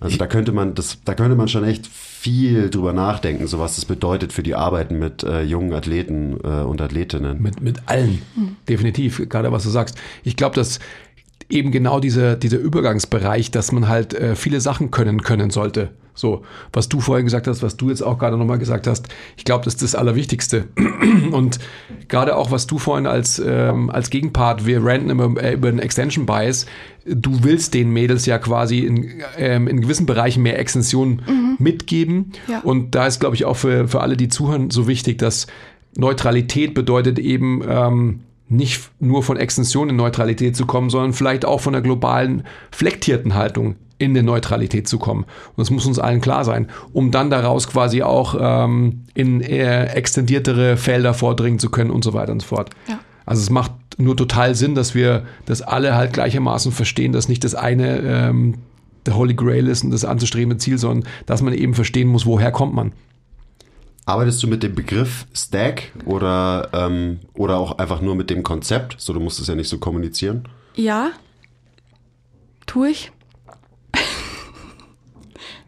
Also 0.00 0.16
da 0.16 0.26
könnte 0.26 0.50
man 0.50 0.74
das, 0.74 0.98
da 1.04 1.14
könnte 1.14 1.36
man 1.36 1.46
schon 1.46 1.62
echt 1.62 1.86
viel 1.86 2.70
drüber 2.70 2.92
nachdenken, 2.92 3.46
so 3.46 3.60
was 3.60 3.76
das 3.76 3.84
bedeutet 3.84 4.32
für 4.32 4.42
die 4.42 4.56
Arbeit 4.56 4.90
mit 4.90 5.22
äh, 5.22 5.42
jungen 5.42 5.72
Athleten 5.72 6.38
äh, 6.42 6.62
und 6.62 6.80
Athletinnen. 6.80 7.40
Mit, 7.40 7.60
mit 7.60 7.82
allen, 7.86 8.20
definitiv, 8.68 9.28
gerade 9.28 9.52
was 9.52 9.62
du 9.62 9.70
sagst. 9.70 9.96
Ich 10.24 10.36
glaube, 10.36 10.56
dass 10.56 10.80
eben 11.48 11.70
genau 11.70 12.00
dieser, 12.00 12.34
dieser 12.34 12.58
Übergangsbereich, 12.58 13.52
dass 13.52 13.70
man 13.70 13.86
halt 13.88 14.14
äh, 14.14 14.34
viele 14.34 14.60
Sachen 14.60 14.90
können 14.90 15.22
können 15.22 15.50
sollte. 15.50 15.90
So, 16.14 16.42
was 16.72 16.88
du 16.88 17.00
vorhin 17.00 17.24
gesagt 17.24 17.46
hast, 17.46 17.62
was 17.62 17.76
du 17.76 17.88
jetzt 17.88 18.02
auch 18.02 18.18
gerade 18.18 18.36
nochmal 18.36 18.58
gesagt 18.58 18.86
hast, 18.86 19.08
ich 19.36 19.44
glaube, 19.44 19.64
das 19.64 19.74
ist 19.74 19.82
das 19.82 19.94
Allerwichtigste. 19.94 20.68
Und 21.32 21.58
gerade 22.08 22.36
auch, 22.36 22.50
was 22.50 22.66
du 22.66 22.78
vorhin 22.78 23.06
als, 23.06 23.42
ähm, 23.44 23.88
als 23.90 24.10
Gegenpart, 24.10 24.66
wir 24.66 24.84
ranten 24.84 25.10
immer 25.10 25.42
äh, 25.42 25.54
über 25.54 25.70
den 25.70 25.78
Extension 25.78 26.26
Bias, 26.26 26.66
du 27.06 27.42
willst 27.42 27.74
den 27.74 27.90
Mädels 27.92 28.26
ja 28.26 28.38
quasi 28.38 28.80
in, 28.80 29.22
ähm, 29.38 29.68
in 29.68 29.80
gewissen 29.80 30.06
Bereichen 30.06 30.42
mehr 30.42 30.58
Extension 30.58 31.22
mitgeben. 31.58 32.32
Ja. 32.46 32.60
Und 32.60 32.94
da 32.94 33.06
ist, 33.06 33.20
glaube 33.20 33.34
ich, 33.34 33.44
auch 33.44 33.56
für, 33.56 33.88
für 33.88 34.00
alle, 34.00 34.16
die 34.16 34.28
zuhören, 34.28 34.70
so 34.70 34.86
wichtig, 34.86 35.18
dass 35.18 35.46
Neutralität 35.96 36.74
bedeutet 36.74 37.18
eben 37.18 37.62
ähm, 37.68 38.20
nicht 38.48 38.90
nur 39.00 39.22
von 39.22 39.36
Extension 39.36 39.88
in 39.88 39.96
Neutralität 39.96 40.56
zu 40.56 40.66
kommen, 40.66 40.90
sondern 40.90 41.12
vielleicht 41.12 41.44
auch 41.44 41.60
von 41.60 41.72
der 41.72 41.82
globalen 41.82 42.44
flektierten 42.70 43.34
Haltung 43.34 43.76
in 44.02 44.14
der 44.14 44.22
Neutralität 44.24 44.88
zu 44.88 44.98
kommen. 44.98 45.22
Und 45.22 45.58
das 45.58 45.70
muss 45.70 45.86
uns 45.86 45.98
allen 45.98 46.20
klar 46.20 46.44
sein, 46.44 46.68
um 46.92 47.10
dann 47.12 47.30
daraus 47.30 47.68
quasi 47.68 48.02
auch 48.02 48.34
ähm, 48.38 49.04
in 49.14 49.40
eher 49.40 49.96
extendiertere 49.96 50.76
Felder 50.76 51.14
vordringen 51.14 51.58
zu 51.58 51.70
können 51.70 51.90
und 51.90 52.02
so 52.02 52.12
weiter 52.12 52.32
und 52.32 52.42
so 52.42 52.48
fort. 52.48 52.70
Ja. 52.88 52.98
Also 53.24 53.42
es 53.42 53.50
macht 53.50 53.72
nur 53.98 54.16
total 54.16 54.56
Sinn, 54.56 54.74
dass 54.74 54.94
wir 54.94 55.24
das 55.46 55.62
alle 55.62 55.94
halt 55.94 56.12
gleichermaßen 56.12 56.72
verstehen, 56.72 57.12
dass 57.12 57.28
nicht 57.28 57.44
das 57.44 57.54
eine 57.54 57.98
ähm, 58.00 58.54
der 59.06 59.16
Holy 59.16 59.34
Grail 59.34 59.68
ist 59.68 59.84
und 59.84 59.90
das 59.90 60.04
anzustrebende 60.04 60.58
Ziel, 60.58 60.78
sondern 60.78 61.08
dass 61.26 61.42
man 61.42 61.54
eben 61.54 61.74
verstehen 61.74 62.08
muss, 62.08 62.26
woher 62.26 62.50
kommt 62.50 62.74
man. 62.74 62.92
Arbeitest 64.04 64.42
du 64.42 64.48
mit 64.48 64.64
dem 64.64 64.74
Begriff 64.74 65.26
Stack 65.32 65.92
oder, 66.06 66.70
ähm, 66.72 67.20
oder 67.34 67.58
auch 67.58 67.78
einfach 67.78 68.00
nur 68.00 68.16
mit 68.16 68.30
dem 68.30 68.42
Konzept? 68.42 68.96
So, 68.98 69.12
du 69.12 69.20
musst 69.20 69.38
es 69.38 69.46
ja 69.46 69.54
nicht 69.54 69.68
so 69.68 69.78
kommunizieren. 69.78 70.48
Ja, 70.74 71.10
tue 72.66 72.90
ich. 72.90 73.12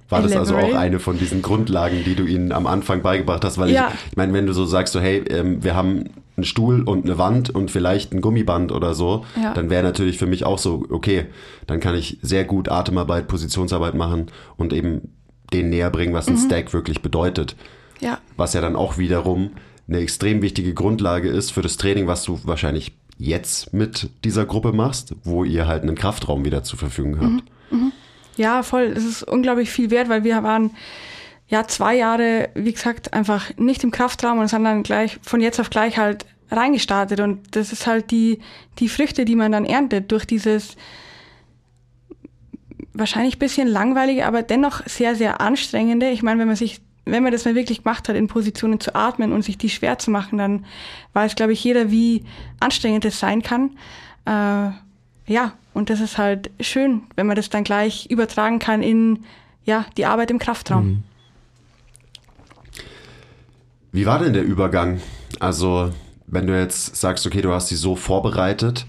War 0.09 0.23
das 0.23 0.37
also 0.37 0.57
auch 0.57 0.75
eine 0.75 1.01
von 1.01 1.19
diesen 1.19 1.40
Grundlagen, 1.43 2.05
die 2.05 2.14
du 2.14 2.25
ihnen 2.25 2.53
am 2.53 2.67
Anfang 2.67 3.03
beigebracht 3.03 3.45
hast? 3.45 3.59
Weil 3.59 3.71
Ja. 3.71 3.88
ich, 3.88 4.11
ich 4.12 4.17
meine, 4.17 4.33
wenn 4.33 4.47
du 4.47 4.53
so 4.53 4.64
sagst, 4.67 4.93
so, 4.93 5.01
hey, 5.01 5.19
ähm, 5.31 5.64
wir 5.64 5.75
haben 5.75 6.11
einen 6.37 6.45
Stuhl 6.45 6.83
und 6.83 7.05
eine 7.07 7.17
Wand 7.17 7.51
und 7.51 7.71
vielleicht 7.71 8.12
ein 8.12 8.21
Gummiband 8.21 8.71
oder 8.73 8.95
so, 8.95 9.25
Ja. 9.40 9.55
dann 9.55 9.71
wäre 9.71 9.83
natürlich 9.83 10.19
für 10.19 10.27
mich 10.27 10.45
auch 10.45 10.59
so, 10.59 10.85
okay, 10.90 11.27
dann 11.67 11.81
kann 11.81 11.95
ich 11.95 12.19
sehr 12.23 12.45
gut 12.45 12.69
Atemarbeit, 12.69 13.29
Positionsarbeit 13.29 13.95
machen 13.95 14.27
und 14.57 14.73
eben 14.73 15.12
denen 15.53 15.71
näher 15.71 15.90
bringen, 15.90 16.12
was 16.12 16.27
Mhm. 16.29 16.35
ein 16.35 16.38
Stack 16.38 16.73
wirklich 16.73 17.01
bedeutet. 17.03 17.57
Ja, 18.01 18.19
was 18.37 18.53
ja 18.55 18.61
dann 18.61 18.77
auch 18.77 18.99
wiederum 18.99 19.51
eine 19.88 19.99
extrem 19.99 20.43
wichtige 20.43 20.75
Grundlage 20.75 21.29
ist 21.29 21.53
für 21.53 21.62
das 21.62 21.77
Training, 21.77 22.07
was 22.07 22.25
du 22.25 22.40
wahrscheinlich 22.45 22.93
jetzt 23.19 23.73
mit 23.73 24.11
dieser 24.25 24.45
Gruppe 24.45 24.73
machst, 24.73 25.14
wo 25.23 25.45
ihr 25.45 25.67
halt 25.69 25.83
einen 25.83 25.95
Kraftraum 25.95 26.45
wieder 26.45 26.64
zur 26.64 26.79
Verfügung 26.79 27.21
habt. 27.21 27.43
Ja, 28.37 28.62
voll. 28.62 28.92
Es 28.97 29.05
ist 29.05 29.23
unglaublich 29.23 29.70
viel 29.70 29.90
wert, 29.90 30.09
weil 30.09 30.25
wir 30.25 30.42
waren 30.42 30.70
ja 31.49 31.66
zwei 31.66 31.94
Jahre, 31.97 32.49
wie 32.55 32.73
gesagt, 32.73 33.12
einfach 33.12 33.57
nicht 33.57 33.85
im 33.85 33.90
Kraftraum 33.90 34.38
und 34.38 34.49
sind 34.49 34.64
dann 34.64 34.83
gleich 34.83 35.18
von 35.23 35.40
jetzt 35.40 35.61
auf 35.61 35.70
gleich 35.70 35.99
halt 35.99 36.27
reingestartet. 36.51 37.20
Und 37.20 37.57
das 37.57 37.73
ist 37.73 37.87
halt 37.87 38.11
die, 38.11 38.40
die 38.79 38.88
Früchte, 38.88 39.25
die 39.25 39.37
man 39.37 39.53
dann 39.53 39.64
erntet 39.64 40.11
durch 40.11 40.27
dieses 40.27 40.77
wahrscheinlich 42.92 43.38
bisschen 43.38 43.68
langweilige, 43.68 44.25
aber 44.25 44.42
dennoch 44.42 44.87
sehr, 44.87 45.16
sehr 45.16 45.40
anstrengende. 45.40 46.11
Ich 46.11 46.23
meine, 46.23 46.40
wenn 46.40 46.47
man 46.47 46.57
sich, 46.57 46.81
wenn 47.05 47.25
man 47.25 47.33
das 47.33 47.44
mal 47.44 47.57
wirklich 47.57 47.83
gemacht 47.83 48.09
hat, 48.09 48.16
in 48.16 48.29
Positionen 48.29 48.79
zu 48.79 48.94
atmen 48.94 49.33
und 49.33 49.42
sich 49.42 49.59
die 49.59 49.68
schwer 49.68 49.99
zu 49.99 50.11
machen, 50.11 50.38
dann 50.38 50.64
weiß, 51.12 51.35
glaube 51.35 51.53
ich, 51.53 51.62
jeder, 51.62 51.90
wie 51.90 52.25
anstrengend 52.61 53.05
es 53.05 53.18
sein 53.18 53.42
kann. 53.42 53.77
Äh, 54.27 54.70
ja, 55.27 55.53
und 55.75 55.91
das 55.91 56.01
ist 56.01 56.17
halt 56.17 56.51
schön, 56.61 57.03
wenn 57.17 57.27
man 57.27 57.37
das 57.37 57.51
dann 57.51 57.65
gleich 57.65 58.07
übertragen 58.07 58.59
kann 58.59 58.83
in 58.83 59.25
ja, 59.65 59.87
die 59.97 60.07
Arbeit 60.07 60.31
im 60.31 60.39
Kraftraum. 60.39 61.03
Wie 63.93 64.07
war 64.07 64.19
denn 64.19 64.33
der 64.33 64.45
Übergang? 64.45 65.01
Also, 65.41 65.91
wenn 66.27 66.47
du 66.47 66.59
jetzt 66.59 66.97
sagst, 66.97 67.27
okay, 67.27 67.43
du 67.43 67.53
hast 67.53 67.69
sie 67.69 67.77
so 67.77 67.97
vorbereitet, 67.97 68.87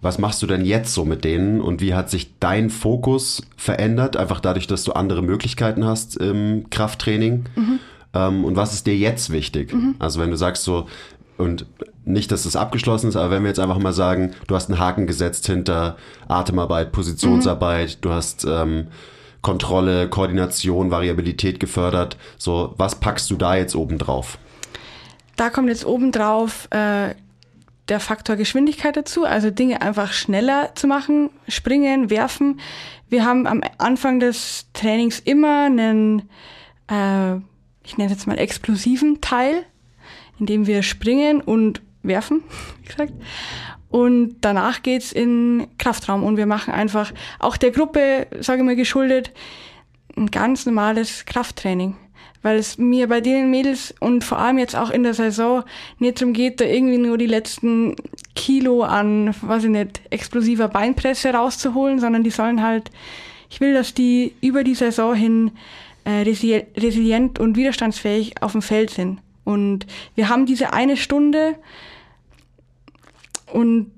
was 0.00 0.18
machst 0.18 0.42
du 0.42 0.46
denn 0.46 0.64
jetzt 0.64 0.92
so 0.92 1.04
mit 1.04 1.24
denen 1.24 1.60
und 1.60 1.80
wie 1.80 1.94
hat 1.94 2.10
sich 2.10 2.38
dein 2.38 2.70
Fokus 2.70 3.42
verändert, 3.56 4.16
einfach 4.16 4.40
dadurch, 4.40 4.66
dass 4.66 4.84
du 4.84 4.92
andere 4.92 5.22
Möglichkeiten 5.22 5.84
hast 5.84 6.16
im 6.16 6.66
Krafttraining? 6.70 7.44
Ähm, 8.14 8.44
und 8.44 8.56
was 8.56 8.74
ist 8.74 8.86
dir 8.86 8.96
jetzt 8.96 9.30
wichtig? 9.30 9.74
Also, 9.98 10.20
wenn 10.20 10.30
du 10.30 10.36
sagst 10.36 10.64
so, 10.64 10.86
und 11.36 11.66
nicht, 12.04 12.30
dass 12.32 12.44
das 12.44 12.56
abgeschlossen 12.56 13.08
ist, 13.08 13.16
aber 13.16 13.30
wenn 13.30 13.42
wir 13.42 13.48
jetzt 13.48 13.60
einfach 13.60 13.78
mal 13.78 13.92
sagen, 13.92 14.34
du 14.46 14.54
hast 14.54 14.70
einen 14.70 14.78
Haken 14.78 15.06
gesetzt 15.06 15.46
hinter 15.46 15.96
Atemarbeit, 16.28 16.92
Positionsarbeit, 16.92 17.98
du 18.04 18.10
hast 18.10 18.44
ähm, 18.44 18.88
Kontrolle, 19.42 20.08
Koordination, 20.08 20.90
Variabilität 20.90 21.60
gefördert, 21.60 22.16
so, 22.38 22.74
was 22.76 22.96
packst 22.96 23.30
du 23.30 23.36
da 23.36 23.56
jetzt 23.56 23.74
oben 23.74 23.98
drauf? 23.98 24.38
Da 25.36 25.50
kommt 25.50 25.68
jetzt 25.68 25.84
obendrauf 25.84 26.68
äh, 26.70 27.14
der 27.88 28.00
Faktor 28.00 28.36
Geschwindigkeit 28.36 28.96
dazu, 28.96 29.24
also 29.24 29.50
Dinge 29.50 29.82
einfach 29.82 30.12
schneller 30.12 30.74
zu 30.74 30.86
machen, 30.86 31.30
springen, 31.48 32.10
werfen. 32.10 32.60
Wir 33.08 33.24
haben 33.24 33.46
am 33.46 33.62
Anfang 33.78 34.20
des 34.20 34.66
Trainings 34.72 35.20
immer 35.20 35.66
einen, 35.66 36.20
äh, 36.90 37.36
ich 37.84 37.96
nenne 37.96 38.06
es 38.06 38.18
jetzt 38.18 38.26
mal 38.26 38.38
explosiven 38.38 39.20
Teil, 39.20 39.64
in 40.38 40.46
dem 40.46 40.66
wir 40.66 40.82
springen 40.82 41.40
und 41.40 41.82
werfen, 42.04 42.42
wie 42.82 42.88
gesagt. 42.88 43.12
Und 43.90 44.36
danach 44.40 44.82
geht's 44.82 45.12
in 45.12 45.68
Kraftraum 45.78 46.24
und 46.24 46.36
wir 46.36 46.46
machen 46.46 46.74
einfach 46.74 47.12
auch 47.38 47.56
der 47.56 47.70
Gruppe, 47.70 48.26
sage 48.40 48.60
ich 48.60 48.64
mal 48.64 48.76
geschuldet, 48.76 49.32
ein 50.16 50.30
ganz 50.30 50.66
normales 50.66 51.24
Krafttraining. 51.26 51.96
Weil 52.42 52.58
es 52.58 52.76
mir 52.76 53.08
bei 53.08 53.20
den 53.20 53.50
Mädels 53.50 53.94
und 54.00 54.22
vor 54.22 54.38
allem 54.38 54.58
jetzt 54.58 54.76
auch 54.76 54.90
in 54.90 55.02
der 55.02 55.14
Saison 55.14 55.62
nicht 55.98 56.20
darum 56.20 56.34
geht, 56.34 56.60
da 56.60 56.64
irgendwie 56.64 56.98
nur 56.98 57.16
die 57.16 57.26
letzten 57.26 57.96
Kilo 58.34 58.82
an, 58.82 59.34
weiß 59.40 59.64
ich 59.64 59.70
nicht, 59.70 60.02
explosiver 60.10 60.68
Beinpresse 60.68 61.32
rauszuholen, 61.32 62.00
sondern 62.00 62.22
die 62.22 62.30
sollen 62.30 62.62
halt, 62.62 62.90
ich 63.48 63.60
will, 63.60 63.72
dass 63.72 63.94
die 63.94 64.34
über 64.42 64.62
die 64.62 64.74
Saison 64.74 65.14
hin 65.14 65.52
äh, 66.04 66.22
resi- 66.22 66.66
resilient 66.76 67.38
und 67.38 67.56
widerstandsfähig 67.56 68.42
auf 68.42 68.52
dem 68.52 68.62
Feld 68.62 68.90
sind. 68.90 69.20
Und 69.44 69.86
wir 70.14 70.28
haben 70.28 70.46
diese 70.46 70.72
eine 70.72 70.96
Stunde, 70.96 71.54
und 73.54 73.92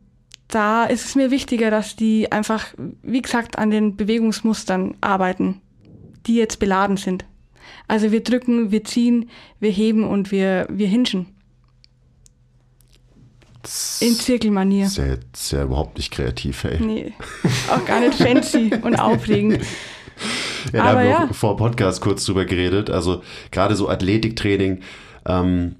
da 0.49 0.85
ist 0.85 1.07
es 1.07 1.15
mir 1.15 1.31
wichtiger, 1.31 1.71
dass 1.71 1.97
die 1.97 2.31
einfach, 2.31 2.67
wie 3.03 3.23
gesagt, 3.23 3.59
an 3.59 3.71
den 3.71 3.97
Bewegungsmustern 3.97 4.95
arbeiten, 5.01 5.63
die 6.27 6.37
jetzt 6.37 6.59
beladen 6.59 6.99
sind. 6.99 7.25
Also 7.89 8.13
wir 8.13 8.23
drücken, 8.23 8.71
wir 8.71 8.85
ziehen, 8.85 9.31
wir 9.59 9.71
heben 9.71 10.05
und 10.05 10.31
wir, 10.31 10.67
wir 10.71 10.89
hinschen. 10.89 11.27
In 14.01 14.15
Zirkelmanier. 14.15 14.87
Ist 14.87 15.53
ja 15.53 15.65
überhaupt 15.65 15.97
nicht 15.97 16.13
kreativ, 16.13 16.65
ey. 16.65 16.81
Nee, 16.81 17.15
auch 17.71 17.85
gar 17.87 18.01
nicht 18.01 18.15
fancy 18.15 18.71
und 18.83 18.95
aufregend. 19.01 19.63
Ja, 20.73 20.73
da 20.73 20.81
Aber 20.83 20.89
haben 20.91 21.03
wir 21.03 21.11
ja. 21.11 21.29
vor 21.33 21.57
Podcast 21.57 22.03
kurz 22.03 22.25
drüber 22.27 22.45
geredet. 22.45 22.91
Also 22.91 23.23
gerade 23.51 23.75
so 23.75 23.89
Athletiktraining, 23.89 24.83
ähm, 25.27 25.77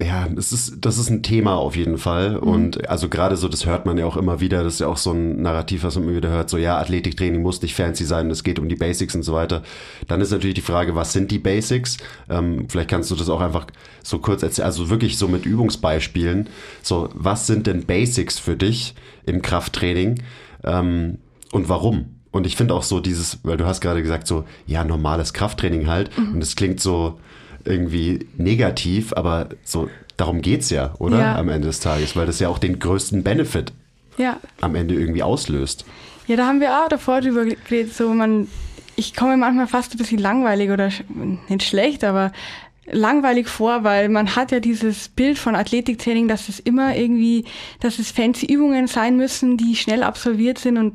ja, 0.00 0.26
es 0.36 0.50
ist, 0.50 0.78
das 0.80 0.98
ist 0.98 1.08
ein 1.08 1.22
Thema 1.22 1.54
auf 1.54 1.76
jeden 1.76 1.98
Fall. 1.98 2.32
Mhm. 2.32 2.38
Und 2.38 2.88
also 2.88 3.08
gerade 3.08 3.36
so, 3.36 3.48
das 3.48 3.64
hört 3.64 3.86
man 3.86 3.96
ja 3.96 4.06
auch 4.06 4.16
immer 4.16 4.40
wieder, 4.40 4.64
das 4.64 4.74
ist 4.74 4.80
ja 4.80 4.88
auch 4.88 4.96
so 4.96 5.12
ein 5.12 5.40
Narrativ, 5.40 5.84
was 5.84 5.94
man 5.94 6.04
immer 6.04 6.16
wieder 6.16 6.30
hört, 6.30 6.50
so 6.50 6.58
ja, 6.58 6.78
Athletiktraining 6.78 7.40
muss 7.40 7.62
nicht 7.62 7.74
fancy 7.74 8.04
sein, 8.04 8.28
es 8.30 8.42
geht 8.42 8.58
um 8.58 8.68
die 8.68 8.74
Basics 8.74 9.14
und 9.14 9.22
so 9.22 9.34
weiter. 9.34 9.62
Dann 10.08 10.20
ist 10.20 10.32
natürlich 10.32 10.54
die 10.54 10.62
Frage, 10.62 10.96
was 10.96 11.12
sind 11.12 11.30
die 11.30 11.38
Basics? 11.38 11.98
Ähm, 12.28 12.66
vielleicht 12.68 12.90
kannst 12.90 13.10
du 13.12 13.14
das 13.14 13.28
auch 13.28 13.40
einfach 13.40 13.66
so 14.02 14.18
kurz 14.18 14.42
erzählen, 14.42 14.66
also 14.66 14.90
wirklich 14.90 15.16
so 15.16 15.28
mit 15.28 15.46
Übungsbeispielen. 15.46 16.48
So, 16.82 17.08
was 17.14 17.46
sind 17.46 17.68
denn 17.68 17.84
Basics 17.84 18.38
für 18.38 18.56
dich 18.56 18.94
im 19.26 19.42
Krafttraining 19.42 20.22
ähm, 20.64 21.18
und 21.52 21.68
warum? 21.68 22.06
Und 22.32 22.48
ich 22.48 22.56
finde 22.56 22.74
auch 22.74 22.82
so 22.82 22.98
dieses, 22.98 23.38
weil 23.44 23.56
du 23.56 23.64
hast 23.64 23.80
gerade 23.80 24.02
gesagt, 24.02 24.26
so, 24.26 24.44
ja, 24.66 24.82
normales 24.82 25.34
Krafttraining 25.34 25.86
halt. 25.86 26.10
Und 26.18 26.42
es 26.42 26.56
klingt 26.56 26.80
so 26.80 27.20
irgendwie 27.64 28.26
negativ, 28.36 29.12
aber 29.14 29.48
so, 29.64 29.88
darum 30.16 30.42
geht's 30.42 30.70
ja, 30.70 30.94
oder? 30.98 31.18
Ja. 31.18 31.36
Am 31.36 31.48
Ende 31.48 31.68
des 31.68 31.80
Tages, 31.80 32.16
weil 32.16 32.26
das 32.26 32.40
ja 32.40 32.48
auch 32.48 32.58
den 32.58 32.78
größten 32.78 33.22
Benefit 33.22 33.72
Ja. 34.18 34.38
am 34.60 34.74
Ende 34.74 34.94
irgendwie 34.94 35.22
auslöst. 35.22 35.84
Ja, 36.26 36.36
da 36.36 36.46
haben 36.46 36.60
wir 36.60 36.82
auch 36.82 36.88
davor 36.88 37.20
drüber 37.20 37.44
geredet, 37.44 37.94
so 37.94 38.12
man, 38.14 38.48
ich 38.96 39.14
komme 39.14 39.36
manchmal 39.36 39.66
fast 39.66 39.92
ein 39.92 39.98
bisschen 39.98 40.18
langweilig 40.18 40.70
oder 40.70 40.90
nicht 41.48 41.62
schlecht, 41.64 42.04
aber 42.04 42.32
langweilig 42.90 43.48
vor, 43.48 43.82
weil 43.84 44.08
man 44.08 44.36
hat 44.36 44.52
ja 44.52 44.60
dieses 44.60 45.08
Bild 45.08 45.38
von 45.38 45.54
Athletiktraining, 45.54 46.28
dass 46.28 46.48
es 46.48 46.60
immer 46.60 46.94
irgendwie, 46.96 47.44
dass 47.80 47.98
es 47.98 48.10
fancy 48.10 48.46
Übungen 48.46 48.86
sein 48.86 49.16
müssen, 49.16 49.56
die 49.56 49.74
schnell 49.74 50.02
absolviert 50.02 50.58
sind 50.58 50.76
und 50.78 50.94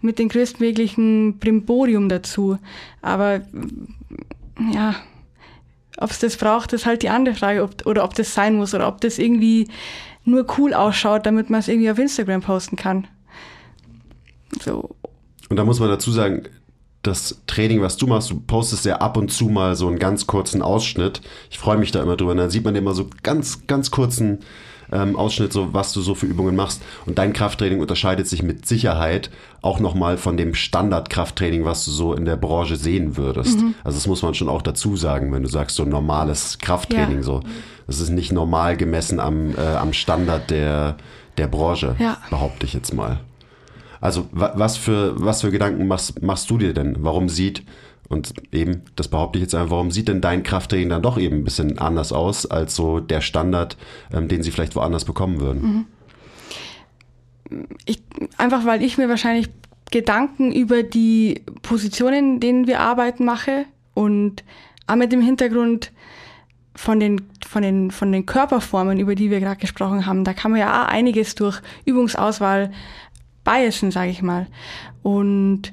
mit 0.00 0.18
dem 0.18 0.28
größtmöglichen 0.30 1.38
Brimborium 1.38 2.08
dazu. 2.08 2.58
Aber 3.02 3.42
ja, 4.72 4.94
ob 5.96 6.10
es 6.10 6.18
das 6.18 6.36
braucht, 6.36 6.72
ist 6.72 6.86
halt 6.86 7.02
die 7.02 7.08
andere 7.08 7.34
Frage, 7.34 7.62
ob, 7.62 7.86
oder 7.86 8.04
ob 8.04 8.14
das 8.14 8.34
sein 8.34 8.56
muss 8.56 8.74
oder 8.74 8.88
ob 8.88 9.00
das 9.00 9.18
irgendwie 9.18 9.68
nur 10.24 10.46
cool 10.58 10.74
ausschaut, 10.74 11.26
damit 11.26 11.50
man 11.50 11.60
es 11.60 11.68
irgendwie 11.68 11.90
auf 11.90 11.98
Instagram 11.98 12.42
posten 12.42 12.76
kann. 12.76 13.06
So, 14.60 14.96
Und 15.48 15.56
da 15.56 15.64
muss 15.64 15.80
man 15.80 15.88
dazu 15.88 16.10
sagen, 16.10 16.44
das 17.06 17.40
Training, 17.46 17.80
was 17.82 17.96
du 17.96 18.06
machst, 18.06 18.30
du 18.30 18.40
postest 18.40 18.84
ja 18.84 18.96
ab 18.96 19.16
und 19.16 19.30
zu 19.32 19.46
mal 19.48 19.76
so 19.76 19.86
einen 19.88 19.98
ganz 19.98 20.26
kurzen 20.26 20.62
Ausschnitt. 20.62 21.20
Ich 21.50 21.58
freue 21.58 21.76
mich 21.78 21.92
da 21.92 22.02
immer 22.02 22.16
drüber. 22.16 22.32
Und 22.32 22.38
dann 22.38 22.50
sieht 22.50 22.64
man 22.64 22.74
immer 22.74 22.94
so 22.94 23.08
ganz, 23.22 23.66
ganz 23.66 23.90
kurzen 23.90 24.40
ähm, 24.92 25.16
Ausschnitt, 25.16 25.52
so 25.52 25.74
was 25.74 25.92
du 25.92 26.00
so 26.00 26.14
für 26.14 26.26
Übungen 26.26 26.54
machst. 26.54 26.80
Und 27.06 27.18
dein 27.18 27.32
Krafttraining 27.32 27.80
unterscheidet 27.80 28.28
sich 28.28 28.42
mit 28.42 28.66
Sicherheit 28.66 29.30
auch 29.62 29.80
nochmal 29.80 30.16
von 30.16 30.36
dem 30.36 30.54
Standardkrafttraining, 30.54 31.64
was 31.64 31.84
du 31.84 31.90
so 31.90 32.14
in 32.14 32.24
der 32.24 32.36
Branche 32.36 32.76
sehen 32.76 33.16
würdest. 33.16 33.58
Also 33.82 33.98
das 33.98 34.06
muss 34.06 34.22
man 34.22 34.34
schon 34.34 34.48
auch 34.48 34.62
dazu 34.62 34.96
sagen, 34.96 35.32
wenn 35.32 35.42
du 35.42 35.48
sagst, 35.48 35.76
so 35.76 35.84
normales 35.84 36.58
Krafttraining 36.58 37.18
Ja. 37.18 37.22
so. 37.22 37.40
Das 37.86 38.00
ist 38.00 38.10
nicht 38.10 38.32
normal 38.32 38.76
gemessen 38.76 39.18
am, 39.20 39.54
äh, 39.56 39.60
am 39.60 39.92
Standard 39.92 40.50
der, 40.50 40.96
der 41.36 41.46
Branche, 41.48 41.96
Ja. 41.98 42.18
behaupte 42.30 42.66
ich 42.66 42.72
jetzt 42.74 42.94
mal. 42.94 43.18
Also 44.00 44.28
wa- 44.32 44.52
was 44.56 44.76
für, 44.76 45.14
was 45.22 45.40
für 45.40 45.50
Gedanken 45.50 45.86
machst, 45.86 46.22
machst 46.22 46.50
du 46.50 46.58
dir 46.58 46.74
denn? 46.74 46.96
Warum 47.00 47.28
sieht, 47.28 47.62
und 48.08 48.32
eben, 48.52 48.82
das 48.94 49.08
behaupte 49.08 49.38
ich 49.38 49.42
jetzt 49.42 49.54
einfach, 49.54 49.70
warum 49.70 49.90
sieht 49.90 50.08
denn 50.08 50.20
dein 50.20 50.42
Krafttraining 50.42 50.88
dann 50.88 51.02
doch 51.02 51.18
eben 51.18 51.38
ein 51.38 51.44
bisschen 51.44 51.78
anders 51.78 52.12
aus 52.12 52.46
als 52.46 52.74
so 52.76 53.00
der 53.00 53.20
Standard, 53.20 53.76
ähm, 54.12 54.28
den 54.28 54.42
sie 54.42 54.50
vielleicht 54.50 54.76
woanders 54.76 55.04
bekommen 55.04 55.40
würden? 55.40 55.86
ich, 57.84 58.02
einfach 58.38 58.64
weil 58.64 58.82
ich 58.82 58.98
mir 58.98 59.08
wahrscheinlich 59.08 59.48
Gedanken 59.92 60.52
über 60.52 60.82
die 60.82 61.42
Positionen, 61.62 62.34
in 62.34 62.40
denen 62.40 62.66
wir 62.66 62.80
arbeiten, 62.80 63.24
mache 63.24 63.66
und 63.94 64.42
auch 64.88 64.96
mit 64.96 65.12
dem 65.12 65.20
Hintergrund 65.20 65.92
von 66.74 66.98
den, 67.00 67.22
von 67.46 67.62
den, 67.62 67.90
von 67.92 68.10
den 68.12 68.26
Körperformen, 68.26 68.98
über 68.98 69.14
die 69.14 69.30
wir 69.30 69.40
gerade 69.40 69.60
gesprochen 69.60 70.06
haben, 70.06 70.24
da 70.24 70.34
kann 70.34 70.50
man 70.50 70.60
ja 70.60 70.82
auch 70.84 70.88
einiges 70.88 71.34
durch 71.36 71.60
Übungsauswahl 71.84 72.72
biasen, 73.46 73.90
sage 73.90 74.10
ich 74.10 74.20
mal. 74.20 74.46
Und 75.02 75.72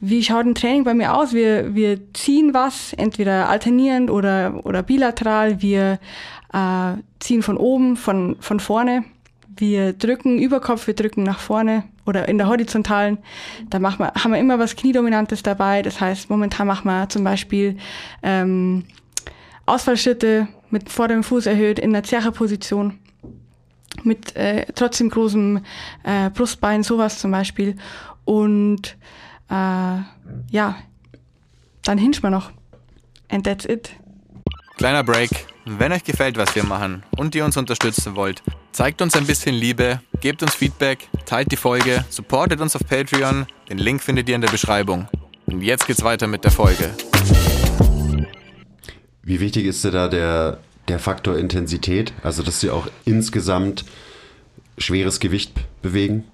wie 0.00 0.24
schaut 0.24 0.46
ein 0.46 0.54
Training 0.54 0.84
bei 0.84 0.94
mir 0.94 1.14
aus? 1.14 1.34
Wir, 1.34 1.74
wir 1.74 2.12
ziehen 2.14 2.54
was, 2.54 2.94
entweder 2.94 3.48
alternierend 3.48 4.10
oder, 4.10 4.60
oder 4.64 4.82
bilateral. 4.82 5.60
Wir 5.60 6.00
äh, 6.52 6.94
ziehen 7.20 7.42
von 7.42 7.58
oben, 7.58 7.96
von, 7.96 8.36
von 8.40 8.60
vorne. 8.60 9.04
Wir 9.56 9.92
drücken 9.92 10.38
Überkopf, 10.38 10.86
wir 10.86 10.94
drücken 10.94 11.22
nach 11.22 11.38
vorne 11.38 11.84
oder 12.06 12.28
in 12.28 12.38
der 12.38 12.48
horizontalen. 12.48 13.18
Da 13.68 13.78
machen 13.78 13.98
wir, 13.98 14.12
haben 14.14 14.32
wir 14.32 14.40
immer 14.40 14.58
was 14.58 14.74
Kniedominantes 14.74 15.42
dabei. 15.42 15.82
Das 15.82 16.00
heißt, 16.00 16.30
momentan 16.30 16.66
machen 16.66 16.88
wir 16.88 17.10
zum 17.10 17.22
Beispiel 17.22 17.76
ähm, 18.22 18.84
Ausfallschritte 19.66 20.48
mit 20.70 20.88
vorderem 20.88 21.22
Fuß 21.22 21.44
erhöht 21.44 21.78
in 21.78 21.92
der 21.92 22.04
Zercherposition 22.04 22.98
mit 24.04 24.36
äh, 24.36 24.66
trotzdem 24.74 25.10
großem 25.10 25.64
äh, 26.04 26.30
Brustbein, 26.30 26.82
sowas 26.82 27.18
zum 27.18 27.30
Beispiel. 27.30 27.76
Und 28.24 28.96
äh, 29.48 29.54
ja, 30.50 30.76
dann 31.82 31.98
hinscht 31.98 32.22
man 32.22 32.32
noch. 32.32 32.50
And 33.28 33.44
that's 33.44 33.64
it. 33.64 33.90
Kleiner 34.76 35.04
Break. 35.04 35.30
Wenn 35.66 35.92
euch 35.92 36.04
gefällt, 36.04 36.36
was 36.36 36.54
wir 36.54 36.64
machen 36.64 37.02
und 37.16 37.34
ihr 37.34 37.44
uns 37.44 37.56
unterstützen 37.56 38.16
wollt, 38.16 38.42
zeigt 38.72 39.02
uns 39.02 39.14
ein 39.14 39.26
bisschen 39.26 39.54
Liebe, 39.54 40.00
gebt 40.20 40.42
uns 40.42 40.54
Feedback, 40.54 41.08
teilt 41.26 41.52
die 41.52 41.56
Folge, 41.56 42.04
supportet 42.08 42.60
uns 42.60 42.74
auf 42.74 42.82
Patreon. 42.88 43.46
Den 43.68 43.78
Link 43.78 44.02
findet 44.02 44.28
ihr 44.28 44.34
in 44.34 44.40
der 44.40 44.48
Beschreibung. 44.48 45.06
Und 45.46 45.62
jetzt 45.62 45.86
geht's 45.86 46.02
weiter 46.02 46.26
mit 46.26 46.44
der 46.44 46.50
Folge. 46.50 46.90
Wie 49.22 49.38
wichtig 49.38 49.66
ist 49.66 49.84
dir 49.84 49.90
da 49.90 50.08
der, 50.08 50.58
der 50.90 50.98
Faktor 50.98 51.38
Intensität? 51.38 52.12
Also, 52.22 52.42
dass 52.42 52.60
sie 52.60 52.70
auch 52.70 52.88
insgesamt 53.04 53.84
schweres 54.78 55.20
Gewicht 55.20 55.52
bewegen? 55.82 56.24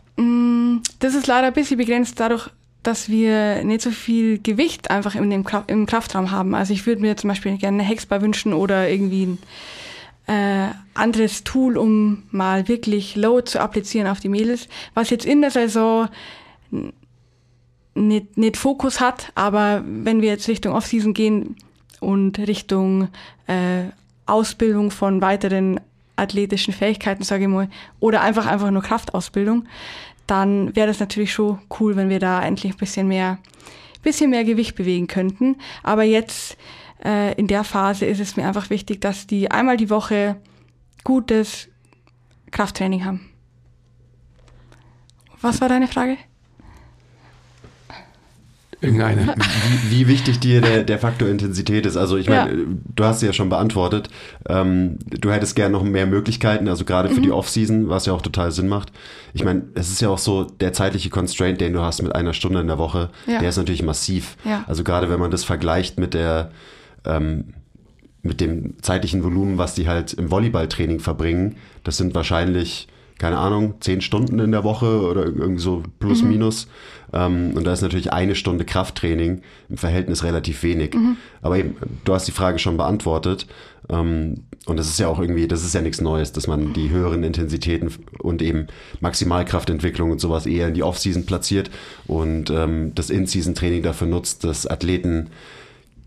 Das 0.99 1.15
ist 1.15 1.27
leider 1.27 1.49
ein 1.49 1.53
bisschen 1.53 1.79
begrenzt 1.79 2.19
dadurch, 2.19 2.49
dass 2.83 3.09
wir 3.09 3.65
nicht 3.65 3.83
so 3.83 3.91
viel 3.91 4.39
Gewicht 4.39 4.91
einfach 4.91 5.15
in 5.15 5.29
dem 5.29 5.45
Kraft, 5.45 5.71
im 5.71 5.87
Kraftraum 5.87 6.31
haben. 6.31 6.55
Also 6.55 6.73
ich 6.73 6.87
würde 6.87 7.01
mir 7.01 7.17
zum 7.17 7.29
Beispiel 7.29 7.57
gerne 7.59 7.81
eine 7.81 7.89
Hexbar 7.89 8.23
wünschen 8.23 8.53
oder 8.53 8.89
irgendwie 8.89 9.27
ein 9.27 9.39
äh, 10.27 10.69
anderes 10.95 11.45
Tool, 11.45 11.77
um 11.77 12.23
mal 12.31 12.69
wirklich 12.69 13.17
Load 13.17 13.51
zu 13.51 13.61
applizieren 13.61 14.07
auf 14.07 14.21
die 14.21 14.29
Mädels, 14.29 14.69
was 14.95 15.11
jetzt 15.11 15.27
in 15.27 15.41
der 15.41 15.51
Saison 15.51 16.09
nicht, 17.95 18.37
nicht 18.37 18.57
Fokus 18.57 19.01
hat, 19.01 19.33
aber 19.35 19.83
wenn 19.87 20.23
wir 20.23 20.29
jetzt 20.29 20.49
Richtung 20.49 20.75
Offseason 20.75 21.15
gehen 21.15 21.57
und 22.01 22.39
Richtung 22.39 23.09
äh, 23.47 23.85
Ausbildung 24.27 24.91
von 24.91 25.21
weiteren 25.23 25.81
athletischen 26.17 26.73
Fähigkeiten, 26.73 27.23
sage 27.23 27.45
ich 27.45 27.49
mal, 27.49 27.69
oder 28.01 28.23
einfach 28.23 28.47
einfach 28.47 28.71
nur 28.71 28.83
Kraftausbildung, 28.83 29.67
dann 30.27 30.75
wäre 30.75 30.89
das 30.89 31.01
natürlich 31.01 31.33
schon 31.33 31.59
cool, 31.79 31.97
wenn 31.97 32.09
wir 32.09 32.19
da 32.19 32.43
endlich 32.43 32.73
ein 32.73 32.79
bisschen 32.79 33.09
mehr, 33.09 33.39
bisschen 34.03 34.31
mehr 34.31 34.45
Gewicht 34.45 34.75
bewegen 34.75 35.07
könnten. 35.07 35.57
Aber 35.83 36.03
jetzt 36.03 36.57
äh, 37.05 37.35
in 37.35 37.47
der 37.47 37.65
Phase 37.65 38.07
ist 38.07 38.21
es 38.21 38.37
mir 38.37 38.47
einfach 38.47 38.71
wichtig, 38.71 39.01
dass 39.01 39.27
die 39.27 39.51
einmal 39.51 39.77
die 39.77 39.91
Woche 39.91 40.37
gutes 41.05 41.69
Krafttraining 42.51 43.05
haben. 43.05 43.31
Was 45.41 45.61
war 45.61 45.69
deine 45.69 45.87
Frage? 45.87 46.17
Irgendeine. 48.83 49.35
Wie, 49.89 50.01
wie 50.01 50.09
wichtig 50.09 50.39
dir 50.39 50.61
der, 50.61 50.85
der 50.85 50.99
Faktor 50.99 51.29
Intensität 51.29 51.87
ist. 51.87 51.97
Also 51.97 52.17
ich 52.19 52.29
meine, 52.29 52.51
Ja. 52.51 52.57
du 52.95 53.05
hast 53.05 53.21
sie 53.21 53.27
ja 53.27 53.33
schon 53.33 53.49
beantwortet. 53.49 54.11
Ähm, 54.49 54.99
du 55.09 55.31
hättest 55.33 55.57
gern 55.57 55.73
noch 55.73 55.83
mehr 55.83 56.07
Möglichkeiten, 56.07 56.69
also 56.69 56.85
gerade 56.85 57.09
Mhm. 57.09 57.15
für 57.15 57.21
die 57.23 57.33
Offseason, 57.33 57.89
was 57.89 58.05
ja 58.07 58.13
auch 58.13 58.21
total 58.23 58.53
Sinn 58.53 58.69
macht. 58.69 58.93
Ich 59.33 59.45
meine, 59.45 59.63
es 59.75 59.91
ist 59.91 60.01
ja 60.03 60.09
auch 60.11 60.19
so, 60.19 60.45
der 60.45 60.73
zeitliche 60.75 61.09
Constraint, 61.11 61.61
den 61.61 61.73
du 61.73 61.81
hast 61.81 62.03
mit 62.03 62.15
einer 62.15 62.35
Stunde 62.35 62.61
in 62.61 62.67
der 62.67 62.79
Woche, 62.79 63.11
Ja. 63.27 63.39
der 63.39 63.49
ist 63.49 63.57
natürlich 63.57 63.83
massiv. 63.83 64.37
Ja. 64.45 64.65
Also 64.67 64.85
gerade 64.85 65.09
wenn 65.11 65.21
man 65.21 65.31
das 65.31 65.45
vergleicht 65.45 65.99
mit 65.99 66.13
der 66.15 66.51
ähm, 67.05 67.55
mit 68.23 68.41
dem 68.41 68.75
zeitlichen 68.83 69.23
Volumen, 69.23 69.57
was 69.57 69.75
die 69.75 69.87
halt 69.87 70.13
im 70.13 70.33
Volleyballtraining 70.33 70.99
verbringen, 70.99 71.55
das 71.85 71.97
sind 71.97 72.15
wahrscheinlich 72.17 72.89
keine 73.19 73.39
Ahnung, 73.39 73.75
zehn 73.81 74.01
Stunden 74.01 74.39
in 74.39 74.53
der 74.53 74.65
Woche 74.65 75.01
oder 75.01 75.25
irgendwie 75.25 75.63
so 75.63 75.83
plus 75.99 76.23
mhm. 76.23 76.29
minus. 76.29 76.69
Ähm, 77.13 77.53
und 77.55 77.65
da 77.65 77.73
ist 77.73 77.83
natürlich 77.83 78.13
eine 78.13 78.35
Stunde 78.35 78.65
Krafttraining 78.65 79.43
im 79.69 79.77
Verhältnis 79.77 80.23
relativ 80.23 80.63
wenig. 80.63 80.95
Mhm. 80.95 81.17
Aber 81.41 81.59
eben, 81.59 81.77
du 82.05 82.15
hast 82.15 82.29
die 82.29 82.33
Frage 82.33 82.59
schon 82.59 82.77
beantwortet. 82.77 83.47
Ähm, 83.89 84.45
und 84.67 84.79
das 84.79 84.89
ist 84.89 84.99
ja 84.99 85.09
auch 85.09 85.21
irgendwie, 85.21 85.47
das 85.47 85.65
ist 85.65 85.75
ja 85.75 85.81
nichts 85.81 86.01
Neues, 86.01 86.33
dass 86.33 86.47
man 86.47 86.73
die 86.73 86.91
höheren 86.91 87.23
Intensitäten 87.23 87.91
und 88.19 88.43
eben 88.43 88.67
Maximalkraftentwicklung 89.01 90.11
und 90.11 90.21
sowas 90.21 90.45
eher 90.45 90.69
in 90.69 90.75
die 90.75 90.83
Offseason 90.83 91.25
platziert 91.25 91.71
und 92.09 92.51
ähm, 92.51 92.93
das 92.95 93.09
In-Season-Training 93.09 93.85
dafür 93.85 94.09
nutzt, 94.09 94.43
dass 94.43 94.67
Athleten 94.67 95.31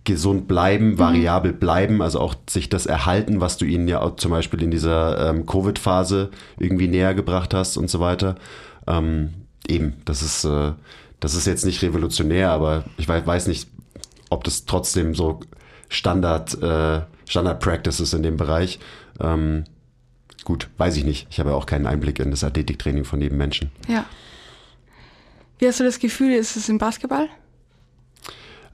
gesund 0.03 0.47
bleiben, 0.47 0.91
mhm. 0.91 0.99
variabel 0.99 1.53
bleiben, 1.53 2.01
also 2.01 2.19
auch 2.19 2.35
sich 2.49 2.69
das 2.69 2.85
erhalten, 2.85 3.41
was 3.41 3.57
du 3.57 3.65
ihnen 3.65 3.87
ja 3.87 4.01
auch 4.01 4.15
zum 4.15 4.31
Beispiel 4.31 4.61
in 4.63 4.71
dieser 4.71 5.29
ähm, 5.29 5.45
Covid-Phase 5.45 6.31
irgendwie 6.57 6.87
näher 6.87 7.13
gebracht 7.13 7.53
hast 7.53 7.77
und 7.77 7.89
so 7.89 7.99
weiter. 7.99 8.35
Ähm, 8.87 9.33
eben, 9.67 9.93
das 10.05 10.21
ist, 10.21 10.45
äh, 10.45 10.73
das 11.19 11.35
ist 11.35 11.47
jetzt 11.47 11.65
nicht 11.65 11.81
revolutionär, 11.81 12.51
aber 12.51 12.85
ich 12.97 13.07
weiß, 13.07 13.25
weiß 13.25 13.47
nicht, 13.47 13.69
ob 14.29 14.43
das 14.43 14.65
trotzdem 14.65 15.15
so 15.15 15.41
Standard, 15.89 16.61
äh, 16.61 17.01
Standard 17.27 17.59
Practice 17.59 17.99
ist 17.99 18.13
in 18.13 18.23
dem 18.23 18.37
Bereich. 18.37 18.79
Ähm, 19.19 19.65
gut, 20.43 20.69
weiß 20.77 20.97
ich 20.97 21.03
nicht. 21.03 21.27
Ich 21.29 21.39
habe 21.39 21.49
ja 21.49 21.55
auch 21.55 21.65
keinen 21.65 21.87
Einblick 21.87 22.19
in 22.19 22.31
das 22.31 22.43
Athletiktraining 22.43 23.05
von 23.05 23.21
jedem 23.21 23.37
Menschen. 23.37 23.71
Ja. 23.87 24.05
Wie 25.57 25.67
hast 25.67 25.79
du 25.79 25.83
das 25.83 25.99
Gefühl, 25.99 26.33
ist 26.33 26.55
es 26.55 26.69
im 26.69 26.77
Basketball? 26.77 27.27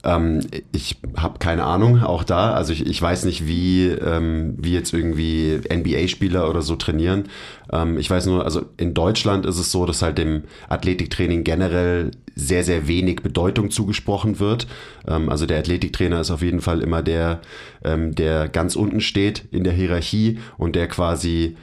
Ähm, 0.06 0.42
ich 0.72 0.98
habe 1.18 1.40
keine 1.40 1.64
Ahnung, 1.64 2.04
auch 2.04 2.24
da. 2.24 2.54
Also 2.54 2.72
ich, 2.72 2.86
ich 2.86 3.02
weiß 3.02 3.26
nicht, 3.26 3.48
wie, 3.48 3.88
ähm, 3.88 4.54
wie 4.58 4.74
jetzt 4.74 4.94
irgendwie 4.94 5.60
NBA-Spieler 5.72 6.50
oder 6.50 6.62
so 6.62 6.76
trainieren. 6.76 7.26
Ähm, 7.74 7.98
ich 7.98 8.10
weiß 8.10 8.28
nur, 8.28 8.46
also 8.46 8.66
in 8.78 8.94
Deutschland 8.94 9.46
ist 9.46 9.58
es 9.58 9.72
so, 9.72 9.86
dass 9.86 10.02
halt 10.02 10.18
dem 10.18 10.44
Athletiktraining 10.70 11.44
generell 11.44 12.12
sehr, 12.36 12.64
sehr 12.64 12.88
wenig 12.88 13.24
Bedeutung 13.24 13.72
zugesprochen 13.72 14.40
wird. 14.40 14.68
Ähm, 15.08 15.30
also 15.30 15.46
der 15.46 15.60
Athletiktrainer 15.60 16.22
ist 16.22 16.32
auf 16.32 16.44
jeden 16.44 16.62
Fall 16.62 16.82
immer 16.82 17.02
der, 17.02 17.42
ähm, 17.84 18.14
der 18.14 18.48
ganz 18.48 18.76
unten 18.76 19.02
steht 19.02 19.46
in 19.52 19.64
der 19.64 19.74
Hierarchie 19.74 20.40
und 20.58 20.76
der 20.76 20.88
quasi 20.88 21.56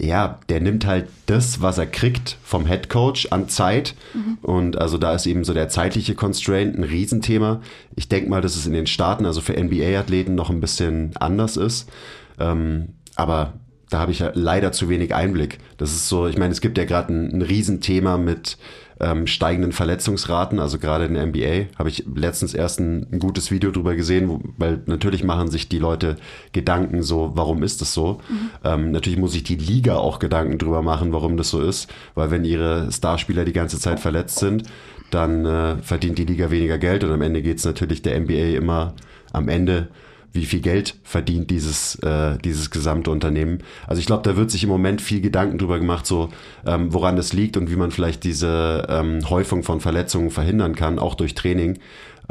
ja, 0.00 0.38
der 0.48 0.60
nimmt 0.60 0.86
halt 0.86 1.08
das, 1.26 1.60
was 1.60 1.78
er 1.78 1.86
kriegt 1.86 2.36
vom 2.44 2.66
Head 2.66 2.88
Coach 2.88 3.28
an 3.30 3.48
Zeit. 3.48 3.94
Mhm. 4.14 4.38
Und 4.42 4.78
also 4.78 4.96
da 4.96 5.12
ist 5.14 5.26
eben 5.26 5.42
so 5.42 5.52
der 5.54 5.68
zeitliche 5.68 6.14
Constraint 6.14 6.76
ein 6.78 6.84
Riesenthema. 6.84 7.60
Ich 7.96 8.08
denke 8.08 8.30
mal, 8.30 8.40
dass 8.40 8.54
es 8.54 8.66
in 8.66 8.72
den 8.72 8.86
Staaten, 8.86 9.26
also 9.26 9.40
für 9.40 9.60
NBA-Athleten, 9.60 10.36
noch 10.36 10.50
ein 10.50 10.60
bisschen 10.60 11.10
anders 11.18 11.56
ist. 11.56 11.88
Ähm, 12.38 12.90
aber 13.16 13.54
da 13.90 13.98
habe 13.98 14.12
ich 14.12 14.20
ja 14.20 14.30
leider 14.34 14.70
zu 14.70 14.88
wenig 14.88 15.14
Einblick. 15.14 15.58
Das 15.78 15.90
ist 15.90 16.08
so, 16.08 16.28
ich 16.28 16.38
meine, 16.38 16.52
es 16.52 16.60
gibt 16.60 16.78
ja 16.78 16.84
gerade 16.84 17.12
ein, 17.12 17.32
ein 17.32 17.42
Riesenthema 17.42 18.18
mit 18.18 18.56
ähm, 19.00 19.26
steigenden 19.26 19.72
Verletzungsraten, 19.72 20.58
also 20.58 20.78
gerade 20.78 21.04
in 21.04 21.14
der 21.14 21.26
NBA, 21.26 21.78
habe 21.78 21.88
ich 21.88 22.04
letztens 22.14 22.54
erst 22.54 22.80
ein, 22.80 23.06
ein, 23.12 23.18
gutes 23.18 23.50
Video 23.50 23.70
drüber 23.70 23.94
gesehen, 23.94 24.28
wo, 24.28 24.40
weil 24.56 24.80
natürlich 24.86 25.22
machen 25.22 25.50
sich 25.50 25.68
die 25.68 25.78
Leute 25.78 26.16
Gedanken 26.52 27.02
so, 27.02 27.32
warum 27.34 27.62
ist 27.62 27.80
das 27.80 27.94
so? 27.94 28.20
Mhm. 28.28 28.50
Ähm, 28.64 28.90
natürlich 28.90 29.18
muss 29.18 29.32
sich 29.32 29.44
die 29.44 29.56
Liga 29.56 29.96
auch 29.96 30.18
Gedanken 30.18 30.58
drüber 30.58 30.82
machen, 30.82 31.12
warum 31.12 31.36
das 31.36 31.50
so 31.50 31.60
ist, 31.60 31.88
weil 32.14 32.30
wenn 32.30 32.44
ihre 32.44 32.90
Starspieler 32.90 33.44
die 33.44 33.52
ganze 33.52 33.78
Zeit 33.78 34.00
verletzt 34.00 34.38
sind, 34.38 34.64
dann 35.10 35.46
äh, 35.46 35.76
verdient 35.78 36.18
die 36.18 36.24
Liga 36.24 36.50
weniger 36.50 36.78
Geld 36.78 37.04
und 37.04 37.12
am 37.12 37.22
Ende 37.22 37.42
geht 37.42 37.58
es 37.58 37.64
natürlich 37.64 38.02
der 38.02 38.18
NBA 38.20 38.56
immer 38.56 38.94
am 39.32 39.48
Ende 39.48 39.88
wie 40.32 40.46
viel 40.46 40.60
Geld 40.60 40.96
verdient 41.02 41.50
dieses, 41.50 41.96
äh, 41.96 42.38
dieses 42.38 42.70
gesamte 42.70 43.10
Unternehmen. 43.10 43.62
Also 43.86 44.00
ich 44.00 44.06
glaube, 44.06 44.22
da 44.22 44.36
wird 44.36 44.50
sich 44.50 44.62
im 44.62 44.68
Moment 44.68 45.00
viel 45.00 45.20
Gedanken 45.20 45.58
drüber 45.58 45.78
gemacht, 45.78 46.06
so 46.06 46.28
ähm, 46.66 46.92
woran 46.92 47.16
das 47.16 47.32
liegt 47.32 47.56
und 47.56 47.70
wie 47.70 47.76
man 47.76 47.90
vielleicht 47.90 48.24
diese 48.24 48.86
ähm, 48.88 49.28
Häufung 49.28 49.62
von 49.62 49.80
Verletzungen 49.80 50.30
verhindern 50.30 50.74
kann, 50.74 50.98
auch 50.98 51.14
durch 51.14 51.34
Training. 51.34 51.78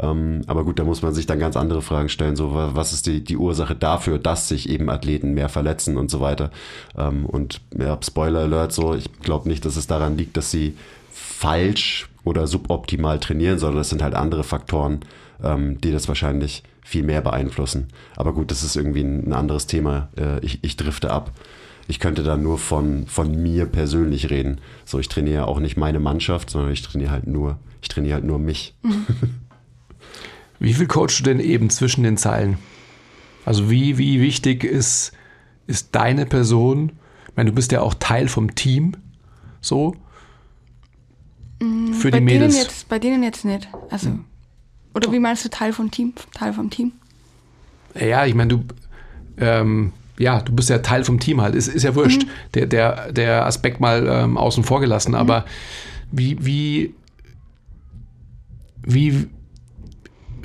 Ähm, 0.00 0.42
aber 0.46 0.64
gut, 0.64 0.78
da 0.78 0.84
muss 0.84 1.02
man 1.02 1.12
sich 1.12 1.26
dann 1.26 1.40
ganz 1.40 1.56
andere 1.56 1.82
Fragen 1.82 2.08
stellen, 2.08 2.36
so 2.36 2.52
was 2.54 2.92
ist 2.92 3.06
die, 3.06 3.22
die 3.22 3.36
Ursache 3.36 3.74
dafür, 3.74 4.18
dass 4.18 4.48
sich 4.48 4.68
eben 4.68 4.88
Athleten 4.90 5.34
mehr 5.34 5.48
verletzen 5.48 5.96
und 5.96 6.10
so 6.10 6.20
weiter. 6.20 6.50
Ähm, 6.96 7.26
und 7.26 7.60
ja, 7.76 7.98
Spoiler 8.02 8.40
Alert, 8.40 8.72
so 8.72 8.94
ich 8.94 9.10
glaube 9.22 9.48
nicht, 9.48 9.64
dass 9.64 9.76
es 9.76 9.88
daran 9.88 10.16
liegt, 10.16 10.36
dass 10.36 10.50
sie 10.50 10.74
falsch 11.10 12.08
oder 12.28 12.46
suboptimal 12.46 13.18
trainieren, 13.18 13.58
sondern 13.58 13.80
es 13.80 13.90
sind 13.90 14.02
halt 14.02 14.14
andere 14.14 14.44
Faktoren, 14.44 15.00
ähm, 15.42 15.80
die 15.80 15.90
das 15.90 16.08
wahrscheinlich 16.08 16.62
viel 16.82 17.02
mehr 17.02 17.20
beeinflussen. 17.20 17.88
Aber 18.16 18.32
gut, 18.32 18.50
das 18.50 18.62
ist 18.62 18.76
irgendwie 18.76 19.02
ein, 19.02 19.32
anderes 19.32 19.66
Thema. 19.66 20.08
Äh, 20.16 20.44
ich, 20.44 20.62
ich 20.62 20.76
drifte 20.76 21.10
ab. 21.10 21.32
Ich 21.86 22.00
könnte 22.00 22.22
da 22.22 22.36
nur 22.36 22.58
von, 22.58 23.06
von 23.06 23.42
mir 23.42 23.66
persönlich 23.66 24.30
reden. 24.30 24.60
So, 24.84 24.98
ich 24.98 25.08
trainiere 25.08 25.46
auch 25.46 25.58
nicht 25.58 25.76
meine 25.76 26.00
Mannschaft, 26.00 26.50
sondern 26.50 26.72
ich 26.72 26.82
trainiere 26.82 27.10
halt 27.10 27.26
nur, 27.26 27.58
ich 27.82 27.88
trainiere 27.88 28.14
halt 28.14 28.24
nur 28.24 28.38
mich. 28.38 28.74
Mhm. 28.82 29.06
Wie 30.58 30.74
viel 30.74 30.86
coachst 30.86 31.20
du 31.20 31.24
denn 31.24 31.40
eben 31.40 31.70
zwischen 31.70 32.02
den 32.02 32.16
Zeilen? 32.16 32.58
Also 33.44 33.70
wie, 33.70 33.96
wie 33.96 34.20
wichtig 34.20 34.64
ist, 34.64 35.12
ist 35.66 35.94
deine 35.94 36.26
Person? 36.26 36.92
Ich 37.28 37.36
meine, 37.36 37.50
du 37.50 37.54
bist 37.54 37.70
ja 37.72 37.80
auch 37.80 37.94
Teil 37.94 38.28
vom 38.28 38.54
Team, 38.54 38.92
so. 39.60 39.94
Mhm, 41.60 41.94
Für 41.94 42.10
bei 42.10 42.18
die 42.18 42.24
Mädels. 42.24 42.54
Denen 42.54 42.64
jetzt, 42.64 42.88
bei 42.88 42.98
denen 42.98 43.22
jetzt 43.22 43.44
nicht. 43.44 43.68
Also. 43.90 44.10
Mhm. 44.10 44.24
Oder 44.94 45.12
wie 45.12 45.18
meinst 45.18 45.44
du 45.44 45.50
Teil 45.50 45.72
vom 45.72 45.90
Team? 45.90 46.14
Teil 46.34 46.52
vom 46.52 46.70
Team? 46.70 46.92
Ja, 47.94 48.26
ich 48.26 48.34
meine, 48.34 48.48
du, 48.48 48.64
ähm, 49.38 49.92
ja, 50.18 50.40
du 50.40 50.52
bist 50.52 50.70
ja 50.70 50.78
Teil 50.78 51.04
vom 51.04 51.20
Team 51.20 51.40
halt. 51.40 51.54
Ist, 51.54 51.68
ist 51.68 51.82
ja 51.82 51.94
wurscht, 51.94 52.24
mhm. 52.24 52.28
der, 52.54 52.66
der, 52.66 53.12
der 53.12 53.46
Aspekt 53.46 53.80
mal 53.80 54.06
ähm, 54.06 54.36
außen 54.36 54.64
vor 54.64 54.80
gelassen. 54.80 55.10
Mhm. 55.10 55.18
Aber 55.18 55.44
wie, 56.10 56.44
wie, 56.44 56.94
wie 58.82 59.28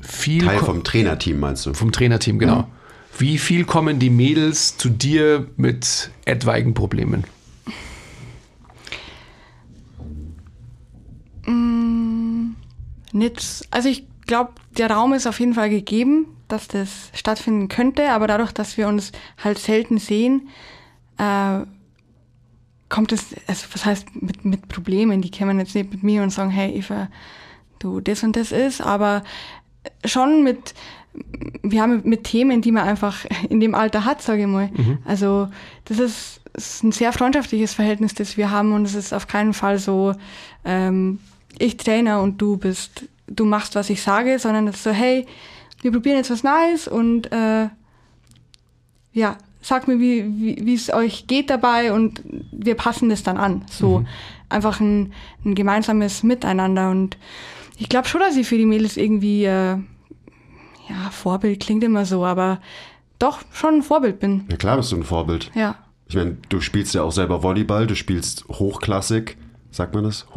viel. 0.01 0.45
Teil 0.45 0.59
vom 0.59 0.83
Trainerteam 0.83 1.39
meinst 1.39 1.65
du? 1.65 1.73
Vom 1.73 1.91
Trainerteam, 1.91 2.39
genau. 2.39 2.61
Mhm. 2.61 2.65
Wie 3.17 3.37
viel 3.37 3.63
kommen 3.63 3.99
die 3.99 4.09
Mädels 4.09 4.77
zu 4.77 4.89
dir 4.89 5.47
mit 5.55 6.09
etwaigen 6.25 6.73
Problemen? 6.73 7.25
Nicht, 13.13 13.67
also 13.71 13.89
ich 13.89 14.05
glaube, 14.25 14.53
der 14.77 14.89
Raum 14.91 15.13
ist 15.13 15.27
auf 15.27 15.39
jeden 15.39 15.53
Fall 15.53 15.69
gegeben, 15.69 16.27
dass 16.47 16.67
das 16.67 17.09
stattfinden 17.13 17.67
könnte, 17.67 18.11
aber 18.11 18.27
dadurch, 18.27 18.51
dass 18.51 18.77
wir 18.77 18.87
uns 18.87 19.11
halt 19.43 19.59
selten 19.59 19.97
sehen, 19.97 20.49
äh, 21.17 21.61
kommt 22.89 23.11
es, 23.11 23.35
also 23.47 23.67
was 23.73 23.85
heißt 23.85 24.21
mit, 24.21 24.45
mit 24.45 24.67
Problemen, 24.67 25.21
die 25.21 25.31
kämen 25.31 25.59
jetzt 25.59 25.73
nicht 25.73 25.91
mit 25.91 26.03
mir 26.03 26.21
und 26.21 26.29
sagen, 26.29 26.51
hey 26.51 26.71
Eva, 26.77 27.09
du, 27.79 27.99
das 28.01 28.23
und 28.23 28.35
das 28.35 28.51
ist, 28.51 28.81
aber 28.81 29.23
schon 30.05 30.43
mit, 30.43 30.75
wir 31.63 31.81
haben 31.81 32.01
mit 32.05 32.23
Themen, 32.23 32.61
die 32.61 32.71
man 32.71 32.87
einfach 32.87 33.25
in 33.49 33.59
dem 33.59 33.75
Alter 33.75 34.05
hat, 34.05 34.21
sage 34.21 34.41
ich 34.41 34.47
mal. 34.47 34.69
Mhm. 34.75 34.99
Also 35.05 35.49
das 35.85 35.99
ist, 35.99 36.41
ist, 36.53 36.83
ein 36.83 36.91
sehr 36.91 37.13
freundschaftliches 37.13 37.73
Verhältnis, 37.73 38.13
das 38.13 38.37
wir 38.37 38.51
haben 38.51 38.73
und 38.73 38.85
es 38.85 38.95
ist 38.95 39.13
auf 39.13 39.27
keinen 39.27 39.53
Fall 39.53 39.79
so, 39.79 40.13
ähm, 40.63 41.19
ich 41.59 41.77
Trainer 41.77 42.21
und 42.21 42.41
du 42.41 42.57
bist 42.57 43.05
du 43.27 43.45
machst, 43.45 43.75
was 43.75 43.89
ich 43.89 44.01
sage, 44.01 44.39
sondern 44.39 44.67
es 44.67 44.77
ist 44.77 44.83
so, 44.83 44.91
hey, 44.91 45.25
wir 45.81 45.91
probieren 45.91 46.17
jetzt 46.17 46.31
was 46.31 46.43
Neues 46.43 46.87
und 46.87 47.31
äh, 47.31 47.69
ja, 49.13 49.37
sag 49.61 49.87
mir, 49.87 49.99
wie, 49.99 50.65
wie 50.65 50.73
es 50.73 50.91
euch 50.93 51.27
geht 51.27 51.49
dabei 51.49 51.93
und 51.93 52.21
wir 52.51 52.75
passen 52.75 53.09
das 53.09 53.23
dann 53.23 53.37
an. 53.37 53.65
So 53.69 53.99
mhm. 53.99 54.07
einfach 54.49 54.79
ein, 54.79 55.13
ein 55.45 55.55
gemeinsames 55.55 56.23
Miteinander 56.23 56.89
und 56.89 57.17
ich 57.77 57.89
glaube 57.89 58.07
schon, 58.07 58.21
dass 58.21 58.35
ich 58.35 58.47
für 58.47 58.57
die 58.57 58.65
Mädels 58.65 58.97
irgendwie, 58.97 59.45
äh, 59.45 59.77
ja, 60.89 61.09
Vorbild 61.11 61.59
klingt 61.61 61.83
immer 61.83 62.05
so, 62.05 62.25
aber 62.25 62.61
doch 63.19 63.39
schon 63.51 63.75
ein 63.75 63.83
Vorbild 63.83 64.19
bin. 64.19 64.45
Ja 64.49 64.57
klar 64.57 64.77
bist 64.77 64.91
du 64.91 64.97
ein 64.97 65.03
Vorbild. 65.03 65.51
Ja. 65.55 65.75
Ich 66.07 66.15
meine, 66.15 66.37
du 66.49 66.61
spielst 66.61 66.93
ja 66.93 67.03
auch 67.03 67.11
selber 67.11 67.41
Volleyball, 67.41 67.87
du 67.87 67.95
spielst 67.95 68.45
Hochklassik, 68.49 69.37
sagt 69.71 69.95
man 69.95 70.03
das? 70.03 70.27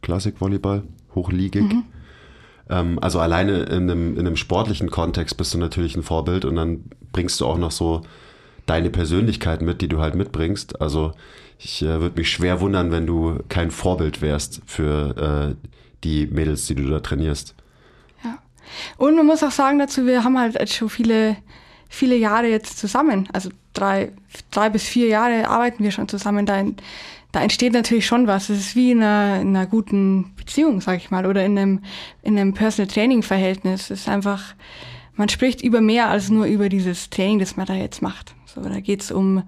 Hochklassik-Volleyball? 0.00 0.82
hochliegig. 1.14 1.62
Mhm. 1.62 1.84
Ähm, 2.68 2.98
also 3.00 3.20
alleine 3.20 3.64
in 3.64 3.90
einem, 3.90 4.14
in 4.14 4.26
einem 4.26 4.36
sportlichen 4.36 4.90
Kontext 4.90 5.36
bist 5.36 5.54
du 5.54 5.58
natürlich 5.58 5.96
ein 5.96 6.02
Vorbild 6.02 6.44
und 6.44 6.56
dann 6.56 6.84
bringst 7.12 7.40
du 7.40 7.46
auch 7.46 7.58
noch 7.58 7.70
so 7.70 8.02
deine 8.66 8.90
Persönlichkeit 8.90 9.62
mit, 9.62 9.80
die 9.82 9.88
du 9.88 10.00
halt 10.00 10.14
mitbringst. 10.14 10.80
Also 10.80 11.12
ich 11.58 11.82
äh, 11.82 12.00
würde 12.00 12.18
mich 12.18 12.30
schwer 12.30 12.60
wundern, 12.60 12.92
wenn 12.92 13.06
du 13.06 13.40
kein 13.48 13.70
Vorbild 13.70 14.22
wärst 14.22 14.62
für 14.66 15.56
äh, 15.60 15.68
die 16.04 16.26
Mädels, 16.26 16.66
die 16.66 16.74
du 16.74 16.88
da 16.88 17.00
trainierst. 17.00 17.54
Ja. 18.24 18.38
Und 18.96 19.16
man 19.16 19.26
muss 19.26 19.42
auch 19.42 19.50
sagen 19.50 19.78
dazu, 19.78 20.06
wir 20.06 20.24
haben 20.24 20.38
halt 20.38 20.70
schon 20.70 20.88
viele, 20.88 21.36
viele 21.88 22.16
Jahre 22.16 22.46
jetzt 22.46 22.78
zusammen. 22.78 23.28
Also 23.32 23.50
drei, 23.72 24.12
drei 24.50 24.70
bis 24.70 24.84
vier 24.84 25.08
Jahre 25.08 25.48
arbeiten 25.48 25.82
wir 25.82 25.90
schon 25.90 26.08
zusammen 26.08 26.46
da 26.46 26.58
in, 26.58 26.76
da 27.32 27.40
entsteht 27.40 27.72
natürlich 27.72 28.06
schon 28.06 28.26
was. 28.26 28.48
Es 28.48 28.58
ist 28.58 28.76
wie 28.76 28.90
in 28.90 29.02
einer, 29.02 29.40
in 29.40 29.56
einer 29.56 29.66
guten 29.66 30.34
Beziehung, 30.36 30.80
sag 30.80 30.96
ich 30.96 31.10
mal, 31.10 31.26
oder 31.26 31.44
in 31.44 31.58
einem, 31.58 31.80
in 32.22 32.38
einem 32.38 32.54
Personal 32.54 32.90
Training 32.90 33.22
Verhältnis. 33.22 33.90
Es 33.90 34.00
ist 34.00 34.08
einfach, 34.08 34.54
man 35.14 35.28
spricht 35.28 35.62
über 35.62 35.80
mehr 35.80 36.08
als 36.08 36.30
nur 36.30 36.46
über 36.46 36.68
dieses 36.68 37.10
Training, 37.10 37.38
das 37.38 37.56
man 37.56 37.66
da 37.66 37.74
jetzt 37.74 38.02
macht. 38.02 38.34
So, 38.46 38.60
da 38.62 38.80
geht's 38.80 39.12
um 39.12 39.44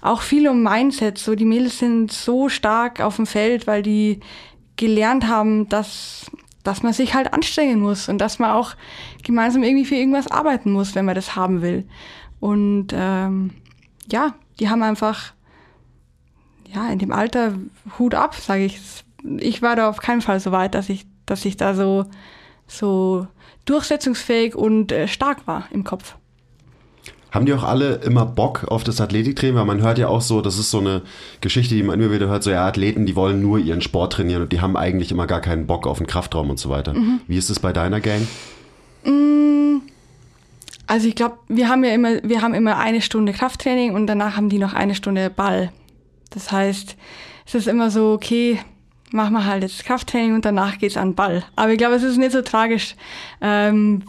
auch 0.00 0.20
viel 0.20 0.48
um 0.48 0.62
Mindset. 0.62 1.18
So, 1.18 1.34
die 1.34 1.44
Mädels 1.44 1.78
sind 1.78 2.12
so 2.12 2.48
stark 2.48 3.00
auf 3.00 3.16
dem 3.16 3.26
Feld, 3.26 3.66
weil 3.66 3.82
die 3.82 4.20
gelernt 4.76 5.26
haben, 5.26 5.68
dass, 5.68 6.30
dass 6.62 6.82
man 6.82 6.92
sich 6.92 7.14
halt 7.14 7.32
anstrengen 7.32 7.80
muss 7.80 8.08
und 8.08 8.18
dass 8.18 8.38
man 8.38 8.50
auch 8.52 8.74
gemeinsam 9.22 9.62
irgendwie 9.62 9.84
für 9.84 9.96
irgendwas 9.96 10.30
arbeiten 10.30 10.72
muss, 10.72 10.94
wenn 10.94 11.04
man 11.04 11.14
das 11.14 11.34
haben 11.34 11.62
will. 11.62 11.88
Und 12.38 12.88
ähm, 12.92 13.50
ja, 14.10 14.34
die 14.60 14.68
haben 14.68 14.82
einfach 14.82 15.33
ja 16.74 16.88
in 16.90 16.98
dem 16.98 17.12
Alter 17.12 17.54
Hut 17.98 18.14
ab, 18.14 18.34
sage 18.34 18.64
ich. 18.64 18.80
Ich 19.38 19.62
war 19.62 19.76
da 19.76 19.88
auf 19.88 19.98
keinen 19.98 20.20
Fall 20.20 20.40
so 20.40 20.52
weit, 20.52 20.74
dass 20.74 20.88
ich, 20.88 21.06
dass 21.26 21.44
ich 21.44 21.56
da 21.56 21.74
so 21.74 22.06
so 22.66 23.26
durchsetzungsfähig 23.64 24.54
und 24.54 24.92
äh, 24.92 25.08
stark 25.08 25.46
war 25.46 25.66
im 25.70 25.84
Kopf. 25.84 26.16
Haben 27.30 27.46
die 27.46 27.54
auch 27.54 27.64
alle 27.64 27.96
immer 27.96 28.26
Bock 28.26 28.64
auf 28.68 28.84
das 28.84 29.00
Athletiktraining? 29.00 29.56
Weil 29.56 29.64
man 29.64 29.82
hört 29.82 29.98
ja 29.98 30.06
auch 30.06 30.20
so, 30.20 30.40
das 30.40 30.56
ist 30.56 30.70
so 30.70 30.78
eine 30.78 31.02
Geschichte, 31.40 31.74
die 31.74 31.82
man 31.82 32.00
immer 32.00 32.12
wieder 32.12 32.28
hört, 32.28 32.44
so 32.44 32.50
ja, 32.50 32.64
Athleten, 32.64 33.06
die 33.06 33.16
wollen 33.16 33.42
nur 33.42 33.58
ihren 33.58 33.80
Sport 33.80 34.12
trainieren 34.12 34.42
und 34.42 34.52
die 34.52 34.60
haben 34.60 34.76
eigentlich 34.76 35.10
immer 35.10 35.26
gar 35.26 35.40
keinen 35.40 35.66
Bock 35.66 35.86
auf 35.88 35.98
den 35.98 36.06
Kraftraum 36.06 36.50
und 36.50 36.60
so 36.60 36.70
weiter. 36.70 36.94
Mhm. 36.94 37.20
Wie 37.26 37.36
ist 37.36 37.50
es 37.50 37.58
bei 37.58 37.72
deiner 37.72 38.00
Gang? 38.00 38.28
Mm, 39.04 39.80
also 40.86 41.08
ich 41.08 41.16
glaube, 41.16 41.38
wir 41.48 41.68
haben 41.68 41.82
ja 41.82 41.92
immer, 41.92 42.22
wir 42.22 42.40
haben 42.40 42.54
immer 42.54 42.78
eine 42.78 43.00
Stunde 43.00 43.32
Krafttraining 43.32 43.94
und 43.94 44.06
danach 44.06 44.36
haben 44.36 44.48
die 44.48 44.58
noch 44.58 44.72
eine 44.72 44.94
Stunde 44.94 45.28
Ball. 45.28 45.72
Das 46.34 46.50
heißt, 46.50 46.96
es 47.46 47.54
ist 47.54 47.68
immer 47.68 47.90
so, 47.90 48.12
okay, 48.12 48.58
machen 49.12 49.32
wir 49.32 49.46
halt 49.46 49.62
jetzt 49.62 49.84
Krafttraining 49.84 50.34
und 50.34 50.44
danach 50.44 50.78
geht's 50.78 50.96
an 50.96 51.10
den 51.10 51.14
Ball. 51.14 51.44
Aber 51.56 51.72
ich 51.72 51.78
glaube, 51.78 51.94
es 51.94 52.02
ist 52.02 52.18
nicht 52.18 52.32
so 52.32 52.42
tragisch. 52.42 52.96
Ähm, 53.40 54.02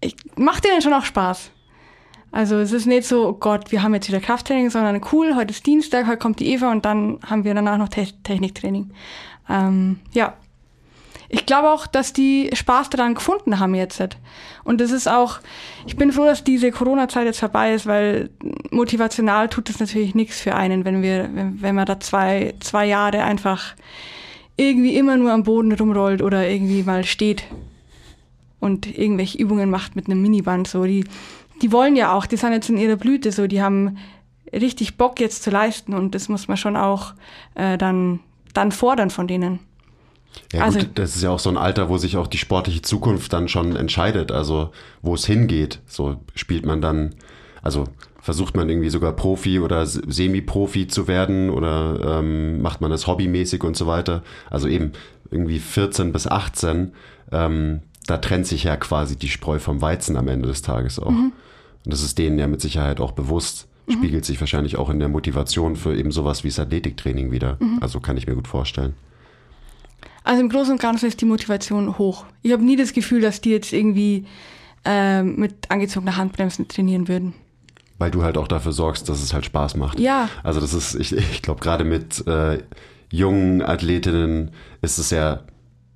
ich, 0.00 0.14
macht 0.36 0.64
denen 0.64 0.82
schon 0.82 0.92
auch 0.92 1.04
Spaß. 1.04 1.50
Also 2.30 2.56
es 2.56 2.72
ist 2.72 2.86
nicht 2.86 3.06
so, 3.06 3.28
oh 3.28 3.32
Gott, 3.32 3.72
wir 3.72 3.82
haben 3.82 3.94
jetzt 3.94 4.08
wieder 4.08 4.20
Krafttraining, 4.20 4.68
sondern 4.68 5.00
cool, 5.12 5.34
heute 5.34 5.52
ist 5.52 5.64
Dienstag, 5.64 6.06
heute 6.06 6.18
kommt 6.18 6.40
die 6.40 6.52
Eva 6.52 6.70
und 6.70 6.84
dann 6.84 7.18
haben 7.24 7.44
wir 7.44 7.54
danach 7.54 7.78
noch 7.78 7.88
Te 7.88 8.06
Techniktraining. 8.22 8.90
Ähm, 9.48 10.00
ja. 10.12 10.34
Ich 11.28 11.46
glaube 11.46 11.70
auch, 11.70 11.86
dass 11.86 12.12
die 12.12 12.50
Spaß 12.52 12.90
daran 12.90 13.14
gefunden 13.14 13.58
haben 13.58 13.74
jetzt. 13.74 14.00
Und 14.62 14.80
das 14.80 14.92
ist 14.92 15.08
auch, 15.08 15.40
ich 15.86 15.96
bin 15.96 16.12
froh, 16.12 16.24
dass 16.24 16.44
diese 16.44 16.70
Corona-Zeit 16.70 17.24
jetzt 17.24 17.40
vorbei 17.40 17.74
ist, 17.74 17.86
weil 17.86 18.30
motivational 18.70 19.48
tut 19.48 19.70
es 19.70 19.80
natürlich 19.80 20.14
nichts 20.14 20.40
für 20.40 20.54
einen, 20.54 20.84
wenn 20.84 21.02
wir, 21.02 21.30
wenn, 21.34 21.60
wenn 21.62 21.74
man 21.74 21.86
da 21.86 22.00
zwei, 22.00 22.54
zwei 22.60 22.86
Jahre 22.86 23.24
einfach 23.24 23.74
irgendwie 24.56 24.96
immer 24.96 25.16
nur 25.16 25.32
am 25.32 25.42
Boden 25.42 25.72
rumrollt 25.72 26.22
oder 26.22 26.48
irgendwie 26.48 26.82
mal 26.82 27.04
steht 27.04 27.44
und 28.60 28.86
irgendwelche 28.98 29.38
Übungen 29.38 29.70
macht 29.70 29.96
mit 29.96 30.06
einem 30.06 30.22
Miniband. 30.22 30.66
So, 30.68 30.84
die, 30.84 31.04
die 31.62 31.72
wollen 31.72 31.96
ja 31.96 32.14
auch, 32.14 32.26
die 32.26 32.36
sind 32.36 32.52
jetzt 32.52 32.70
in 32.70 32.78
ihrer 32.78 32.96
Blüte 32.96 33.32
so, 33.32 33.46
die 33.46 33.62
haben 33.62 33.98
richtig 34.52 34.96
Bock 34.96 35.20
jetzt 35.20 35.42
zu 35.42 35.50
leisten 35.50 35.94
und 35.94 36.14
das 36.14 36.28
muss 36.28 36.48
man 36.48 36.56
schon 36.56 36.76
auch 36.76 37.14
äh, 37.54 37.76
dann, 37.76 38.20
dann 38.54 38.72
fordern 38.72 39.10
von 39.10 39.26
denen. 39.26 39.60
Ja 40.52 40.64
also, 40.64 40.78
gut, 40.80 40.90
das 40.94 41.16
ist 41.16 41.22
ja 41.22 41.30
auch 41.30 41.38
so 41.38 41.50
ein 41.50 41.56
Alter, 41.56 41.88
wo 41.88 41.98
sich 41.98 42.16
auch 42.16 42.26
die 42.26 42.38
sportliche 42.38 42.82
Zukunft 42.82 43.32
dann 43.32 43.48
schon 43.48 43.74
entscheidet, 43.74 44.32
also 44.32 44.70
wo 45.02 45.14
es 45.14 45.26
hingeht. 45.26 45.80
So 45.86 46.20
spielt 46.34 46.66
man 46.66 46.80
dann, 46.80 47.14
also 47.62 47.84
versucht 48.26 48.56
man 48.56 48.68
irgendwie 48.68 48.90
sogar 48.90 49.12
Profi 49.12 49.60
oder 49.60 49.86
Semi-Profi 49.86 50.88
zu 50.88 51.06
werden 51.06 51.48
oder 51.48 52.18
ähm, 52.18 52.60
macht 52.60 52.80
man 52.80 52.90
das 52.90 53.06
hobbymäßig 53.06 53.62
und 53.62 53.76
so 53.76 53.86
weiter. 53.86 54.24
Also 54.50 54.66
eben 54.66 54.90
irgendwie 55.30 55.60
14 55.60 56.10
bis 56.10 56.26
18, 56.26 56.90
ähm, 57.30 57.82
da 58.08 58.18
trennt 58.18 58.48
sich 58.48 58.64
ja 58.64 58.76
quasi 58.76 59.14
die 59.14 59.28
Spreu 59.28 59.60
vom 59.60 59.80
Weizen 59.80 60.16
am 60.16 60.26
Ende 60.26 60.48
des 60.48 60.62
Tages 60.62 60.98
auch. 60.98 61.12
Mhm. 61.12 61.34
Und 61.84 61.92
das 61.92 62.02
ist 62.02 62.18
denen 62.18 62.36
ja 62.36 62.48
mit 62.48 62.60
Sicherheit 62.60 63.00
auch 63.00 63.12
bewusst. 63.12 63.68
Mhm. 63.86 63.92
Spiegelt 63.92 64.24
sich 64.24 64.40
wahrscheinlich 64.40 64.76
auch 64.76 64.90
in 64.90 64.98
der 64.98 65.08
Motivation 65.08 65.76
für 65.76 65.96
eben 65.96 66.10
sowas 66.10 66.42
wie 66.42 66.48
das 66.48 66.58
Athletiktraining 66.58 67.30
wieder. 67.30 67.58
Mhm. 67.60 67.78
Also 67.80 68.00
kann 68.00 68.16
ich 68.16 68.26
mir 68.26 68.34
gut 68.34 68.48
vorstellen. 68.48 68.94
Also 70.24 70.40
im 70.40 70.48
Großen 70.48 70.72
und 70.72 70.80
Ganzen 70.80 71.06
ist 71.06 71.20
die 71.20 71.26
Motivation 71.26 71.96
hoch. 71.96 72.26
Ich 72.42 72.50
habe 72.50 72.64
nie 72.64 72.74
das 72.74 72.92
Gefühl, 72.92 73.20
dass 73.20 73.40
die 73.40 73.50
jetzt 73.50 73.72
irgendwie 73.72 74.26
äh, 74.84 75.22
mit 75.22 75.70
angezogener 75.70 76.16
Handbremsen 76.16 76.66
trainieren 76.66 77.06
würden. 77.06 77.34
Weil 77.98 78.10
du 78.10 78.22
halt 78.22 78.36
auch 78.36 78.48
dafür 78.48 78.72
sorgst, 78.72 79.08
dass 79.08 79.22
es 79.22 79.32
halt 79.32 79.46
Spaß 79.46 79.76
macht. 79.76 79.98
Ja. 79.98 80.28
Also 80.42 80.60
das 80.60 80.74
ist, 80.74 80.94
ich, 80.94 81.12
ich 81.12 81.42
glaube, 81.42 81.60
gerade 81.60 81.84
mit 81.84 82.26
äh, 82.26 82.58
jungen 83.10 83.62
Athletinnen 83.62 84.50
ist 84.82 84.98
es 84.98 85.10
ja 85.10 85.40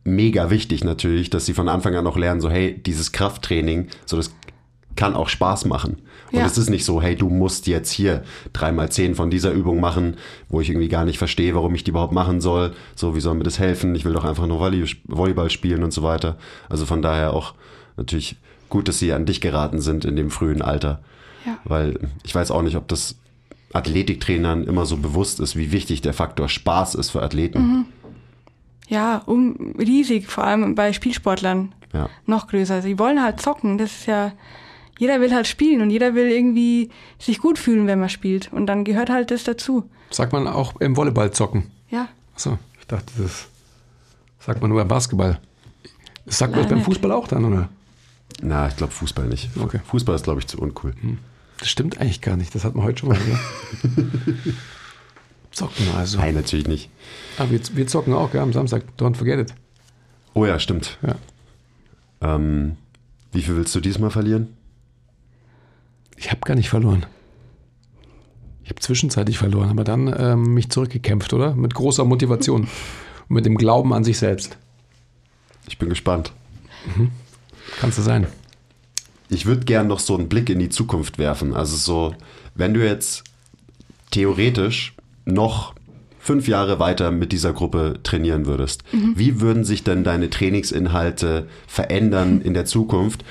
mega 0.05 0.51
wichtig 0.51 0.83
natürlich, 0.83 1.31
dass 1.31 1.47
sie 1.47 1.55
von 1.55 1.69
Anfang 1.69 1.95
an 1.95 2.07
auch 2.07 2.17
lernen, 2.17 2.41
so 2.41 2.51
hey, 2.51 2.81
dieses 2.83 3.13
Krafttraining, 3.13 3.89
so 4.07 4.17
das 4.17 4.35
kann 4.97 5.15
auch 5.15 5.29
Spaß 5.29 5.67
machen. 5.67 6.03
Und 6.33 6.39
ja. 6.39 6.47
es 6.47 6.59
ist 6.59 6.71
nicht 6.71 6.85
so, 6.85 7.03
hey, 7.03 7.17
du 7.17 7.29
musst 7.29 7.67
jetzt 7.67 7.91
hier 7.91 8.23
dreimal 8.53 8.91
zehn 8.91 9.15
von 9.15 9.31
dieser 9.31 9.51
Übung 9.51 9.81
machen, 9.81 10.17
wo 10.49 10.61
ich 10.61 10.69
irgendwie 10.71 10.89
gar 10.89 11.05
nicht 11.05 11.19
verstehe, 11.19 11.55
warum 11.55 11.75
ich 11.75 11.85
die 11.85 11.91
überhaupt 11.91 12.13
machen 12.13 12.41
soll. 12.41 12.73
So, 12.95 13.17
wie 13.17 13.21
soll 13.21 13.35
mir 13.35 13.45
das 13.45 13.59
helfen? 13.59 13.95
Ich 13.95 14.05
will 14.05 14.13
doch 14.13 14.25
einfach 14.25 14.47
nur 14.47 14.61
Volleyball 14.61 15.51
spielen 15.51 15.83
und 15.83 15.93
so 15.93 16.03
weiter. 16.03 16.37
Also 16.69 16.87
von 16.87 17.03
daher 17.03 17.35
auch 17.35 17.55
natürlich 17.97 18.37
gut, 18.69 18.87
dass 18.87 19.01
sie 19.01 19.13
an 19.13 19.27
dich 19.27 19.41
geraten 19.41 19.81
sind 19.81 20.05
in 20.05 20.17
dem 20.17 20.31
frühen 20.31 20.63
Alter. 20.63 21.03
Ja. 21.47 21.59
Weil 21.64 21.99
ich 22.22 22.34
weiß 22.34 22.51
auch 22.51 22.62
nicht, 22.62 22.76
ob 22.76 22.88
das 22.88 23.16
Athletiktrainern 23.72 24.64
immer 24.64 24.86
so 24.86 24.97
bewusst 24.97 25.41
ist, 25.41 25.57
wie 25.57 25.72
wichtig 25.72 26.01
der 26.03 26.12
Faktor 26.12 26.49
Spaß 26.49 26.95
ist 26.97 27.11
für 27.11 27.22
Athleten. 27.22 27.61
Mhm. 27.61 27.86
Ja, 28.88 29.22
um, 29.26 29.74
riesig, 29.78 30.26
vor 30.26 30.45
allem 30.45 30.74
bei 30.74 30.93
Spielsportlern. 30.93 31.72
Ja. 31.93 32.09
Noch 32.26 32.49
größer. 32.49 32.82
Sie 32.82 32.99
wollen 32.99 33.22
halt 33.22 33.41
zocken. 33.41 33.78
Das 33.78 33.91
ist 33.93 34.07
ja 34.07 34.32
jeder 35.01 35.18
will 35.22 35.34
halt 35.34 35.47
spielen 35.47 35.80
und 35.80 35.88
jeder 35.88 36.14
will 36.14 36.30
irgendwie 36.30 36.91
sich 37.18 37.38
gut 37.38 37.59
fühlen, 37.59 37.86
wenn 37.86 37.99
man 37.99 38.11
spielt. 38.11 38.53
Und 38.53 38.66
dann 38.66 38.84
gehört 38.84 39.09
halt 39.09 39.30
das 39.30 39.45
dazu. 39.45 39.88
Sagt 40.11 40.34
man 40.34 40.47
auch 40.47 40.78
im 40.78 40.95
Volleyball 40.95 41.32
zocken? 41.32 41.70
Ja. 41.88 42.09
Achso, 42.34 42.59
ich 42.78 42.86
dachte, 42.86 43.11
das 43.16 43.49
sagt 44.41 44.61
man 44.61 44.68
nur 44.68 44.78
beim 44.78 44.88
Basketball. 44.88 45.41
Das 46.26 46.36
sagt 46.36 46.53
man 46.53 46.61
das 46.61 46.70
beim 46.70 46.82
Fußball 46.82 47.12
auch 47.12 47.26
dann, 47.28 47.47
oder? 47.47 47.70
Na, 48.43 48.68
ich 48.68 48.76
glaube 48.76 48.93
Fußball 48.93 49.26
nicht. 49.26 49.49
Okay. 49.59 49.80
Fußball 49.86 50.14
ist, 50.14 50.24
glaube 50.24 50.41
ich, 50.41 50.47
zu 50.47 50.61
uncool. 50.61 50.93
Hm. 51.01 51.16
Das 51.61 51.69
stimmt 51.69 52.01
eigentlich 52.01 52.21
gar 52.21 52.37
nicht. 52.37 52.55
Das 52.55 52.65
hat 52.65 52.75
man 52.75 52.85
heute 52.85 53.01
schon 53.01 53.11
mal 53.11 53.19
gehört. 53.19 54.57
zocken 55.51 55.87
also. 55.97 56.19
Nein, 56.19 56.35
natürlich 56.35 56.67
nicht. 56.67 56.91
Aber 57.37 57.49
ah, 57.49 57.51
wir, 57.53 57.61
wir 57.75 57.87
zocken 57.87 58.15
auch, 58.15 58.33
gell, 58.33 58.41
am 58.41 58.53
Samstag. 58.53 58.85
Don't 58.99 59.15
forget 59.15 59.39
it. 59.39 59.55
Oh 60.35 60.47
ja, 60.47 60.59
stimmt. 60.59 60.99
Ja. 61.03 61.17
Ähm, 62.23 62.77
wie 63.33 63.43
viel 63.43 63.57
willst 63.57 63.75
du 63.75 63.81
diesmal 63.81 64.11
verlieren? 64.11 64.49
Ich 66.17 66.31
habe 66.31 66.41
gar 66.41 66.55
nicht 66.55 66.69
verloren. 66.69 67.07
Ich 68.63 68.71
habe 68.71 68.81
zwischenzeitlich 68.81 69.39
verloren, 69.39 69.71
aber 69.71 69.85
dann 69.85 70.15
ähm, 70.17 70.55
mich 70.55 70.71
zurückgekämpft, 70.71 71.33
oder? 71.33 71.55
Mit 71.55 71.75
großer 71.75 72.05
Motivation 72.05 72.63
und 73.29 73.35
mit 73.35 73.45
dem 73.45 73.57
Glauben 73.57 73.93
an 73.93 74.05
sich 74.05 74.19
selbst. 74.19 74.57
Ich 75.69 75.79
bin 75.79 75.89
gespannt. 75.89 76.33
Mhm. 76.97 77.11
Kannst 77.81 77.99
du 77.99 78.03
sein. 78.03 78.27
Ich 79.31 79.47
würde 79.47 79.64
gern 79.64 79.87
noch 79.87 80.01
so 80.01 80.16
einen 80.16 80.28
Blick 80.28 80.51
in 80.51 80.59
die 80.59 80.68
Zukunft 80.68 81.18
werfen. 81.18 81.55
Also 81.55 81.76
so, 81.76 82.14
wenn 82.55 82.74
du 82.74 82.85
jetzt 82.85 83.24
theoretisch 84.11 84.95
noch 85.24 85.74
fünf 86.18 86.49
Jahre 86.49 86.78
weiter 86.78 87.11
mit 87.11 87.33
dieser 87.33 87.53
Gruppe 87.53 88.01
trainieren 88.03 88.47
würdest, 88.47 88.83
mhm. 88.93 89.14
wie 89.16 89.41
würden 89.41 89.64
sich 89.64 89.85
denn 89.85 90.05
deine 90.05 90.31
Trainingsinhalte 90.31 91.47
verändern 91.66 92.41
in 92.43 92.55
der 92.55 92.64
Zukunft? 92.66 93.24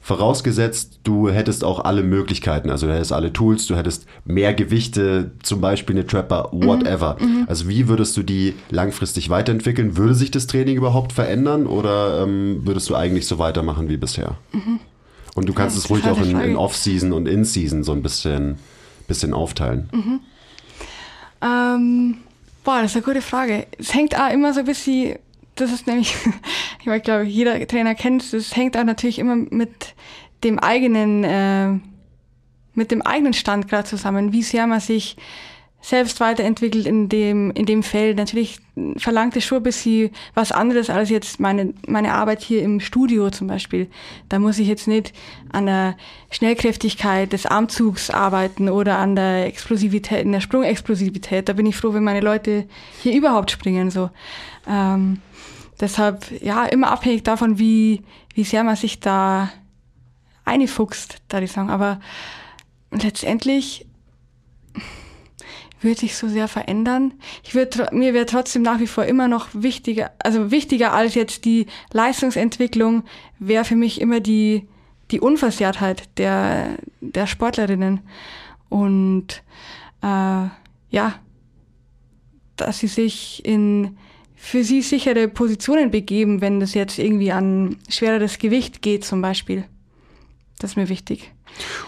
Vorausgesetzt, 0.00 1.00
du 1.02 1.28
hättest 1.28 1.64
auch 1.64 1.84
alle 1.84 2.02
Möglichkeiten, 2.02 2.70
also 2.70 2.86
du 2.86 2.94
hättest 2.94 3.12
alle 3.12 3.30
Tools, 3.30 3.66
du 3.66 3.76
hättest 3.76 4.06
mehr 4.24 4.54
Gewichte, 4.54 5.32
zum 5.42 5.60
Beispiel 5.60 5.96
eine 5.96 6.06
Trapper, 6.06 6.50
mhm. 6.52 6.66
whatever. 6.66 7.16
Mhm. 7.20 7.44
Also 7.46 7.68
wie 7.68 7.88
würdest 7.88 8.16
du 8.16 8.22
die 8.22 8.54
langfristig 8.70 9.28
weiterentwickeln? 9.28 9.96
Würde 9.96 10.14
sich 10.14 10.30
das 10.30 10.46
Training 10.46 10.76
überhaupt 10.76 11.12
verändern 11.12 11.66
oder 11.66 12.22
ähm, 12.22 12.62
würdest 12.64 12.88
du 12.88 12.94
eigentlich 12.94 13.26
so 13.26 13.38
weitermachen 13.38 13.88
wie 13.88 13.96
bisher? 13.96 14.36
Mhm. 14.52 14.80
Und 15.38 15.48
du 15.48 15.52
kannst 15.52 15.76
ja, 15.76 15.82
es 15.82 15.90
ruhig 15.90 16.04
auch 16.06 16.20
in, 16.20 16.38
in 16.40 16.56
Off-Season 16.56 17.12
und 17.12 17.26
In-Season 17.26 17.84
so 17.84 17.92
ein 17.92 18.02
bisschen, 18.02 18.58
bisschen 19.06 19.32
aufteilen. 19.32 19.88
Mhm. 19.92 20.20
Ähm, 21.40 22.18
boah, 22.64 22.82
das 22.82 22.90
ist 22.90 22.96
eine 22.96 23.04
gute 23.04 23.22
Frage. 23.22 23.66
Es 23.78 23.94
hängt 23.94 24.18
auch 24.18 24.32
immer 24.32 24.52
so 24.52 24.60
ein 24.60 24.66
bisschen 24.66 25.16
das 25.60 25.72
ist 25.72 25.86
nämlich, 25.86 26.14
ich 26.84 27.02
glaube, 27.02 27.24
jeder 27.24 27.66
Trainer 27.66 27.94
kennt 27.94 28.22
es, 28.22 28.30
das 28.30 28.56
hängt 28.56 28.76
auch 28.76 28.84
natürlich 28.84 29.18
immer 29.18 29.36
mit 29.36 29.94
dem 30.44 30.58
eigenen, 30.58 31.24
äh, 31.24 31.72
mit 32.74 32.90
dem 32.90 33.02
eigenen 33.02 33.32
Stand 33.32 33.68
gerade 33.68 33.88
zusammen, 33.88 34.32
wie 34.32 34.42
sehr 34.42 34.66
man 34.66 34.80
sich 34.80 35.16
selbst 35.80 36.20
weiterentwickelt 36.20 36.86
in 36.86 37.08
dem, 37.08 37.50
in 37.52 37.64
dem 37.64 37.82
Feld. 37.82 38.16
Natürlich 38.16 38.58
verlangt 38.96 39.36
es 39.36 39.44
schon 39.44 39.58
ein 39.58 39.62
bisschen 39.62 40.10
was 40.34 40.52
anderes 40.52 40.90
als 40.90 41.08
jetzt 41.08 41.40
meine, 41.40 41.72
meine 41.86 42.14
Arbeit 42.14 42.42
hier 42.42 42.62
im 42.62 42.80
Studio 42.80 43.30
zum 43.30 43.46
Beispiel. 43.46 43.88
Da 44.28 44.38
muss 44.38 44.58
ich 44.58 44.66
jetzt 44.66 44.88
nicht 44.88 45.12
an 45.52 45.66
der 45.66 45.96
Schnellkräftigkeit 46.30 47.32
des 47.32 47.46
Armzugs 47.46 48.10
arbeiten 48.10 48.68
oder 48.68 48.98
an 48.98 49.14
der 49.14 49.46
Explosivität, 49.46 50.24
in 50.24 50.32
der 50.32 50.40
Sprungexplosivität. 50.40 51.48
Da 51.48 51.52
bin 51.52 51.66
ich 51.66 51.76
froh, 51.76 51.94
wenn 51.94 52.04
meine 52.04 52.20
Leute 52.20 52.66
hier 53.00 53.14
überhaupt 53.14 53.50
springen, 53.50 53.90
so. 53.90 54.10
Ähm, 54.66 55.20
Deshalb, 55.80 56.42
ja, 56.42 56.64
immer 56.64 56.90
abhängig 56.90 57.22
davon, 57.22 57.58
wie, 57.58 58.02
wie 58.34 58.44
sehr 58.44 58.64
man 58.64 58.76
sich 58.76 59.00
da 59.00 59.50
einfuchst, 60.44 61.18
da 61.28 61.40
ich 61.40 61.52
sagen. 61.52 61.70
Aber 61.70 62.00
letztendlich 62.90 63.86
würde 65.80 66.00
sich 66.00 66.16
so 66.16 66.28
sehr 66.28 66.48
verändern. 66.48 67.14
Ich 67.42 67.54
würd, 67.54 67.92
mir 67.92 68.14
wäre 68.14 68.26
trotzdem 68.26 68.62
nach 68.62 68.80
wie 68.80 68.86
vor 68.86 69.04
immer 69.04 69.28
noch 69.28 69.48
wichtiger, 69.52 70.10
also 70.18 70.50
wichtiger 70.50 70.92
als 70.92 71.14
jetzt 71.14 71.44
die 71.44 71.66
Leistungsentwicklung, 71.92 73.04
wäre 73.38 73.64
für 73.64 73.76
mich 73.76 74.00
immer 74.00 74.20
die, 74.20 74.66
die 75.10 75.20
Unversehrtheit 75.20 76.08
der, 76.18 76.76
der 77.00 77.26
Sportlerinnen. 77.26 78.00
Und 78.68 79.42
äh, 80.02 80.46
ja, 80.90 81.14
dass 82.56 82.78
sie 82.80 82.88
sich 82.88 83.44
in 83.44 83.96
für 84.40 84.62
sie 84.62 84.82
sichere 84.82 85.26
Positionen 85.26 85.90
begeben, 85.90 86.40
wenn 86.40 86.60
das 86.60 86.72
jetzt 86.72 86.98
irgendwie 86.98 87.32
an 87.32 87.76
schwereres 87.88 88.38
Gewicht 88.38 88.82
geht 88.82 89.04
zum 89.04 89.20
Beispiel. 89.20 89.64
Das 90.58 90.72
ist 90.72 90.76
mir 90.76 90.88
wichtig. 90.88 91.32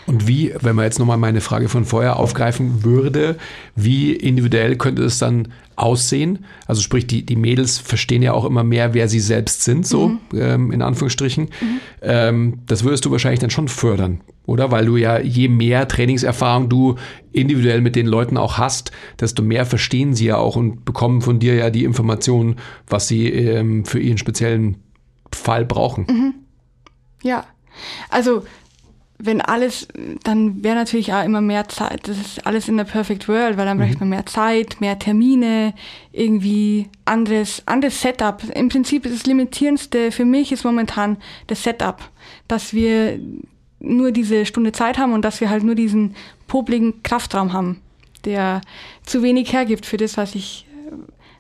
Und 0.06 0.28
wie, 0.28 0.54
wenn 0.60 0.76
man 0.76 0.84
jetzt 0.84 1.00
nochmal 1.00 1.16
meine 1.16 1.40
Frage 1.40 1.68
von 1.68 1.84
vorher 1.84 2.18
aufgreifen 2.18 2.84
würde, 2.84 3.36
wie 3.74 4.12
individuell 4.12 4.76
könnte 4.76 5.02
es 5.02 5.18
dann 5.18 5.48
aussehen? 5.74 6.44
Also 6.66 6.80
sprich, 6.80 7.06
die, 7.06 7.26
die 7.26 7.36
Mädels 7.36 7.78
verstehen 7.78 8.22
ja 8.22 8.32
auch 8.32 8.44
immer 8.44 8.62
mehr, 8.62 8.94
wer 8.94 9.08
sie 9.08 9.18
selbst 9.18 9.64
sind, 9.64 9.86
so 9.86 10.08
mhm. 10.08 10.18
ähm, 10.34 10.72
in 10.72 10.82
Anführungsstrichen. 10.82 11.44
Mhm. 11.44 11.80
Ähm, 12.02 12.58
das 12.66 12.84
würdest 12.84 13.04
du 13.04 13.10
wahrscheinlich 13.10 13.40
dann 13.40 13.50
schon 13.50 13.66
fördern, 13.66 14.20
oder? 14.46 14.70
Weil 14.70 14.86
du 14.86 14.96
ja, 14.96 15.18
je 15.18 15.48
mehr 15.48 15.88
Trainingserfahrung 15.88 16.68
du 16.68 16.96
individuell 17.32 17.80
mit 17.80 17.96
den 17.96 18.06
Leuten 18.06 18.36
auch 18.36 18.56
hast, 18.56 18.92
desto 19.18 19.42
mehr 19.42 19.66
verstehen 19.66 20.14
sie 20.14 20.26
ja 20.26 20.36
auch 20.36 20.54
und 20.54 20.84
bekommen 20.84 21.22
von 21.22 21.40
dir 21.40 21.54
ja 21.54 21.70
die 21.70 21.84
Informationen, 21.84 22.56
was 22.86 23.08
sie 23.08 23.28
ähm, 23.28 23.84
für 23.84 23.98
ihren 23.98 24.18
speziellen 24.18 24.76
Fall 25.32 25.64
brauchen. 25.64 26.06
Mhm. 26.08 26.34
Ja, 27.22 27.44
also 28.08 28.44
wenn 29.22 29.40
alles, 29.40 29.86
dann 30.24 30.64
wäre 30.64 30.74
natürlich 30.74 31.12
auch 31.12 31.24
immer 31.24 31.40
mehr 31.40 31.68
Zeit. 31.68 32.08
Das 32.08 32.16
ist 32.18 32.46
alles 32.46 32.68
in 32.68 32.76
der 32.76 32.84
Perfect 32.84 33.28
World, 33.28 33.56
weil 33.56 33.66
dann 33.66 33.76
mhm. 33.76 33.82
bräuchte 33.82 33.98
man 34.00 34.08
mehr 34.08 34.26
Zeit, 34.26 34.80
mehr 34.80 34.98
Termine, 34.98 35.74
irgendwie 36.12 36.88
anderes, 37.04 37.62
anderes 37.66 38.00
Setup. 38.00 38.42
Im 38.54 38.68
Prinzip 38.68 39.04
ist 39.04 39.14
das 39.14 39.26
Limitierendste 39.26 40.10
für 40.10 40.24
mich 40.24 40.52
ist 40.52 40.64
momentan 40.64 41.18
das 41.48 41.62
Setup, 41.62 42.00
dass 42.48 42.72
wir 42.72 43.20
nur 43.78 44.10
diese 44.12 44.46
Stunde 44.46 44.72
Zeit 44.72 44.98
haben 44.98 45.12
und 45.12 45.22
dass 45.22 45.40
wir 45.40 45.50
halt 45.50 45.64
nur 45.64 45.74
diesen 45.74 46.14
popligen 46.46 47.02
Kraftraum 47.02 47.52
haben, 47.52 47.80
der 48.24 48.60
zu 49.04 49.22
wenig 49.22 49.52
hergibt 49.52 49.86
für 49.86 49.96
das, 49.96 50.16
was 50.16 50.34
ich, 50.34 50.66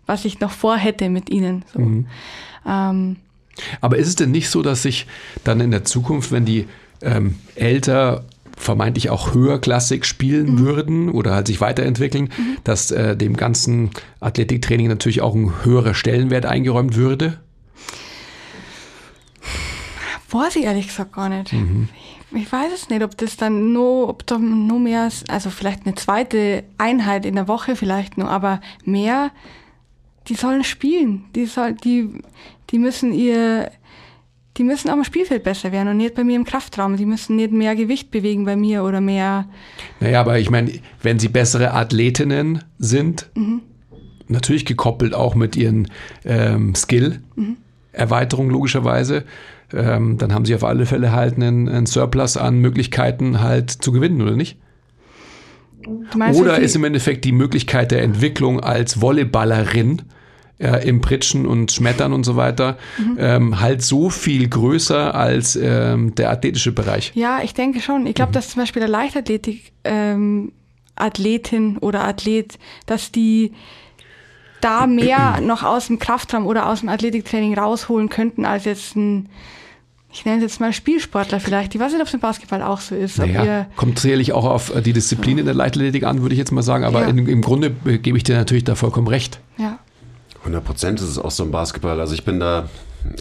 was 0.06 0.24
ich 0.24 0.40
noch 0.40 0.50
vorhätte 0.50 1.08
mit 1.08 1.30
ihnen. 1.30 1.64
So. 1.72 1.80
Mhm. 1.80 2.06
Ähm, 2.66 3.16
aber 3.80 3.98
ist 3.98 4.08
es 4.08 4.16
denn 4.16 4.30
nicht 4.30 4.48
so, 4.48 4.62
dass 4.62 4.82
sich 4.82 5.06
dann 5.44 5.60
in 5.60 5.70
der 5.70 5.84
Zukunft, 5.84 6.32
wenn 6.32 6.44
die 6.44 6.66
ähm, 7.02 7.36
älter 7.54 8.24
vermeintlich 8.56 9.08
auch 9.08 9.32
höherklassig 9.34 10.04
spielen 10.04 10.52
mhm. 10.52 10.58
würden 10.58 11.10
oder 11.10 11.34
halt 11.34 11.46
sich 11.46 11.60
weiterentwickeln, 11.60 12.24
mhm. 12.24 12.58
dass 12.62 12.90
äh, 12.90 13.16
dem 13.16 13.36
ganzen 13.36 13.90
Athletiktraining 14.20 14.88
natürlich 14.88 15.22
auch 15.22 15.34
ein 15.34 15.64
höherer 15.64 15.94
Stellenwert 15.94 16.44
eingeräumt 16.44 16.94
würde? 16.94 17.40
Weiß 20.30 20.56
ich 20.56 20.64
ehrlich 20.64 20.88
gesagt 20.88 21.14
gar 21.14 21.28
nicht. 21.28 21.52
Mhm. 21.52 21.88
Ich 22.32 22.52
weiß 22.52 22.72
es 22.72 22.88
nicht, 22.88 23.02
ob 23.02 23.16
das 23.16 23.36
dann 23.36 23.72
nur, 23.72 24.08
ob 24.08 24.24
da 24.26 24.38
nur 24.38 24.78
mehr, 24.78 25.08
also 25.28 25.50
vielleicht 25.50 25.86
eine 25.86 25.96
zweite 25.96 26.62
Einheit 26.78 27.26
in 27.26 27.34
der 27.34 27.48
Woche 27.48 27.74
vielleicht 27.74 28.18
nur, 28.18 28.28
aber 28.28 28.60
mehr, 28.84 29.32
die 30.28 30.34
sollen 30.34 30.62
spielen. 30.62 31.24
Die 31.34 31.46
soll, 31.46 31.74
die, 31.74 32.10
die 32.70 32.78
müssen 32.78 33.12
ihr, 33.12 33.72
die 34.60 34.64
müssen 34.64 34.90
am 34.90 35.02
Spielfeld 35.04 35.42
besser 35.42 35.72
werden 35.72 35.88
und 35.88 35.96
nicht 35.96 36.14
bei 36.14 36.22
mir 36.22 36.36
im 36.36 36.44
Kraftraum. 36.44 36.98
Die 36.98 37.06
müssen 37.06 37.34
nicht 37.36 37.50
mehr 37.50 37.74
Gewicht 37.74 38.10
bewegen 38.10 38.44
bei 38.44 38.56
mir 38.56 38.84
oder 38.84 39.00
mehr. 39.00 39.46
Naja, 40.00 40.20
aber 40.20 40.38
ich 40.38 40.50
meine, 40.50 40.70
wenn 41.02 41.18
sie 41.18 41.28
bessere 41.28 41.72
Athletinnen 41.72 42.62
sind, 42.78 43.30
mhm. 43.34 43.62
natürlich 44.28 44.66
gekoppelt 44.66 45.14
auch 45.14 45.34
mit 45.34 45.56
ihren 45.56 45.88
ähm, 46.26 46.74
Skill-Erweiterung 46.74 48.48
mhm. 48.48 48.52
logischerweise, 48.52 49.24
ähm, 49.72 50.18
dann 50.18 50.34
haben 50.34 50.44
sie 50.44 50.54
auf 50.54 50.64
alle 50.64 50.84
Fälle 50.84 51.10
halt 51.12 51.36
einen, 51.36 51.66
einen 51.66 51.86
Surplus 51.86 52.36
an 52.36 52.58
Möglichkeiten 52.58 53.40
halt 53.40 53.70
zu 53.70 53.92
gewinnen, 53.92 54.20
oder 54.20 54.36
nicht? 54.36 54.58
Oder 56.34 56.58
ist 56.58 56.76
im 56.76 56.84
Endeffekt 56.84 57.24
die 57.24 57.32
Möglichkeit 57.32 57.92
der 57.92 58.02
Entwicklung 58.02 58.60
als 58.60 59.00
Volleyballerin 59.00 60.02
äh, 60.60 60.86
im 60.86 61.00
Pritschen 61.00 61.46
und 61.46 61.72
Schmettern 61.72 62.12
und 62.12 62.24
so 62.24 62.36
weiter, 62.36 62.78
mhm. 62.98 63.16
ähm, 63.18 63.60
halt 63.60 63.82
so 63.82 64.10
viel 64.10 64.48
größer 64.48 65.14
als 65.14 65.56
ähm, 65.56 66.14
der 66.14 66.30
athletische 66.30 66.72
Bereich. 66.72 67.12
Ja, 67.14 67.40
ich 67.42 67.54
denke 67.54 67.80
schon. 67.80 68.06
Ich 68.06 68.14
glaube, 68.14 68.30
mhm. 68.30 68.34
dass 68.34 68.50
zum 68.50 68.62
Beispiel 68.62 68.80
der 68.80 68.88
Leichtathletik 68.88 69.72
ähm, 69.84 70.52
Athletin 70.96 71.78
oder 71.78 72.04
Athlet, 72.04 72.58
dass 72.86 73.10
die 73.10 73.52
da 74.60 74.86
mehr 74.86 75.40
noch 75.40 75.62
aus 75.62 75.86
dem 75.86 75.98
Kraftraum 75.98 76.46
oder 76.46 76.68
aus 76.68 76.80
dem 76.80 76.88
Athletiktraining 76.88 77.58
rausholen 77.58 78.08
könnten, 78.08 78.44
als 78.44 78.64
jetzt 78.64 78.96
ein 78.96 79.28
ich 80.12 80.24
nenne 80.24 80.38
es 80.38 80.42
jetzt 80.42 80.60
mal 80.60 80.72
Spielsportler 80.72 81.38
vielleicht. 81.38 81.72
Ich 81.72 81.80
weiß 81.80 81.92
nicht, 81.92 82.00
ob 82.00 82.08
es 82.08 82.14
im 82.14 82.18
Basketball 82.18 82.62
auch 82.62 82.80
so 82.80 82.96
ist. 82.96 83.18
Naja, 83.18 83.66
kommt 83.76 84.00
sicherlich 84.00 84.32
auch 84.32 84.44
auf 84.44 84.74
äh, 84.74 84.82
die 84.82 84.92
Disziplin 84.92 85.38
in 85.38 85.44
der 85.44 85.54
Leichtathletik 85.54 86.02
an, 86.02 86.22
würde 86.22 86.34
ich 86.34 86.38
jetzt 86.38 86.50
mal 86.50 86.62
sagen. 86.62 86.82
Aber 86.82 87.02
ja. 87.02 87.08
in, 87.08 87.28
im 87.28 87.40
Grunde 87.40 87.72
äh, 87.84 87.98
gebe 87.98 88.16
ich 88.16 88.24
dir 88.24 88.36
natürlich 88.36 88.64
da 88.64 88.74
vollkommen 88.74 89.06
recht. 89.06 89.38
Ja. 89.56 89.78
100 90.40 90.64
Prozent 90.64 91.00
ist 91.00 91.08
es 91.08 91.18
auch 91.18 91.30
so 91.30 91.44
im 91.44 91.50
Basketball. 91.50 92.00
Also 92.00 92.14
ich 92.14 92.24
bin 92.24 92.40
da, 92.40 92.68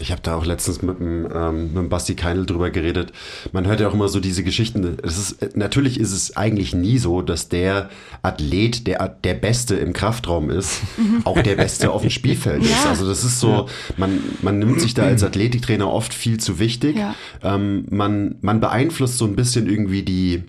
ich 0.00 0.10
habe 0.10 0.22
da 0.22 0.36
auch 0.36 0.46
letztens 0.46 0.80
mit 0.80 0.98
dem, 0.98 1.28
ähm, 1.32 1.66
mit 1.68 1.76
dem 1.76 1.88
Basti 1.90 2.14
Keinl 2.14 2.46
drüber 2.46 2.70
geredet. 2.70 3.12
Man 3.52 3.66
hört 3.66 3.80
ja 3.80 3.88
auch 3.88 3.94
immer 3.94 4.08
so 4.08 4.20
diese 4.20 4.42
Geschichten. 4.42 4.96
Es 5.02 5.18
ist, 5.18 5.56
natürlich 5.56 6.00
ist 6.00 6.12
es 6.12 6.36
eigentlich 6.36 6.74
nie 6.74 6.98
so, 6.98 7.20
dass 7.20 7.48
der 7.48 7.90
Athlet, 8.22 8.86
der 8.86 9.08
der 9.08 9.34
Beste 9.34 9.76
im 9.76 9.92
Kraftraum 9.92 10.48
ist, 10.48 10.80
mhm. 10.96 11.20
auch 11.24 11.40
der 11.40 11.56
Beste 11.56 11.90
auf 11.90 12.00
dem 12.02 12.10
Spielfeld 12.10 12.62
ja. 12.62 12.70
ist. 12.70 12.86
Also 12.86 13.06
das 13.06 13.22
ist 13.22 13.38
so, 13.38 13.68
man, 13.98 14.18
man 14.40 14.58
nimmt 14.58 14.80
sich 14.80 14.94
da 14.94 15.02
als 15.02 15.22
Athletiktrainer 15.22 15.92
oft 15.92 16.14
viel 16.14 16.38
zu 16.38 16.58
wichtig. 16.58 16.96
Ja. 16.96 17.14
Ähm, 17.42 17.84
man, 17.90 18.36
man 18.40 18.60
beeinflusst 18.60 19.18
so 19.18 19.26
ein 19.26 19.36
bisschen 19.36 19.68
irgendwie 19.68 20.02
die, 20.02 20.44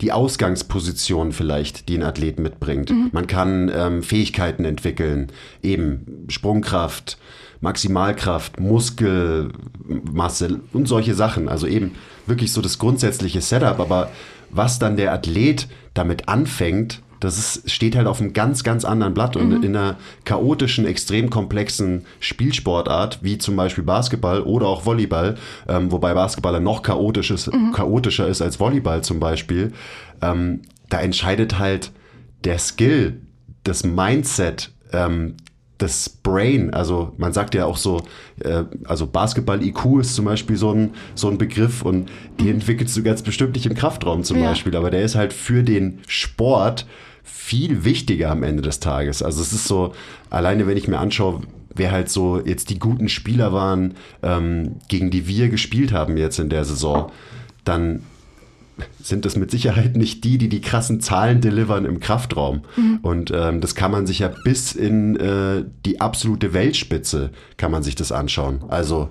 die 0.00 0.12
Ausgangsposition 0.12 1.32
vielleicht, 1.32 1.88
die 1.88 1.98
ein 1.98 2.02
Athlet 2.02 2.38
mitbringt. 2.38 2.90
Mhm. 2.90 3.10
Man 3.12 3.26
kann 3.26 3.70
ähm, 3.74 4.02
Fähigkeiten 4.02 4.64
entwickeln, 4.64 5.32
eben 5.62 6.26
Sprungkraft, 6.28 7.18
Maximalkraft, 7.60 8.60
Muskelmasse 8.60 10.60
und 10.72 10.86
solche 10.86 11.14
Sachen. 11.14 11.48
Also 11.48 11.66
eben 11.66 11.92
wirklich 12.26 12.52
so 12.52 12.60
das 12.60 12.78
grundsätzliche 12.78 13.40
Setup. 13.40 13.80
Aber 13.80 14.10
was 14.50 14.78
dann 14.78 14.96
der 14.96 15.12
Athlet 15.12 15.68
damit 15.94 16.28
anfängt, 16.28 17.02
das 17.20 17.38
ist, 17.38 17.70
steht 17.70 17.96
halt 17.96 18.06
auf 18.06 18.20
einem 18.20 18.32
ganz, 18.32 18.62
ganz 18.64 18.84
anderen 18.84 19.14
Blatt 19.14 19.36
und 19.36 19.48
mhm. 19.48 19.62
in 19.62 19.76
einer 19.76 19.96
chaotischen, 20.24 20.86
extrem 20.86 21.30
komplexen 21.30 22.04
Spielsportart, 22.20 23.20
wie 23.22 23.38
zum 23.38 23.56
Beispiel 23.56 23.84
Basketball 23.84 24.42
oder 24.42 24.66
auch 24.66 24.86
Volleyball, 24.86 25.36
ähm, 25.68 25.90
wobei 25.90 26.14
Basketball 26.14 26.60
noch 26.60 26.82
chaotisch 26.82 27.30
ist, 27.30 27.52
mhm. 27.52 27.72
chaotischer 27.72 28.28
ist 28.28 28.42
als 28.42 28.60
Volleyball 28.60 29.02
zum 29.02 29.20
Beispiel, 29.20 29.72
ähm, 30.22 30.62
da 30.88 31.00
entscheidet 31.00 31.58
halt 31.58 31.92
der 32.44 32.58
Skill, 32.58 33.20
das 33.64 33.84
Mindset, 33.84 34.70
ähm, 34.92 35.34
das 35.78 36.08
Brain, 36.08 36.74
also 36.74 37.12
man 37.18 37.32
sagt 37.32 37.54
ja 37.54 37.64
auch 37.64 37.76
so, 37.76 38.02
äh, 38.40 38.64
also 38.84 39.06
Basketball-IQ 39.06 40.00
ist 40.00 40.14
zum 40.16 40.24
Beispiel 40.24 40.56
so 40.56 40.72
ein, 40.72 40.90
so 41.14 41.28
ein 41.28 41.38
Begriff 41.38 41.82
und 41.82 42.10
die 42.40 42.44
mhm. 42.44 42.54
entwickelst 42.54 42.96
du 42.96 43.02
ganz 43.02 43.22
bestimmt 43.22 43.54
nicht 43.54 43.66
im 43.66 43.74
Kraftraum 43.74 44.24
zum 44.24 44.38
ja. 44.38 44.48
Beispiel, 44.48 44.74
aber 44.74 44.90
der 44.90 45.02
ist 45.02 45.14
halt 45.14 45.32
für 45.32 45.62
den 45.62 46.00
Sport 46.08 46.86
viel 47.32 47.84
wichtiger 47.84 48.30
am 48.30 48.42
Ende 48.42 48.62
des 48.62 48.80
Tages. 48.80 49.22
Also 49.22 49.40
es 49.42 49.52
ist 49.52 49.66
so, 49.66 49.92
alleine 50.30 50.66
wenn 50.66 50.76
ich 50.76 50.88
mir 50.88 50.98
anschaue, 50.98 51.42
wer 51.74 51.92
halt 51.92 52.10
so 52.10 52.40
jetzt 52.44 52.70
die 52.70 52.78
guten 52.78 53.08
Spieler 53.08 53.52
waren, 53.52 53.94
ähm, 54.22 54.76
gegen 54.88 55.10
die 55.10 55.26
wir 55.26 55.48
gespielt 55.48 55.92
haben 55.92 56.16
jetzt 56.16 56.38
in 56.38 56.48
der 56.48 56.64
Saison, 56.64 57.10
dann 57.64 58.02
sind 59.02 59.24
das 59.24 59.36
mit 59.36 59.50
Sicherheit 59.50 59.96
nicht 59.96 60.24
die, 60.24 60.38
die 60.38 60.48
die 60.48 60.60
krassen 60.60 61.00
Zahlen 61.00 61.40
delivern 61.40 61.84
im 61.84 62.00
Kraftraum. 62.00 62.62
Mhm. 62.76 62.98
Und 63.02 63.32
ähm, 63.34 63.60
das 63.60 63.74
kann 63.74 63.90
man 63.90 64.06
sich 64.06 64.20
ja 64.20 64.30
bis 64.44 64.72
in 64.72 65.16
äh, 65.16 65.64
die 65.84 66.00
absolute 66.00 66.52
Weltspitze 66.52 67.30
kann 67.56 67.72
man 67.72 67.82
sich 67.82 67.94
das 67.94 68.12
anschauen. 68.12 68.60
Also 68.68 69.08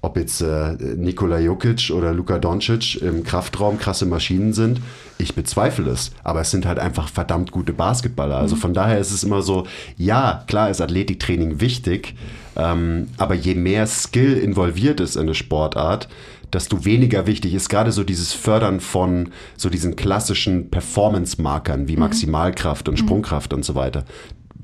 ob 0.00 0.16
jetzt 0.16 0.40
äh, 0.40 0.74
Nikola 0.96 1.40
Jokic 1.40 1.90
oder 1.90 2.12
Luka 2.12 2.38
Doncic 2.38 3.02
im 3.02 3.24
Kraftraum 3.24 3.78
krasse 3.78 4.06
Maschinen 4.06 4.52
sind, 4.52 4.80
ich 5.18 5.34
bezweifle 5.34 5.90
es. 5.90 6.12
Aber 6.22 6.40
es 6.40 6.50
sind 6.50 6.66
halt 6.66 6.78
einfach 6.78 7.08
verdammt 7.08 7.50
gute 7.50 7.72
Basketballer. 7.72 8.36
Also 8.36 8.54
mhm. 8.54 8.60
von 8.60 8.74
daher 8.74 8.98
ist 8.98 9.10
es 9.10 9.24
immer 9.24 9.42
so, 9.42 9.66
ja, 9.96 10.44
klar 10.46 10.70
ist 10.70 10.80
Athletiktraining 10.80 11.60
wichtig, 11.60 12.14
ähm, 12.56 13.08
aber 13.16 13.34
je 13.34 13.54
mehr 13.54 13.86
Skill 13.86 14.36
involviert 14.36 15.00
ist 15.00 15.16
in 15.16 15.22
eine 15.22 15.34
Sportart, 15.34 16.08
desto 16.52 16.84
weniger 16.84 17.26
wichtig 17.26 17.52
ist 17.52 17.68
gerade 17.68 17.92
so 17.92 18.04
dieses 18.04 18.32
Fördern 18.32 18.80
von 18.80 19.30
so 19.56 19.68
diesen 19.68 19.96
klassischen 19.96 20.70
Performance-Markern 20.70 21.88
wie 21.88 21.94
mhm. 21.94 22.00
Maximalkraft 22.00 22.88
und 22.88 22.94
mhm. 22.94 22.98
Sprungkraft 22.98 23.52
und 23.52 23.64
so 23.64 23.74
weiter 23.74 24.04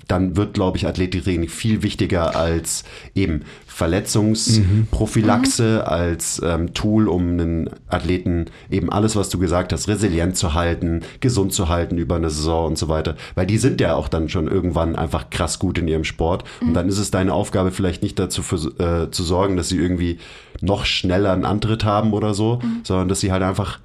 dann 0.09 0.37
wird, 0.37 0.55
glaube 0.55 0.77
ich, 0.77 0.87
Athletiktraining 0.87 1.49
viel 1.49 1.83
wichtiger 1.83 2.37
als 2.37 2.85
eben 3.15 3.43
Verletzungsprophylaxe, 3.67 5.83
mhm. 5.83 5.93
als 5.93 6.41
ähm, 6.45 6.75
Tool, 6.75 7.09
um 7.09 7.31
einen 7.31 7.71
Athleten 7.89 8.47
eben 8.71 8.93
alles, 8.93 9.17
was 9.17 9.31
du 9.31 9.39
gesagt 9.39 9.73
hast, 9.73 9.89
resilient 9.89 10.37
zu 10.37 10.55
halten, 10.55 11.01
gesund 11.19 11.53
zu 11.53 11.69
halten 11.69 11.99
über 11.99 12.15
eine 12.15 12.31
Saison 12.31 12.69
und 12.69 12.79
so 12.79 12.89
weiter. 12.89 13.17
Weil 13.35 13.47
die 13.47 13.59
sind 13.59 13.81
ja 13.81 13.97
auch 13.97 14.07
dann 14.07 14.29
schon 14.29 14.47
irgendwann 14.47 14.95
einfach 14.95 15.31
krass 15.31 15.59
gut 15.59 15.79
in 15.79 15.89
ihrem 15.89 16.05
Sport. 16.05 16.45
Mhm. 16.61 16.69
Und 16.69 16.75
dann 16.75 16.89
ist 16.89 16.99
es 16.99 17.11
deine 17.11 17.33
Aufgabe, 17.33 17.73
vielleicht 17.73 18.03
nicht 18.03 18.19
dazu 18.19 18.43
für, 18.43 18.57
äh, 18.79 19.11
zu 19.11 19.25
sorgen, 19.25 19.57
dass 19.57 19.71
sie 19.71 19.79
irgendwie 19.79 20.19
noch 20.61 20.85
schneller 20.85 21.33
einen 21.33 21.45
Antritt 21.45 21.85
haben 21.85 22.13
oder 22.13 22.35
so, 22.35 22.61
mhm. 22.63 22.81
sondern 22.85 23.09
dass 23.09 23.21
sie 23.21 23.33
halt 23.33 23.43
einfach 23.43 23.81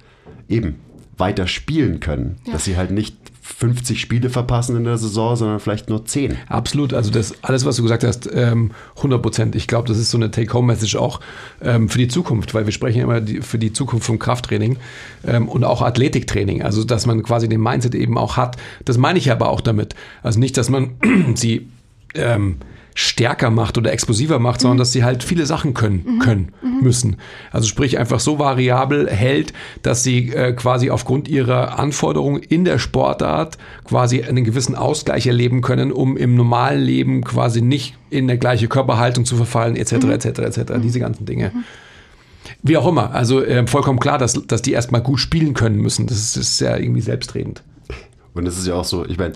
eben 0.48 0.76
weiter 1.16 1.46
spielen 1.46 2.00
können. 2.00 2.36
Ja. 2.46 2.52
Dass 2.52 2.64
sie 2.64 2.76
halt 2.76 2.90
nicht 2.90 3.16
50 3.56 4.00
Spiele 4.00 4.30
verpassen 4.30 4.76
in 4.76 4.84
der 4.84 4.96
Saison, 4.98 5.36
sondern 5.36 5.60
vielleicht 5.60 5.88
nur 5.90 6.04
10. 6.04 6.36
Absolut. 6.48 6.94
Also 6.94 7.10
das 7.10 7.34
alles, 7.42 7.64
was 7.64 7.76
du 7.76 7.82
gesagt 7.82 8.04
hast, 8.04 8.30
100 8.30 8.52
ähm, 8.52 9.22
Prozent. 9.22 9.54
Ich 9.56 9.66
glaube, 9.66 9.88
das 9.88 9.98
ist 9.98 10.10
so 10.10 10.18
eine 10.18 10.30
Take-Home-Message 10.30 10.96
auch 10.96 11.20
ähm, 11.60 11.88
für 11.88 11.98
die 11.98 12.08
Zukunft, 12.08 12.54
weil 12.54 12.66
wir 12.66 12.72
sprechen 12.72 13.02
immer 13.02 13.20
für 13.42 13.58
die 13.58 13.72
Zukunft 13.72 14.06
vom 14.06 14.18
Krafttraining 14.18 14.76
ähm, 15.26 15.48
und 15.48 15.64
auch 15.64 15.82
Athletiktraining. 15.82 16.62
Also 16.62 16.84
dass 16.84 17.06
man 17.06 17.22
quasi 17.22 17.48
den 17.48 17.60
Mindset 17.60 17.94
eben 17.94 18.16
auch 18.16 18.36
hat. 18.36 18.56
Das 18.84 18.98
meine 18.98 19.18
ich 19.18 19.30
aber 19.30 19.50
auch 19.50 19.60
damit. 19.60 19.94
Also 20.22 20.40
nicht, 20.40 20.56
dass 20.56 20.70
man 20.70 20.90
sie 21.34 21.68
stärker 23.00 23.50
macht 23.50 23.78
oder 23.78 23.92
explosiver 23.92 24.38
macht, 24.38 24.60
sondern 24.60 24.76
mhm. 24.76 24.80
dass 24.80 24.92
sie 24.92 25.04
halt 25.04 25.22
viele 25.22 25.46
Sachen 25.46 25.72
können, 25.72 26.04
mhm. 26.04 26.18
können 26.18 26.52
mhm. 26.62 26.82
müssen. 26.82 27.16
Also 27.50 27.66
sprich 27.66 27.98
einfach 27.98 28.20
so 28.20 28.38
variabel 28.38 29.08
hält, 29.08 29.54
dass 29.82 30.02
sie 30.02 30.28
äh, 30.34 30.52
quasi 30.52 30.90
aufgrund 30.90 31.26
ihrer 31.26 31.78
Anforderungen 31.78 32.42
in 32.42 32.66
der 32.66 32.78
Sportart 32.78 33.56
quasi 33.84 34.22
einen 34.22 34.44
gewissen 34.44 34.74
Ausgleich 34.74 35.26
erleben 35.26 35.62
können, 35.62 35.92
um 35.92 36.18
im 36.18 36.34
normalen 36.34 36.82
Leben 36.82 37.24
quasi 37.24 37.62
nicht 37.62 37.96
in 38.10 38.26
der 38.26 38.36
gleiche 38.36 38.68
Körperhaltung 38.68 39.24
zu 39.24 39.36
verfallen, 39.36 39.76
etc., 39.76 39.92
etc., 39.92 40.26
etc., 40.40 40.72
diese 40.82 41.00
ganzen 41.00 41.24
Dinge. 41.24 41.52
Mhm. 41.54 41.64
Wie 42.62 42.76
auch 42.76 42.86
immer, 42.86 43.12
also 43.12 43.42
äh, 43.42 43.66
vollkommen 43.66 43.98
klar, 43.98 44.18
dass, 44.18 44.34
dass 44.46 44.60
die 44.60 44.72
erstmal 44.72 45.02
gut 45.02 45.20
spielen 45.20 45.54
können 45.54 45.78
müssen. 45.78 46.06
Das 46.06 46.18
ist, 46.18 46.36
das 46.36 46.48
ist 46.48 46.60
ja 46.60 46.76
irgendwie 46.76 47.00
selbstredend. 47.00 47.62
Und 48.34 48.46
es 48.46 48.58
ist 48.58 48.66
ja 48.66 48.74
auch 48.74 48.84
so, 48.84 49.06
ich 49.06 49.16
meine, 49.16 49.32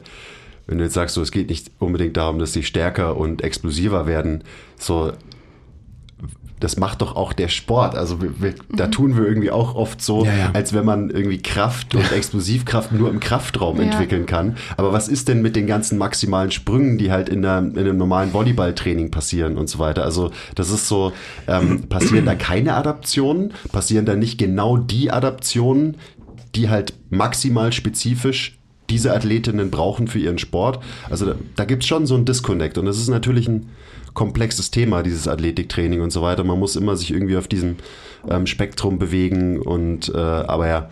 wenn 0.67 0.79
du 0.79 0.85
jetzt 0.85 0.95
sagst, 0.95 1.15
so, 1.15 1.23
es 1.23 1.31
geht 1.31 1.49
nicht 1.49 1.71
unbedingt 1.79 2.17
darum, 2.17 2.39
dass 2.39 2.53
sie 2.53 2.63
stärker 2.63 3.17
und 3.17 3.43
explosiver 3.43 4.07
werden, 4.07 4.45
so, 4.79 5.13
das 6.65 6.79
macht 6.79 7.03
doch 7.03 7.15
auch 7.15 7.35
der 7.35 7.49
Sport. 7.49 7.95
Also 7.95 8.23
wir, 8.23 8.41
wir, 8.41 8.51
mhm. 8.51 8.77
da 8.77 8.87
tun 8.87 9.17
wir 9.17 9.27
irgendwie 9.27 9.51
auch 9.51 9.75
oft 9.75 10.01
so, 10.01 10.25
ja, 10.25 10.35
ja. 10.35 10.51
als 10.55 10.73
wenn 10.73 10.85
man 10.85 11.11
irgendwie 11.11 11.43
Kraft 11.43 11.95
und 11.95 12.11
Explosivkraft 12.11 12.91
nur 12.93 13.11
im 13.11 13.21
Kraftraum 13.21 13.77
ja. 13.77 13.83
entwickeln 13.83 14.25
kann. 14.25 14.57
Aber 14.77 14.93
was 14.93 15.09
ist 15.09 15.29
denn 15.29 15.43
mit 15.43 15.57
den 15.57 15.67
ganzen 15.67 15.99
maximalen 15.99 16.51
Sprüngen, 16.51 16.97
die 16.97 17.11
halt 17.11 17.29
in, 17.29 17.43
der, 17.43 17.59
in 17.59 17.79
einem 17.79 17.99
normalen 17.99 18.33
Volleyballtraining 18.33 19.11
passieren 19.11 19.59
und 19.59 19.69
so 19.69 19.79
weiter? 19.79 20.05
Also 20.05 20.31
das 20.55 20.71
ist 20.71 20.89
so, 20.89 21.13
ähm, 21.47 21.83
passieren 21.89 22.25
da 22.25 22.35
keine 22.35 22.75
Adaptionen? 22.75 23.53
Passieren 23.71 24.07
da 24.07 24.17
nicht 24.17 24.39
genau 24.39 24.79
die 24.79 25.11
Adaptionen, 25.11 25.99
die 26.55 26.71
halt 26.71 26.95
maximal 27.11 27.73
spezifisch 27.73 28.59
diese 28.95 29.13
Athletinnen 29.13 29.73
brauchen 29.73 30.07
für 30.07 30.21
ihren 30.21 30.39
Sport. 30.39 30.79
Also 31.11 31.27
da, 31.27 31.35
da 31.57 31.65
gibt 31.65 31.83
es 31.83 31.89
schon 31.89 32.07
so 32.07 32.15
einen 32.15 32.25
Disconnect 32.25 32.79
und 32.79 32.87
das 32.87 32.99
ist 32.99 33.09
natürlich 33.09 33.49
ein 33.49 33.71
komplexes 34.15 34.71
Thema, 34.71 35.03
dieses 35.03 35.27
Athletiktraining 35.27 36.01
und 36.01 36.11
so 36.11 36.23
weiter. 36.23 36.45
Man 36.45 36.61
muss 36.61 36.77
immer 36.77 36.97
sich 36.97 37.11
irgendwie 37.11 37.37
auf 37.37 37.49
diesem 37.49 37.77
ähm, 38.29 38.47
Spektrum 38.47 39.01
bewegen 39.01 39.59
und 39.61 40.15
äh, 40.15 40.19
aber 40.19 40.69
ja, 40.69 40.91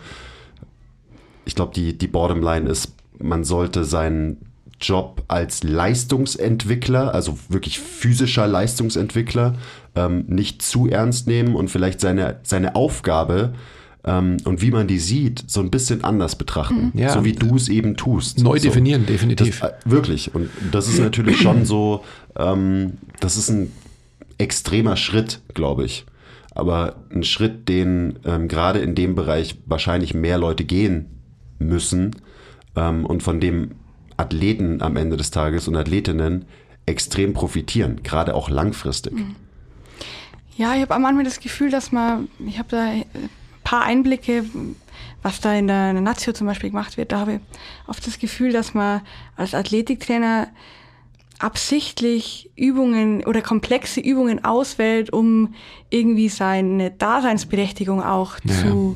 ich 1.45 1.55
glaube, 1.55 1.73
die, 1.73 1.97
die 1.97 2.07
Bottomline 2.07 2.69
ist, 2.69 2.93
man 3.19 3.45
sollte 3.45 3.85
seinen 3.85 4.37
Job 4.81 5.23
als 5.29 5.63
Leistungsentwickler, 5.63 7.13
also 7.13 7.39
wirklich 7.47 7.79
physischer 7.79 8.47
Leistungsentwickler, 8.47 9.55
ähm, 9.95 10.25
nicht 10.27 10.61
zu 10.61 10.89
ernst 10.89 11.27
nehmen 11.27 11.55
und 11.55 11.69
vielleicht 11.69 12.01
seine, 12.01 12.41
seine 12.43 12.75
Aufgabe 12.75 13.53
ähm, 14.05 14.37
und 14.43 14.61
wie 14.61 14.71
man 14.71 14.87
die 14.87 14.99
sieht, 14.99 15.45
so 15.47 15.61
ein 15.61 15.69
bisschen 15.69 16.03
anders 16.03 16.35
betrachten. 16.35 16.91
Mhm. 16.93 16.99
Ja. 16.99 17.13
So 17.13 17.23
wie 17.23 17.33
du 17.33 17.55
es 17.55 17.69
eben 17.69 17.95
tust. 17.95 18.43
Neu 18.43 18.57
so. 18.59 18.67
definieren, 18.67 19.05
definitiv. 19.05 19.61
Das, 19.61 19.69
äh, 19.69 19.73
wirklich. 19.85 20.35
Und 20.35 20.49
das 20.71 20.87
ist 20.87 20.99
natürlich 20.99 21.39
schon 21.39 21.65
so, 21.65 22.03
ähm, 22.37 22.93
das 23.19 23.37
ist 23.37 23.49
ein 23.49 23.71
extremer 24.37 24.97
Schritt, 24.97 25.41
glaube 25.53 25.85
ich. 25.85 26.05
Aber 26.51 26.97
ein 27.11 27.23
Schritt, 27.23 27.69
den 27.69 28.19
ähm, 28.25 28.47
gerade 28.47 28.79
in 28.79 28.93
dem 28.93 29.15
Bereich 29.15 29.57
wahrscheinlich 29.65 30.13
mehr 30.13 30.37
Leute 30.37 30.65
gehen 30.65 31.05
müssen 31.57 32.15
ähm, 32.75 33.05
und 33.05 33.23
von 33.23 33.39
dem 33.39 33.71
Athleten 34.17 34.81
am 34.81 34.97
Ende 34.97 35.17
des 35.17 35.31
Tages 35.31 35.67
und 35.67 35.75
Athletinnen 35.75 36.45
extrem 36.85 37.33
profitieren, 37.33 38.01
gerade 38.03 38.35
auch 38.35 38.49
langfristig. 38.49 39.13
Mhm. 39.13 39.35
Ja, 40.57 40.75
ich 40.75 40.81
habe 40.81 40.93
am 40.93 41.05
Anfang 41.05 41.23
das 41.23 41.39
Gefühl, 41.39 41.71
dass 41.71 41.91
man, 41.91 42.27
ich 42.45 42.59
habe 42.59 42.67
da 42.69 42.91
paar 43.73 43.85
Einblicke, 43.85 44.45
was 45.23 45.41
da 45.41 45.55
in 45.55 45.65
der, 45.65 45.93
Nazio 45.93 46.31
zum 46.31 46.45
Beispiel 46.45 46.69
gemacht 46.69 46.95
wird, 46.95 47.11
da 47.11 47.21
habe 47.21 47.33
ich 47.33 47.39
oft 47.87 48.05
das 48.05 48.19
Gefühl, 48.19 48.53
dass 48.53 48.75
man 48.75 49.01
als 49.35 49.55
Athletiktrainer 49.55 50.47
absichtlich 51.39 52.51
Übungen 52.55 53.25
oder 53.25 53.41
komplexe 53.41 53.99
Übungen 53.99 54.45
auswählt, 54.45 55.11
um 55.11 55.55
irgendwie 55.89 56.29
seine 56.29 56.91
Daseinsberechtigung 56.91 58.03
auch 58.03 58.37
ja. 58.43 58.53
zu, 58.53 58.95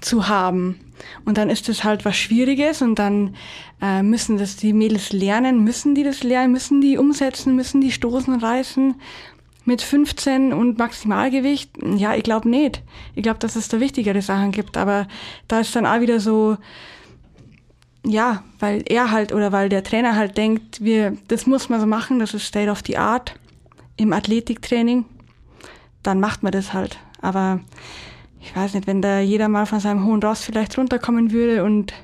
zu 0.00 0.28
haben. 0.28 0.78
Und 1.24 1.36
dann 1.36 1.50
ist 1.50 1.68
das 1.68 1.82
halt 1.82 2.04
was 2.04 2.16
Schwieriges 2.16 2.82
und 2.82 3.00
dann 3.00 3.34
äh, 3.82 4.04
müssen 4.04 4.38
das 4.38 4.54
die 4.54 4.72
Mädels 4.72 5.12
lernen, 5.12 5.64
müssen 5.64 5.96
die 5.96 6.04
das 6.04 6.22
lernen, 6.22 6.52
müssen 6.52 6.80
die 6.80 6.98
umsetzen, 6.98 7.56
müssen 7.56 7.80
die 7.80 7.90
stoßen, 7.90 8.32
reißen 8.32 8.94
mit 9.64 9.82
15 9.82 10.52
und 10.52 10.78
Maximalgewicht? 10.78 11.70
Ja, 11.96 12.14
ich 12.14 12.22
glaube 12.22 12.48
nicht. 12.48 12.82
Ich 13.14 13.22
glaube, 13.22 13.38
dass 13.38 13.56
es 13.56 13.68
da 13.68 13.80
wichtigere 13.80 14.22
Sachen 14.22 14.50
gibt. 14.50 14.76
Aber 14.76 15.06
da 15.48 15.60
ist 15.60 15.74
dann 15.74 15.86
auch 15.86 16.00
wieder 16.00 16.20
so, 16.20 16.56
ja, 18.04 18.44
weil 18.58 18.84
er 18.86 19.10
halt 19.10 19.32
oder 19.32 19.52
weil 19.52 19.68
der 19.68 19.82
Trainer 19.82 20.16
halt 20.16 20.36
denkt, 20.36 20.84
wir, 20.84 21.16
das 21.28 21.46
muss 21.46 21.68
man 21.68 21.80
so 21.80 21.86
machen, 21.86 22.18
das 22.18 22.34
ist 22.34 22.46
State 22.46 22.70
of 22.70 22.82
the 22.86 22.98
Art 22.98 23.34
im 23.96 24.12
Athletiktraining, 24.12 25.04
dann 26.02 26.20
macht 26.20 26.42
man 26.42 26.52
das 26.52 26.72
halt. 26.72 26.98
Aber 27.20 27.60
ich 28.40 28.54
weiß 28.54 28.74
nicht, 28.74 28.86
wenn 28.86 29.00
da 29.00 29.20
jeder 29.20 29.48
mal 29.48 29.64
von 29.64 29.80
seinem 29.80 30.04
hohen 30.04 30.22
Ross 30.22 30.44
vielleicht 30.44 30.76
runterkommen 30.76 31.32
würde 31.32 31.64
und 31.64 31.94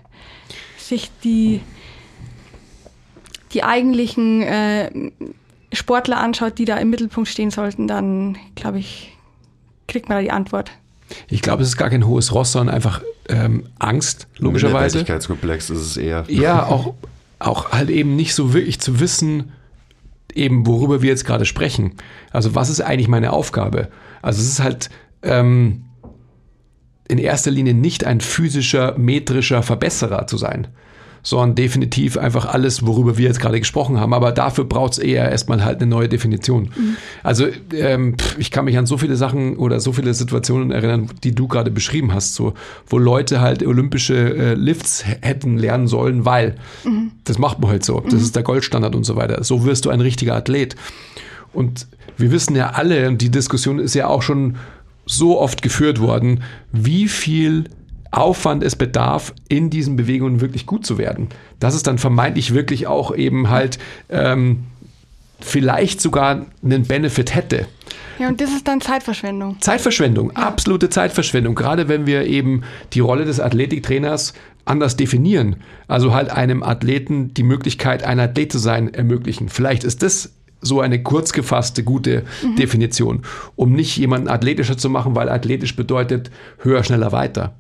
sich 0.79 1.11
die, 1.23 1.61
die 3.53 3.63
eigentlichen 3.63 4.43
äh, 4.43 4.91
Sportler 5.73 6.18
anschaut, 6.18 6.59
die 6.59 6.64
da 6.64 6.77
im 6.77 6.91
Mittelpunkt 6.91 7.29
stehen 7.29 7.51
sollten, 7.51 7.87
dann 7.87 8.37
glaube 8.55 8.79
ich, 8.79 9.16
kriegt 9.87 10.09
man 10.09 10.18
da 10.18 10.23
die 10.23 10.31
Antwort. 10.31 10.71
Ich 11.29 11.43
glaube, 11.43 11.62
es 11.62 11.71
ist 11.71 11.77
gar 11.77 11.91
kein 11.91 12.07
hohes 12.07 12.33
Ross, 12.33 12.53
sondern 12.53 12.75
einfach 12.75 13.03
ähm, 13.29 13.66
Angst, 13.79 14.29
logischerweise. 14.39 14.99
Minderwertigkeitskomplex 14.99 15.71
ist 15.71 15.81
es 15.81 15.97
eher. 15.97 16.25
Ja, 16.29 16.66
auch, 16.66 16.95
auch 17.39 17.73
halt 17.73 17.91
eben 17.91 18.16
nicht 18.16 18.35
so 18.35 18.53
wirklich 18.53 18.81
zu 18.81 19.01
wissen, 19.01 19.53
eben 20.35 20.66
worüber 20.66 21.03
wir 21.03 21.11
jetzt 21.11 21.25
gerade 21.25 21.45
sprechen. 21.45 21.95
Also 22.31 22.55
was 22.55 22.68
ist 22.68 22.81
eigentlich 22.81 23.09
meine 23.09 23.33
Aufgabe? 23.33 23.89
Also 24.23 24.41
es 24.41 24.49
ist 24.49 24.61
halt 24.61 24.91
ähm, 25.23 25.85
in 27.09 27.18
erster 27.18 27.51
Linie 27.51 27.75
nicht 27.75 28.05
ein 28.05 28.21
physischer, 28.21 28.97
metrischer 28.97 29.62
Verbesserer 29.62 30.27
zu 30.27 30.37
sein 30.37 30.68
sondern 31.23 31.55
definitiv 31.55 32.16
einfach 32.16 32.47
alles, 32.47 32.87
worüber 32.87 33.18
wir 33.18 33.27
jetzt 33.27 33.41
gerade 33.41 33.59
gesprochen 33.59 34.01
haben. 34.01 34.14
Aber 34.14 34.33
dafür 34.33 34.64
braucht 34.64 34.95
es 34.95 34.99
eher 34.99 35.31
erstmal 35.31 35.64
halt 35.64 35.81
eine 35.81 35.91
neue 35.91 36.09
Definition. 36.09 36.71
Mhm. 36.75 36.97
Also 37.23 37.47
ähm, 37.73 38.16
ich 38.39 38.51
kann 38.51 38.64
mich 38.64 38.79
an 38.79 38.87
so 38.87 38.99
viele 38.99 39.16
Sachen 39.16 39.57
oder 39.57 39.81
so 39.81 39.93
viele 39.93 40.14
Situationen 40.14 40.71
erinnern, 40.71 41.09
die 41.23 41.35
du 41.35 41.49
gerade 41.49 41.71
beschrieben 41.71 42.14
hast, 42.14 42.35
so, 42.35 42.55
wo 42.87 42.99
Leute 42.99 43.41
halt 43.41 43.66
olympische 43.66 44.14
äh, 44.14 44.55
Lifts 44.55 45.05
hätten 45.05 45.59
lernen 45.59 45.89
sollen, 45.89 46.25
weil 46.25 46.57
mhm. 46.85 47.12
das 47.25 47.39
macht 47.39 47.61
man 47.61 47.71
halt 47.71 47.85
so. 47.85 48.01
Das 48.01 48.14
mhm. 48.14 48.21
ist 48.21 48.37
der 48.37 48.43
Goldstandard 48.43 48.95
und 48.95 49.05
so 49.05 49.16
weiter. 49.16 49.45
So 49.45 49.64
wirst 49.64 49.85
du 49.85 49.91
ein 49.91 50.01
richtiger 50.01 50.35
Athlet. 50.35 50.77
Und 51.53 51.87
wir 52.16 52.31
wissen 52.31 52.55
ja 52.55 52.71
alle, 52.71 53.09
und 53.09 53.21
die 53.23 53.31
Diskussion 53.31 53.79
ist 53.79 53.95
ja 53.95 54.07
auch 54.07 54.23
schon 54.23 54.57
so 55.07 55.41
oft 55.41 55.62
geführt 55.62 56.01
worden, 56.01 56.43
wie 56.73 57.09
viel 57.09 57.64
Aufwand 58.11 58.63
es 58.63 58.77
bedarf, 58.77 59.33
in 59.49 59.71
diesen 59.71 59.97
Bewegungen 59.97 60.41
wirklich 60.41 60.67
gut 60.67 60.85
zu 60.85 60.99
werden. 60.99 61.29
Dass 61.59 61.75
es 61.75 61.83
dann 61.83 61.99
vermeintlich 61.99 62.55
wirklich 62.55 62.87
auch 62.87 63.15
eben 63.15 63.51
halt 63.51 63.79
ähm, 64.09 64.65
vielleicht 65.41 66.01
sogar 66.01 66.47
einen 66.63 66.85
Benefit 66.85 67.35
hätte. 67.35 67.67
Ja, 68.19 68.29
und 68.29 68.41
das 68.41 68.51
ist 68.51 68.69
dann 68.69 68.81
Zeitverschwendung. 68.81 69.57
Zeitverschwendung, 69.61 70.33
ja. 70.37 70.43
absolute 70.43 70.91
Zeitverschwendung. 70.91 71.55
Gerade 71.55 71.89
wenn 71.89 72.07
wir 72.07 72.27
eben 72.27 72.63
die 72.93 73.01
Rolle 73.01 73.25
des 73.25 73.41
Athletiktrainers 73.41 74.35
anders 74.65 74.97
definieren. 74.97 75.57
Also 75.89 76.15
halt 76.15 76.31
einem 76.31 76.63
Athleten 76.63 77.35
die 77.35 77.43
Möglichkeit, 77.43 78.05
ein 78.05 78.21
Athlet 78.21 78.53
zu 78.53 78.59
sein, 78.59 78.93
ermöglichen. 78.93 79.49
Vielleicht 79.49 79.85
ist 79.85 80.03
das 80.03 80.33
so 80.61 80.81
eine 80.81 81.03
kurz 81.03 81.33
gefasste, 81.33 81.83
gute 81.83 82.25
mhm. 82.43 82.57
Definition, 82.57 83.23
um 83.57 83.73
nicht 83.73 83.97
jemanden 83.97 84.29
athletischer 84.29 84.77
zu 84.77 84.91
machen, 84.91 85.15
weil 85.15 85.29
athletisch 85.29 85.75
bedeutet 85.75 86.31
höher, 86.59 86.85
schneller, 86.85 87.13
weiter. 87.13 87.55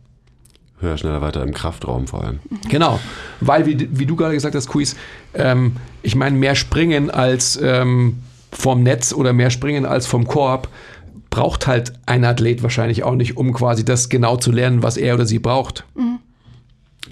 Höher, 0.80 0.96
schneller, 0.96 1.20
weiter 1.20 1.42
im 1.42 1.52
Kraftraum 1.52 2.06
vor 2.06 2.24
allem. 2.24 2.38
Genau, 2.68 2.98
weil, 3.40 3.66
wie, 3.66 3.88
wie 3.92 4.06
du 4.06 4.16
gerade 4.16 4.34
gesagt 4.34 4.54
hast, 4.54 4.68
Quiz, 4.68 4.96
ähm, 5.34 5.76
ich 6.02 6.14
meine, 6.14 6.36
mehr 6.36 6.54
springen 6.54 7.10
als 7.10 7.58
ähm, 7.62 8.18
vom 8.52 8.82
Netz 8.82 9.12
oder 9.12 9.32
mehr 9.32 9.50
springen 9.50 9.86
als 9.86 10.06
vom 10.06 10.26
Korb 10.26 10.68
braucht 11.30 11.66
halt 11.68 11.92
ein 12.06 12.24
Athlet 12.24 12.62
wahrscheinlich 12.62 13.04
auch 13.04 13.14
nicht, 13.14 13.36
um 13.36 13.52
quasi 13.52 13.84
das 13.84 14.08
genau 14.08 14.36
zu 14.36 14.50
lernen, 14.50 14.82
was 14.82 14.96
er 14.96 15.14
oder 15.14 15.26
sie 15.26 15.38
braucht. 15.38 15.84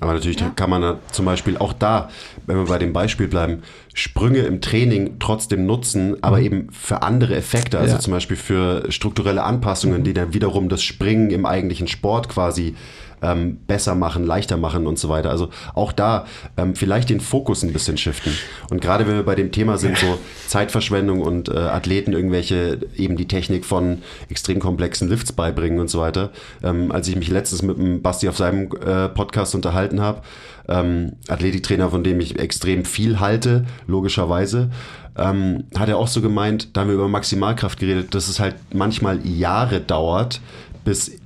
Aber 0.00 0.12
natürlich 0.12 0.38
kann 0.54 0.70
man 0.70 0.96
zum 1.12 1.24
Beispiel 1.24 1.56
auch 1.56 1.72
da, 1.72 2.08
wenn 2.46 2.56
wir 2.56 2.64
bei 2.66 2.78
dem 2.78 2.92
Beispiel 2.92 3.26
bleiben, 3.26 3.62
Sprünge 3.94 4.40
im 4.40 4.60
Training 4.60 5.16
trotzdem 5.18 5.66
nutzen, 5.66 6.22
aber 6.22 6.40
eben 6.40 6.68
für 6.72 7.02
andere 7.02 7.34
Effekte, 7.34 7.78
also 7.78 7.94
Ja. 7.94 8.00
zum 8.00 8.12
Beispiel 8.12 8.36
für 8.36 8.90
strukturelle 8.90 9.42
Anpassungen, 9.42 10.04
die 10.04 10.14
dann 10.14 10.34
wiederum 10.34 10.68
das 10.68 10.82
Springen 10.82 11.30
im 11.30 11.46
eigentlichen 11.46 11.88
Sport 11.88 12.28
quasi 12.28 12.74
ähm, 13.22 13.58
besser 13.66 13.94
machen, 13.94 14.24
leichter 14.24 14.56
machen 14.56 14.86
und 14.86 14.98
so 14.98 15.08
weiter. 15.08 15.30
Also 15.30 15.48
auch 15.74 15.92
da 15.92 16.26
ähm, 16.56 16.74
vielleicht 16.74 17.10
den 17.10 17.20
Fokus 17.20 17.62
ein 17.62 17.72
bisschen 17.72 17.96
shiften. 17.96 18.32
Und 18.70 18.80
gerade 18.80 19.06
wenn 19.06 19.14
wir 19.14 19.22
bei 19.22 19.34
dem 19.34 19.52
Thema 19.52 19.78
sind, 19.78 19.98
so 19.98 20.18
Zeitverschwendung 20.46 21.20
und 21.20 21.48
äh, 21.48 21.58
Athleten 21.58 22.12
irgendwelche 22.12 22.80
eben 22.96 23.16
die 23.16 23.28
Technik 23.28 23.64
von 23.64 24.02
extrem 24.28 24.60
komplexen 24.60 25.08
Lifts 25.08 25.32
beibringen 25.32 25.80
und 25.80 25.88
so 25.88 26.00
weiter. 26.00 26.30
Ähm, 26.62 26.92
als 26.92 27.08
ich 27.08 27.16
mich 27.16 27.28
letztens 27.28 27.62
mit 27.62 27.78
dem 27.78 28.02
Basti 28.02 28.28
auf 28.28 28.36
seinem 28.36 28.70
äh, 28.84 29.08
Podcast 29.08 29.54
unterhalten 29.54 30.00
habe, 30.00 30.22
ähm, 30.68 31.12
Athletiktrainer, 31.28 31.90
von 31.90 32.04
dem 32.04 32.20
ich 32.20 32.38
extrem 32.38 32.84
viel 32.84 33.20
halte, 33.20 33.64
logischerweise, 33.86 34.70
ähm, 35.16 35.64
hat 35.76 35.88
er 35.88 35.98
auch 35.98 36.08
so 36.08 36.20
gemeint, 36.20 36.76
da 36.76 36.82
haben 36.82 36.88
wir 36.88 36.94
über 36.94 37.08
Maximalkraft 37.08 37.78
geredet, 37.78 38.14
dass 38.14 38.28
es 38.28 38.38
halt 38.38 38.54
manchmal 38.72 39.26
Jahre 39.26 39.80
dauert, 39.80 40.40
bis 40.84 41.17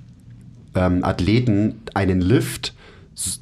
ähm, 0.75 1.05
Athleten 1.05 1.83
einen 1.95 2.21
Lift 2.21 2.75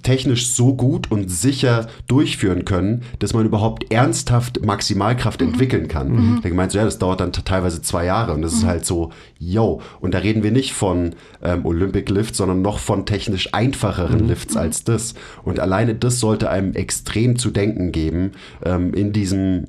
technisch 0.03 0.51
so 0.51 0.75
gut 0.75 1.11
und 1.11 1.31
sicher 1.31 1.89
durchführen 2.09 2.65
können, 2.65 3.03
dass 3.19 3.35
man 3.35 3.47
überhaupt 3.47 3.93
ernsthaft 3.93 4.65
Maximalkraft 4.65 5.41
entwickeln 5.41 5.89
kann. 5.89 6.41
Der 6.43 6.51
gemeint 6.51 6.73
so, 6.73 6.79
ja, 6.79 6.85
das 6.85 6.99
dauert 6.99 7.21
dann 7.21 7.33
teilweise 7.33 7.81
zwei 7.81 8.05
Jahre 8.05 8.35
und 8.35 8.43
das 8.43 8.53
ist 8.53 8.65
halt 8.65 8.85
so, 8.85 9.11
yo. 9.39 9.81
Und 10.01 10.15
da 10.15 10.19
reden 10.19 10.43
wir 10.43 10.51
nicht 10.51 10.73
von 10.73 11.15
ähm, 11.43 11.65
Olympic 11.65 12.11
Lift, 12.11 12.35
sondern 12.35 12.63
noch 12.63 12.79
von 12.79 13.07
technisch 13.07 13.55
einfacheren 13.55 14.27
Lifts 14.27 14.57
als 14.57 14.85
das. 14.85 15.15
Und 15.45 15.61
alleine 15.61 15.95
das 15.95 16.19
sollte 16.19 16.51
einem 16.51 16.75
extrem 16.75 17.39
zu 17.39 17.51
denken 17.51 17.93
geben 17.93 18.33
ähm, 18.65 18.93
in 18.93 19.13
diesem 19.13 19.67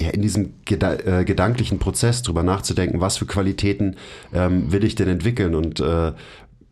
ja, 0.00 0.10
in 0.10 0.22
diesem 0.22 0.54
geda 0.64 0.94
äh, 0.94 1.24
gedanklichen 1.24 1.78
Prozess 1.78 2.22
drüber 2.22 2.42
nachzudenken, 2.42 3.00
was 3.00 3.18
für 3.18 3.26
Qualitäten 3.26 3.96
ähm, 4.32 4.72
will 4.72 4.84
ich 4.84 4.94
denn 4.94 5.08
entwickeln 5.08 5.54
und 5.54 5.80
äh, 5.80 6.12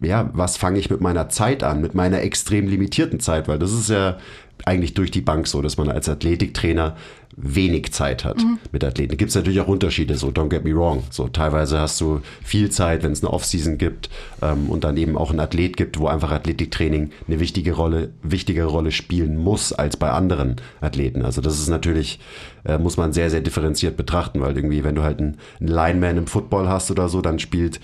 ja, 0.01 0.31
was 0.33 0.57
fange 0.57 0.79
ich 0.79 0.91
mit 0.91 1.01
meiner 1.01 1.29
Zeit 1.29 1.63
an, 1.63 1.81
mit 1.81 1.95
meiner 1.95 2.23
extrem 2.23 2.67
limitierten 2.69 3.21
Zeit, 3.21 3.49
weil 3.49 3.59
das 3.59 3.73
ist 3.73 3.91
ja 3.91 4.19
eigentlich 4.65 4.95
durch 4.95 5.11
die 5.11 5.21
Bank 5.21 5.47
so, 5.47 5.63
dass 5.63 5.77
man 5.77 5.91
als 5.91 6.09
Athletiktrainer 6.09 6.97
wenig 7.37 7.93
Zeit 7.93 8.25
hat 8.25 8.45
mit 8.73 8.85
Athleten. 8.85 9.17
Gibt 9.17 9.31
es 9.31 9.35
natürlich 9.35 9.61
auch 9.61 9.69
Unterschiede, 9.69 10.17
so 10.17 10.29
don't 10.29 10.49
get 10.49 10.65
me 10.65 10.75
wrong. 10.75 11.05
So 11.11 11.29
teilweise 11.29 11.79
hast 11.79 12.01
du 12.01 12.21
viel 12.43 12.71
Zeit, 12.71 13.03
wenn 13.03 13.13
es 13.13 13.23
eine 13.23 13.33
Offseason 13.33 13.79
gibt 13.79 14.11
ähm, 14.43 14.69
und 14.69 14.85
dann 14.85 14.97
eben 14.97 15.17
auch 15.17 15.31
einen 15.31 15.41
Athlet 15.41 15.77
gibt, 15.77 15.99
wo 15.99 16.09
einfach 16.09 16.33
Athletiktraining 16.33 17.11
eine 17.27 17.41
wichtige 17.41 17.73
Rolle, 17.73 18.11
wichtigere 18.23 18.67
Rolle 18.67 18.91
spielen 18.93 19.37
muss 19.37 19.73
als 19.73 19.97
bei 19.97 20.11
anderen 20.11 20.57
Athleten. 20.81 21.23
Also 21.23 21.41
das 21.41 21.59
ist 21.59 21.69
natürlich, 21.69 22.21
äh, 22.65 22.79
muss 22.79 22.97
man 22.97 23.13
sehr, 23.13 23.31
sehr 23.31 23.41
differenziert 23.41 23.97
betrachten, 23.97 24.41
weil 24.41 24.57
irgendwie, 24.57 24.85
wenn 24.85 24.97
du 24.97 25.03
halt 25.03 25.21
einen, 25.21 25.39
einen 25.61 25.69
Lineman 25.69 26.19
im 26.19 26.27
Football 26.27 26.69
hast 26.69 26.91
oder 26.91 27.09
so, 27.09 27.23
dann 27.23 27.39
spielt 27.39 27.81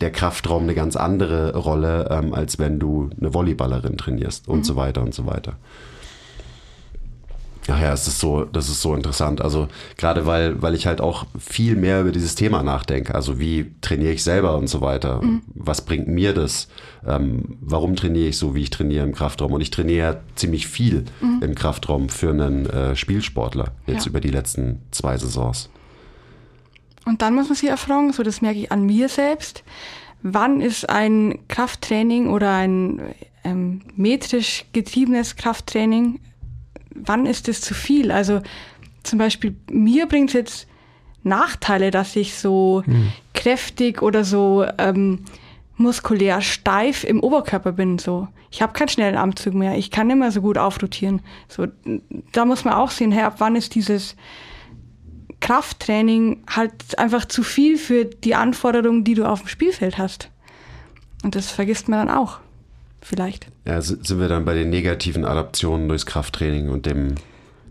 der 0.00 0.10
Kraftraum 0.10 0.62
eine 0.64 0.74
ganz 0.74 0.96
andere 0.96 1.54
Rolle, 1.56 2.08
ähm, 2.10 2.32
als 2.34 2.58
wenn 2.58 2.78
du 2.78 3.10
eine 3.20 3.34
Volleyballerin 3.34 3.96
trainierst 3.98 4.48
und 4.48 4.64
so 4.64 4.76
weiter 4.76 5.02
und 5.02 5.14
so 5.14 5.26
weiter. 5.26 5.56
Ach 7.68 7.80
ja, 7.80 7.92
es 7.92 8.08
ist 8.08 8.18
so, 8.18 8.44
das 8.46 8.68
ist 8.68 8.80
so 8.82 8.94
interessant. 8.96 9.42
Also 9.42 9.68
gerade 9.96 10.26
weil, 10.26 10.60
weil 10.60 10.74
ich 10.74 10.86
halt 10.86 11.00
auch 11.00 11.26
viel 11.38 11.76
mehr 11.76 12.00
über 12.00 12.10
dieses 12.10 12.34
Thema 12.34 12.62
nachdenke. 12.64 13.14
Also 13.14 13.38
wie 13.38 13.70
trainiere 13.80 14.12
ich 14.12 14.24
selber 14.24 14.56
und 14.56 14.66
so 14.66 14.80
weiter. 14.80 15.20
Was 15.54 15.82
bringt 15.84 16.08
mir 16.08 16.32
das? 16.32 16.68
Ähm, 17.06 17.58
warum 17.60 17.94
trainiere 17.94 18.28
ich 18.28 18.38
so, 18.38 18.54
wie 18.54 18.62
ich 18.62 18.70
trainiere 18.70 19.04
im 19.04 19.14
Kraftraum? 19.14 19.52
Und 19.52 19.60
ich 19.60 19.70
trainiere 19.70 19.98
ja 20.14 20.16
ziemlich 20.34 20.66
viel 20.66 21.04
im 21.42 21.54
Kraftraum 21.54 22.08
für 22.08 22.30
einen 22.30 22.66
äh, 22.66 22.96
Spielsportler 22.96 23.68
jetzt 23.86 24.06
Ja. 24.06 24.10
über 24.10 24.20
die 24.20 24.30
letzten 24.30 24.80
zwei 24.90 25.16
Saisons. 25.18 25.68
Und 27.04 27.22
dann 27.22 27.34
muss 27.34 27.48
man 27.48 27.56
sich 27.56 27.72
auch 27.72 27.78
fragen, 27.78 28.12
so 28.12 28.22
das 28.22 28.42
merke 28.42 28.60
ich 28.60 28.72
an 28.72 28.84
mir 28.84 29.08
selbst, 29.08 29.64
wann 30.22 30.60
ist 30.60 30.88
ein 30.88 31.38
Krafttraining 31.48 32.28
oder 32.28 32.54
ein 32.54 33.14
ähm, 33.44 33.82
metrisch 33.96 34.66
getriebenes 34.72 35.36
Krafttraining, 35.36 36.20
wann 36.94 37.26
ist 37.26 37.48
es 37.48 37.60
zu 37.60 37.74
viel? 37.74 38.12
Also 38.12 38.42
zum 39.02 39.18
Beispiel 39.18 39.56
mir 39.70 40.06
bringt 40.06 40.30
es 40.30 40.34
jetzt 40.34 40.66
Nachteile, 41.22 41.90
dass 41.90 42.16
ich 42.16 42.34
so 42.34 42.82
kräftig 43.34 44.02
oder 44.02 44.24
so 44.24 44.64
ähm, 44.78 45.24
muskulär 45.76 46.40
steif 46.40 47.04
im 47.04 47.20
Oberkörper 47.20 47.72
bin. 47.72 47.98
So, 47.98 48.28
ich 48.50 48.62
habe 48.62 48.72
keinen 48.72 48.88
schnellen 48.88 49.16
Armzug 49.16 49.54
mehr. 49.54 49.76
Ich 49.76 49.90
kann 49.90 50.06
nicht 50.06 50.18
mehr 50.18 50.30
so 50.30 50.40
gut 50.40 50.58
aufrotieren. 50.58 51.20
So, 51.48 51.66
da 52.32 52.44
muss 52.44 52.64
man 52.64 52.74
auch 52.74 52.90
sehen, 52.90 53.12
hey, 53.12 53.24
ab 53.24 53.36
wann 53.38 53.56
ist 53.56 53.74
dieses 53.74 54.16
Krafttraining 55.40 56.44
halt 56.48 56.98
einfach 56.98 57.24
zu 57.24 57.42
viel 57.42 57.78
für 57.78 58.04
die 58.04 58.34
Anforderungen, 58.34 59.04
die 59.04 59.14
du 59.14 59.24
auf 59.24 59.40
dem 59.40 59.48
Spielfeld 59.48 59.98
hast. 59.98 60.30
Und 61.22 61.34
das 61.34 61.50
vergisst 61.50 61.88
man 61.88 62.06
dann 62.06 62.16
auch. 62.16 62.38
Vielleicht. 63.02 63.46
Ja, 63.64 63.80
sind 63.80 64.20
wir 64.20 64.28
dann 64.28 64.44
bei 64.44 64.54
den 64.54 64.68
negativen 64.68 65.24
Adaptionen 65.24 65.88
durchs 65.88 66.04
Krafttraining 66.04 66.68
und 66.68 66.84
dem, 66.84 67.14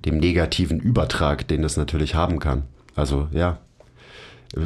dem 0.06 0.18
negativen 0.18 0.80
Übertrag, 0.80 1.48
den 1.48 1.62
das 1.62 1.78
natürlich 1.78 2.16
haben 2.16 2.40
kann. 2.40 2.64
Also 2.96 3.28
ja, 3.32 3.60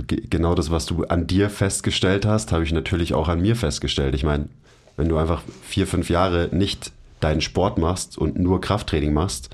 ge- 0.07 0.23
genau 0.29 0.55
das, 0.55 0.71
was 0.71 0.85
du 0.85 1.03
an 1.03 1.27
dir 1.27 1.49
festgestellt 1.49 2.25
hast, 2.25 2.53
habe 2.53 2.63
ich 2.63 2.71
natürlich 2.71 3.13
auch 3.13 3.27
an 3.27 3.41
mir 3.41 3.57
festgestellt. 3.57 4.15
Ich 4.15 4.23
meine, 4.23 4.47
wenn 4.95 5.09
du 5.09 5.17
einfach 5.17 5.41
vier, 5.63 5.85
fünf 5.85 6.09
Jahre 6.09 6.47
nicht 6.53 6.93
deinen 7.19 7.41
Sport 7.41 7.77
machst 7.77 8.17
und 8.17 8.39
nur 8.39 8.61
Krafttraining 8.61 9.13
machst, 9.13 9.49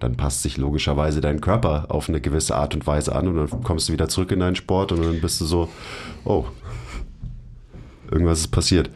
dann 0.00 0.16
passt 0.16 0.42
sich 0.42 0.56
logischerweise 0.56 1.20
dein 1.20 1.40
Körper 1.40 1.86
auf 1.88 2.08
eine 2.08 2.20
gewisse 2.20 2.56
Art 2.56 2.74
und 2.74 2.86
Weise 2.86 3.14
an 3.14 3.28
und 3.28 3.36
dann 3.36 3.62
kommst 3.62 3.88
du 3.88 3.92
wieder 3.92 4.08
zurück 4.08 4.32
in 4.32 4.40
deinen 4.40 4.56
Sport 4.56 4.92
und 4.92 5.04
dann 5.04 5.20
bist 5.20 5.40
du 5.40 5.44
so, 5.44 5.68
oh, 6.24 6.46
irgendwas 8.10 8.40
ist 8.40 8.48
passiert. 8.48 8.90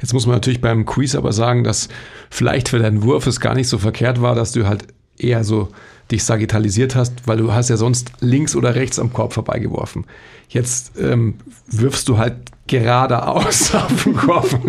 Jetzt 0.00 0.12
muss 0.12 0.26
man 0.26 0.36
natürlich 0.36 0.60
beim 0.60 0.84
Quiz 0.84 1.14
aber 1.14 1.32
sagen, 1.32 1.64
dass 1.64 1.88
vielleicht 2.30 2.68
für 2.68 2.78
deinen 2.78 3.02
Wurf 3.02 3.26
es 3.26 3.40
gar 3.40 3.54
nicht 3.54 3.68
so 3.68 3.78
verkehrt 3.78 4.20
war, 4.20 4.34
dass 4.34 4.52
du 4.52 4.66
halt 4.66 4.88
eher 5.16 5.44
so 5.44 5.68
dich 6.10 6.24
sagittalisiert 6.24 6.94
hast, 6.96 7.26
weil 7.26 7.38
du 7.38 7.52
hast 7.52 7.70
ja 7.70 7.76
sonst 7.76 8.12
links 8.20 8.56
oder 8.56 8.74
rechts 8.74 8.98
am 8.98 9.12
Korb 9.12 9.32
vorbeigeworfen. 9.32 10.04
Jetzt 10.48 10.98
ähm, 10.98 11.34
wirfst 11.68 12.08
du 12.08 12.18
halt 12.18 12.34
geradeaus 12.66 13.74
auf 13.74 14.04
den 14.04 14.16
Korb. 14.16 14.48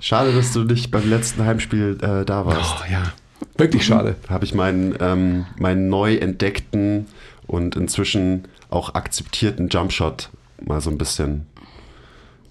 Schade, 0.00 0.32
dass 0.32 0.52
du 0.52 0.64
nicht 0.64 0.90
beim 0.90 1.08
letzten 1.08 1.44
Heimspiel 1.44 1.98
äh, 2.00 2.24
da 2.24 2.46
warst. 2.46 2.76
Oh 2.80 2.90
ja, 2.90 3.12
wirklich 3.56 3.84
schade. 3.84 4.16
Habe 4.28 4.44
ich 4.44 4.54
meinen, 4.54 4.96
ähm, 5.00 5.46
meinen 5.58 5.88
neu 5.88 6.16
entdeckten 6.16 7.06
und 7.46 7.76
inzwischen 7.76 8.46
auch 8.70 8.94
akzeptierten 8.94 9.68
Jumpshot 9.68 10.30
mal 10.64 10.80
so 10.80 10.90
ein 10.90 10.98
bisschen, 10.98 11.46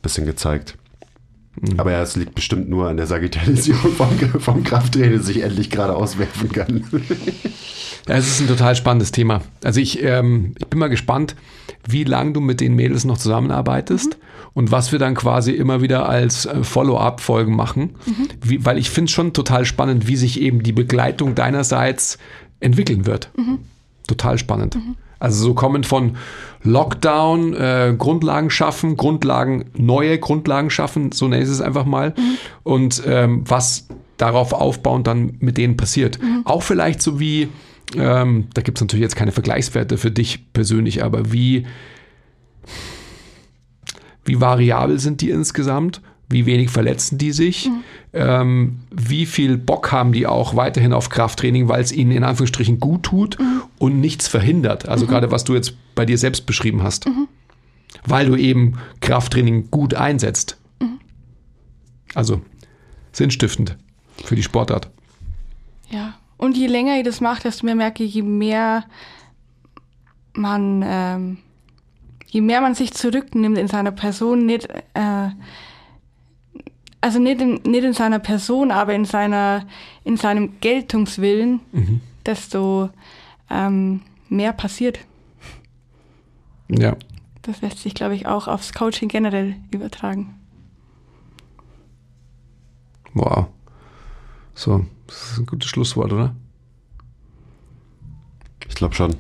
bisschen 0.02 0.26
gezeigt. 0.26 0.78
Aber 1.78 1.92
ja, 1.92 2.02
es 2.02 2.16
liegt 2.16 2.36
bestimmt 2.36 2.70
nur 2.70 2.88
an 2.88 2.98
der 2.98 3.08
Sagittalisierung 3.08 3.92
vom, 3.94 4.10
vom 4.40 4.64
Krafttraining, 4.64 5.18
dass 5.18 5.30
ich 5.30 5.42
endlich 5.42 5.70
gerade 5.70 5.96
auswerfen 5.96 6.52
kann. 6.52 6.84
Ja, 8.08 8.16
es 8.16 8.28
ist 8.28 8.42
ein 8.42 8.48
total 8.48 8.76
spannendes 8.76 9.12
Thema. 9.12 9.42
Also 9.64 9.82
ich, 9.82 10.02
ähm, 10.04 10.54
ich 10.60 10.68
bin 10.68 10.80
mal 10.80 10.88
gespannt, 10.88 11.36
wie 11.88 12.04
lange 12.04 12.34
du 12.34 12.42
mit 12.42 12.62
den 12.62 12.74
Mädels 12.76 13.04
noch 13.06 13.18
zusammenarbeitest 13.18 14.18
und 14.54 14.72
was 14.72 14.92
wir 14.92 15.00
dann 15.00 15.16
quasi 15.16 15.52
immer 15.52 15.82
wieder 15.82 16.08
als 16.08 16.46
äh, 16.46 16.64
Follow-up-Folgen 16.64 17.56
machen. 17.56 17.96
Wie, 18.42 18.64
weil 18.66 18.78
ich 18.78 18.90
finde 18.90 19.10
es 19.10 19.12
schon 19.12 19.34
total 19.34 19.66
spannend, 19.66 20.08
wie 20.08 20.16
sich 20.16 20.40
eben 20.40 20.64
die 20.64 20.72
Begleitung 20.72 21.36
deinerseits 21.36 22.18
entwickeln 22.60 23.06
wird. 23.06 23.30
Total 24.08 24.38
spannend. 24.38 24.78
Also 25.20 25.44
so 25.44 25.54
kommend 25.54 25.86
von 25.86 26.18
Lockdown, 26.64 27.54
äh, 27.54 27.96
Grundlagen 27.98 28.50
schaffen, 28.50 28.98
Grundlagen, 28.98 29.66
neue 29.78 30.20
Grundlagen 30.20 30.70
schaffen, 30.70 31.12
so 31.12 31.28
nenne 31.28 31.44
ich 31.44 31.50
es 31.50 31.62
einfach 31.62 31.86
mal. 31.86 32.14
Und 32.64 33.02
ähm, 33.06 33.44
was 33.48 33.88
darauf 34.18 34.54
aufbauend 34.54 35.08
dann 35.08 35.38
mit 35.40 35.58
denen 35.58 35.78
passiert. 35.78 36.20
Auch 36.44 36.64
vielleicht 36.64 37.02
so 37.02 37.20
wie, 37.20 37.50
ähm, 37.96 38.48
da 38.54 38.62
gibt 38.62 38.78
es 38.78 38.82
natürlich 38.82 39.04
jetzt 39.04 39.16
keine 39.16 39.32
Vergleichswerte 39.32 39.98
für 39.98 40.12
dich 40.12 40.52
persönlich, 40.54 41.04
aber 41.04 41.32
wie, 41.32 41.66
wie 44.26 44.42
variabel 44.42 45.00
sind 45.00 45.22
die 45.22 45.30
insgesamt? 45.30 46.02
Wie 46.30 46.46
wenig 46.46 46.70
verletzen 46.70 47.18
die 47.18 47.32
sich? 47.32 47.70
Ähm, 48.14 48.80
wie 48.92 49.26
viel 49.26 49.58
Bock 49.58 49.92
haben 49.92 50.12
die 50.12 50.28
auch 50.28 50.56
weiterhin 50.56 50.92
auf 50.92 51.10
Krafttraining, 51.10 51.70
weil 51.70 51.82
es 51.82 51.92
ihnen 51.92 52.12
in 52.12 52.24
Anführungsstrichen 52.24 52.80
gut 52.80 53.04
tut 53.04 53.38
und 53.78 54.02
nichts 54.02 54.28
verhindert? 54.28 54.88
Also 54.90 55.08
gerade 55.08 55.32
was 55.32 55.46
du 55.46 55.54
jetzt 55.54 55.74
bei 55.96 56.06
dir 56.06 56.18
selbst 56.18 56.46
beschrieben 56.46 56.84
hast. 56.84 57.06
weil 58.06 58.28
du 58.28 58.36
eben 58.36 58.78
Krafttraining 59.02 59.70
gut 59.72 59.94
einsetzt. 59.94 60.58
Also 62.14 62.42
sinnstiftend 63.12 63.78
für 64.24 64.36
die 64.36 64.44
Sportart. 64.44 64.90
Ja. 65.90 66.16
Und 66.38 66.56
je 66.56 66.68
länger 66.68 66.98
ich 66.98 67.04
das 67.04 67.22
mache, 67.22 67.44
desto 67.44 67.66
mehr 67.66 67.76
merke 67.76 68.04
ich, 68.04 68.14
je 68.14 68.22
mehr 68.22 68.86
man, 70.34 70.84
ähm, 70.86 71.38
je 72.28 72.42
mehr 72.42 72.62
man 72.62 72.76
sich 72.76 72.94
zurücknimmt 72.94 73.58
in 73.58 73.68
seiner 73.68 73.92
Person, 73.92 74.46
nicht, 74.46 74.68
äh, 74.94 75.30
also 77.08 77.20
nicht 77.20 77.40
in, 77.40 77.62
nicht 77.64 77.86
in 77.86 77.94
seiner 77.94 78.20
Person, 78.20 78.70
aber 78.70 78.94
in 78.94 79.06
seiner, 79.06 79.66
in 80.04 80.18
seinem 80.18 80.60
Geltungswillen, 80.60 81.62
desto 82.26 82.90
ähm, 83.50 84.02
mehr 84.28 84.52
passiert. 84.52 85.00
Ja. 86.68 86.98
Das 87.44 87.62
lässt 87.62 87.80
sich, 87.80 87.96
glaube 87.96 88.14
ich, 88.14 88.28
auch 88.28 88.50
aufs 88.50 88.74
Coaching 88.74 89.08
generell 89.08 89.56
übertragen. 89.72 90.36
Wow. 93.14 93.46
So, 94.54 94.86
das 95.08 95.32
ist 95.32 95.38
ein 95.38 95.46
gutes 95.46 95.70
Schlusswort, 95.70 96.12
oder? 96.12 96.36
Ich 98.68 98.76
glaube 98.76 98.96
schon. 98.96 99.16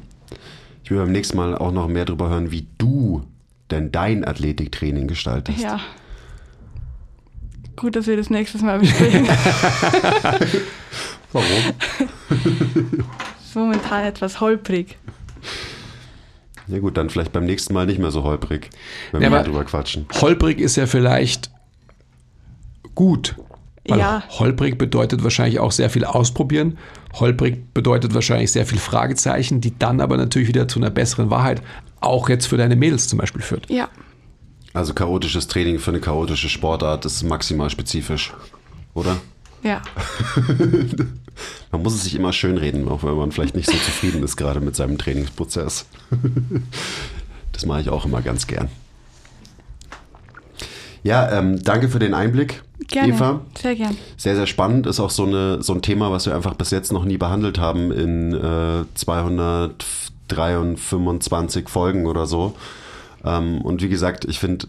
Ich 0.83 0.91
will 0.91 0.97
beim 0.97 1.13
nächsten 1.13 1.37
Mal 1.37 1.57
auch 1.57 1.71
noch 1.71 1.87
mehr 1.87 2.03
darüber 2.03 2.27
hören, 2.27 2.51
wie 2.51 2.67
du 2.77 3.23
denn 3.71 3.93
dein 3.93 4.25
Athletiktraining 4.25 5.07
gestaltest. 5.07 5.59
Ja. 5.59 5.79
Gut, 7.77 7.95
dass 7.95 8.07
wir 8.07 8.17
das 8.17 8.29
nächstes 8.29 8.61
Mal 8.61 8.79
besprechen. 8.79 9.25
Warum? 11.31 11.47
ist 13.39 13.55
momentan 13.55 14.03
etwas 14.05 14.41
holprig. 14.41 14.97
Ja 16.67 16.79
gut, 16.79 16.97
dann 16.97 17.09
vielleicht 17.09 17.31
beim 17.31 17.45
nächsten 17.45 17.73
Mal 17.73 17.85
nicht 17.85 17.99
mehr 17.99 18.11
so 18.11 18.23
holprig, 18.23 18.69
wenn 19.11 19.21
Ja, 19.21 19.29
wir 19.31 19.43
darüber 19.43 19.63
quatschen. 19.63 20.05
Holprig 20.19 20.59
ist 20.59 20.75
ja 20.75 20.85
vielleicht 20.85 21.49
gut. 22.95 23.35
Weil 23.87 23.99
Ja. 23.99 24.23
holprig 24.27 24.77
bedeutet 24.77 25.23
wahrscheinlich 25.23 25.59
auch 25.59 25.71
sehr 25.71 25.89
viel 25.89 26.03
ausprobieren. 26.03 26.77
Holprig 27.13 27.73
bedeutet 27.73 28.13
wahrscheinlich 28.13 28.51
sehr 28.51 28.65
viel 28.65 28.79
Fragezeichen, 28.79 29.61
die 29.61 29.77
dann 29.79 30.01
aber 30.01 30.17
natürlich 30.17 30.49
wieder 30.49 30.67
zu 30.67 30.79
einer 30.79 30.89
besseren 30.89 31.29
Wahrheit, 31.29 31.61
auch 32.01 32.27
jetzt 32.27 32.47
für 32.47 32.57
deine 32.57 32.75
Mädels 32.75 33.07
zum 33.07 33.19
Beispiel 33.19 33.41
führt. 33.41 33.69
Ja, 33.69 33.87
Also 34.77 34.93
chaotisches 34.93 35.47
Training 35.47 35.79
für 35.79 35.89
eine 35.89 35.99
chaotische 35.99 36.49
Sportart 36.49 37.03
ist 37.03 37.23
maximal 37.23 37.71
spezifisch, 37.71 38.31
oder? 38.93 39.17
ja. 39.63 39.81
Man 41.71 41.81
muss 41.81 41.95
es 41.95 42.03
sich 42.03 42.13
immer 42.13 42.31
schönreden, 42.31 42.87
auch 42.87 43.01
wenn 43.01 43.15
man 43.15 43.31
vielleicht 43.31 43.55
nicht 43.55 43.65
so 43.65 43.75
zufrieden 43.77 44.21
ist 44.23 44.37
gerade 44.37 44.59
mit 44.59 44.75
seinem 44.75 44.99
Trainingsprozess. 44.99 45.87
Das 47.53 47.65
mache 47.65 47.79
ich 47.81 47.89
auch 47.89 48.05
immer 48.05 48.21
ganz 48.21 48.45
gern. 48.45 48.69
Ja, 51.01 51.31
ähm, 51.31 51.63
danke 51.63 51.89
für 51.89 51.97
den 51.97 52.13
Einblick, 52.13 52.61
Gerne. 52.87 53.13
Eva. 53.13 53.41
Sehr 53.59 53.73
gern. 53.73 53.97
Sehr, 54.15 54.35
sehr 54.35 54.45
spannend. 54.45 54.85
Ist 54.85 54.99
auch 54.99 55.09
so, 55.09 55.25
eine, 55.25 55.63
so 55.63 55.73
ein 55.73 55.81
Thema, 55.81 56.11
was 56.11 56.27
wir 56.27 56.35
einfach 56.35 56.53
bis 56.53 56.69
jetzt 56.69 56.91
noch 56.91 57.03
nie 57.03 57.17
behandelt 57.17 57.57
haben 57.57 57.91
in 57.91 58.35
äh, 58.35 58.85
223 58.93 61.67
Folgen 61.67 62.05
oder 62.05 62.27
so. 62.27 62.55
Ähm, 63.23 63.61
und 63.61 63.81
wie 63.81 63.89
gesagt, 63.89 64.25
ich 64.25 64.39
finde 64.39 64.67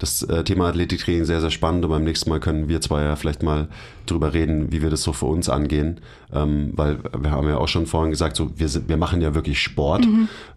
das 0.00 0.22
äh, 0.22 0.44
Thema 0.44 0.68
Athletiktraining 0.68 1.24
sehr, 1.24 1.40
sehr 1.40 1.50
spannend. 1.50 1.84
Und 1.84 1.90
beim 1.90 2.04
nächsten 2.04 2.30
Mal 2.30 2.40
können 2.40 2.68
wir 2.68 2.80
zwei 2.80 3.02
ja 3.02 3.16
vielleicht 3.16 3.42
mal 3.42 3.68
drüber 4.06 4.32
reden, 4.32 4.72
wie 4.72 4.82
wir 4.82 4.90
das 4.90 5.02
so 5.02 5.12
für 5.12 5.26
uns 5.26 5.48
angehen. 5.48 6.00
Ähm, 6.32 6.72
weil 6.74 6.98
wir 7.18 7.30
haben 7.30 7.48
ja 7.48 7.58
auch 7.58 7.68
schon 7.68 7.86
vorhin 7.86 8.10
gesagt, 8.10 8.36
so, 8.36 8.50
wir, 8.58 8.68
sind, 8.68 8.88
wir 8.88 8.96
machen 8.96 9.20
ja 9.20 9.34
wirklich 9.34 9.62
Sport 9.62 10.06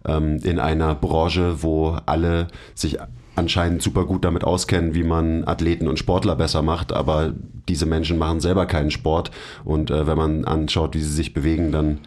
ähm, 0.06 0.38
in 0.42 0.58
einer 0.58 0.94
Branche, 0.94 1.62
wo 1.62 1.96
alle 2.06 2.48
sich 2.74 2.98
anscheinend 3.36 3.82
super 3.82 4.04
gut 4.06 4.24
damit 4.24 4.44
auskennen, 4.44 4.94
wie 4.94 5.02
man 5.02 5.44
Athleten 5.46 5.88
und 5.88 5.98
Sportler 5.98 6.36
besser 6.36 6.62
macht, 6.62 6.92
aber 6.92 7.34
diese 7.68 7.84
Menschen 7.84 8.16
machen 8.16 8.40
selber 8.40 8.66
keinen 8.66 8.92
Sport 8.92 9.30
und 9.64 9.90
äh, 9.90 10.06
wenn 10.06 10.16
man 10.16 10.44
anschaut, 10.44 10.94
wie 10.94 11.00
sie 11.00 11.12
sich 11.12 11.34
bewegen, 11.34 11.72
dann 11.72 11.98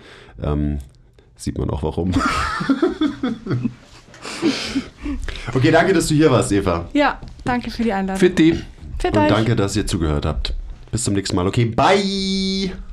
ähm, 0.42 0.80
sieht 1.36 1.58
man 1.58 1.70
auch 1.70 1.84
warum. 1.84 2.14
okay, 5.54 5.72
danke, 5.72 5.94
dass 5.94 6.08
du 6.08 6.14
hier 6.16 6.32
warst, 6.32 6.52
Eva. 6.52 6.90
Ja, 6.94 7.20
danke 7.44 7.72
für 7.72 7.84
die 7.84 7.94
Einladung. 7.94 8.20
Fitti. 8.20 8.62
Für 9.00 9.08
Und 9.08 9.16
danke, 9.16 9.56
dass 9.56 9.76
ihr 9.76 9.86
zugehört 9.86 10.26
habt. 10.26 10.54
Bis 10.92 11.04
zum 11.04 11.14
nächsten 11.14 11.36
Mal. 11.36 11.48
Okay, 11.48 11.66
bye! 11.66 12.87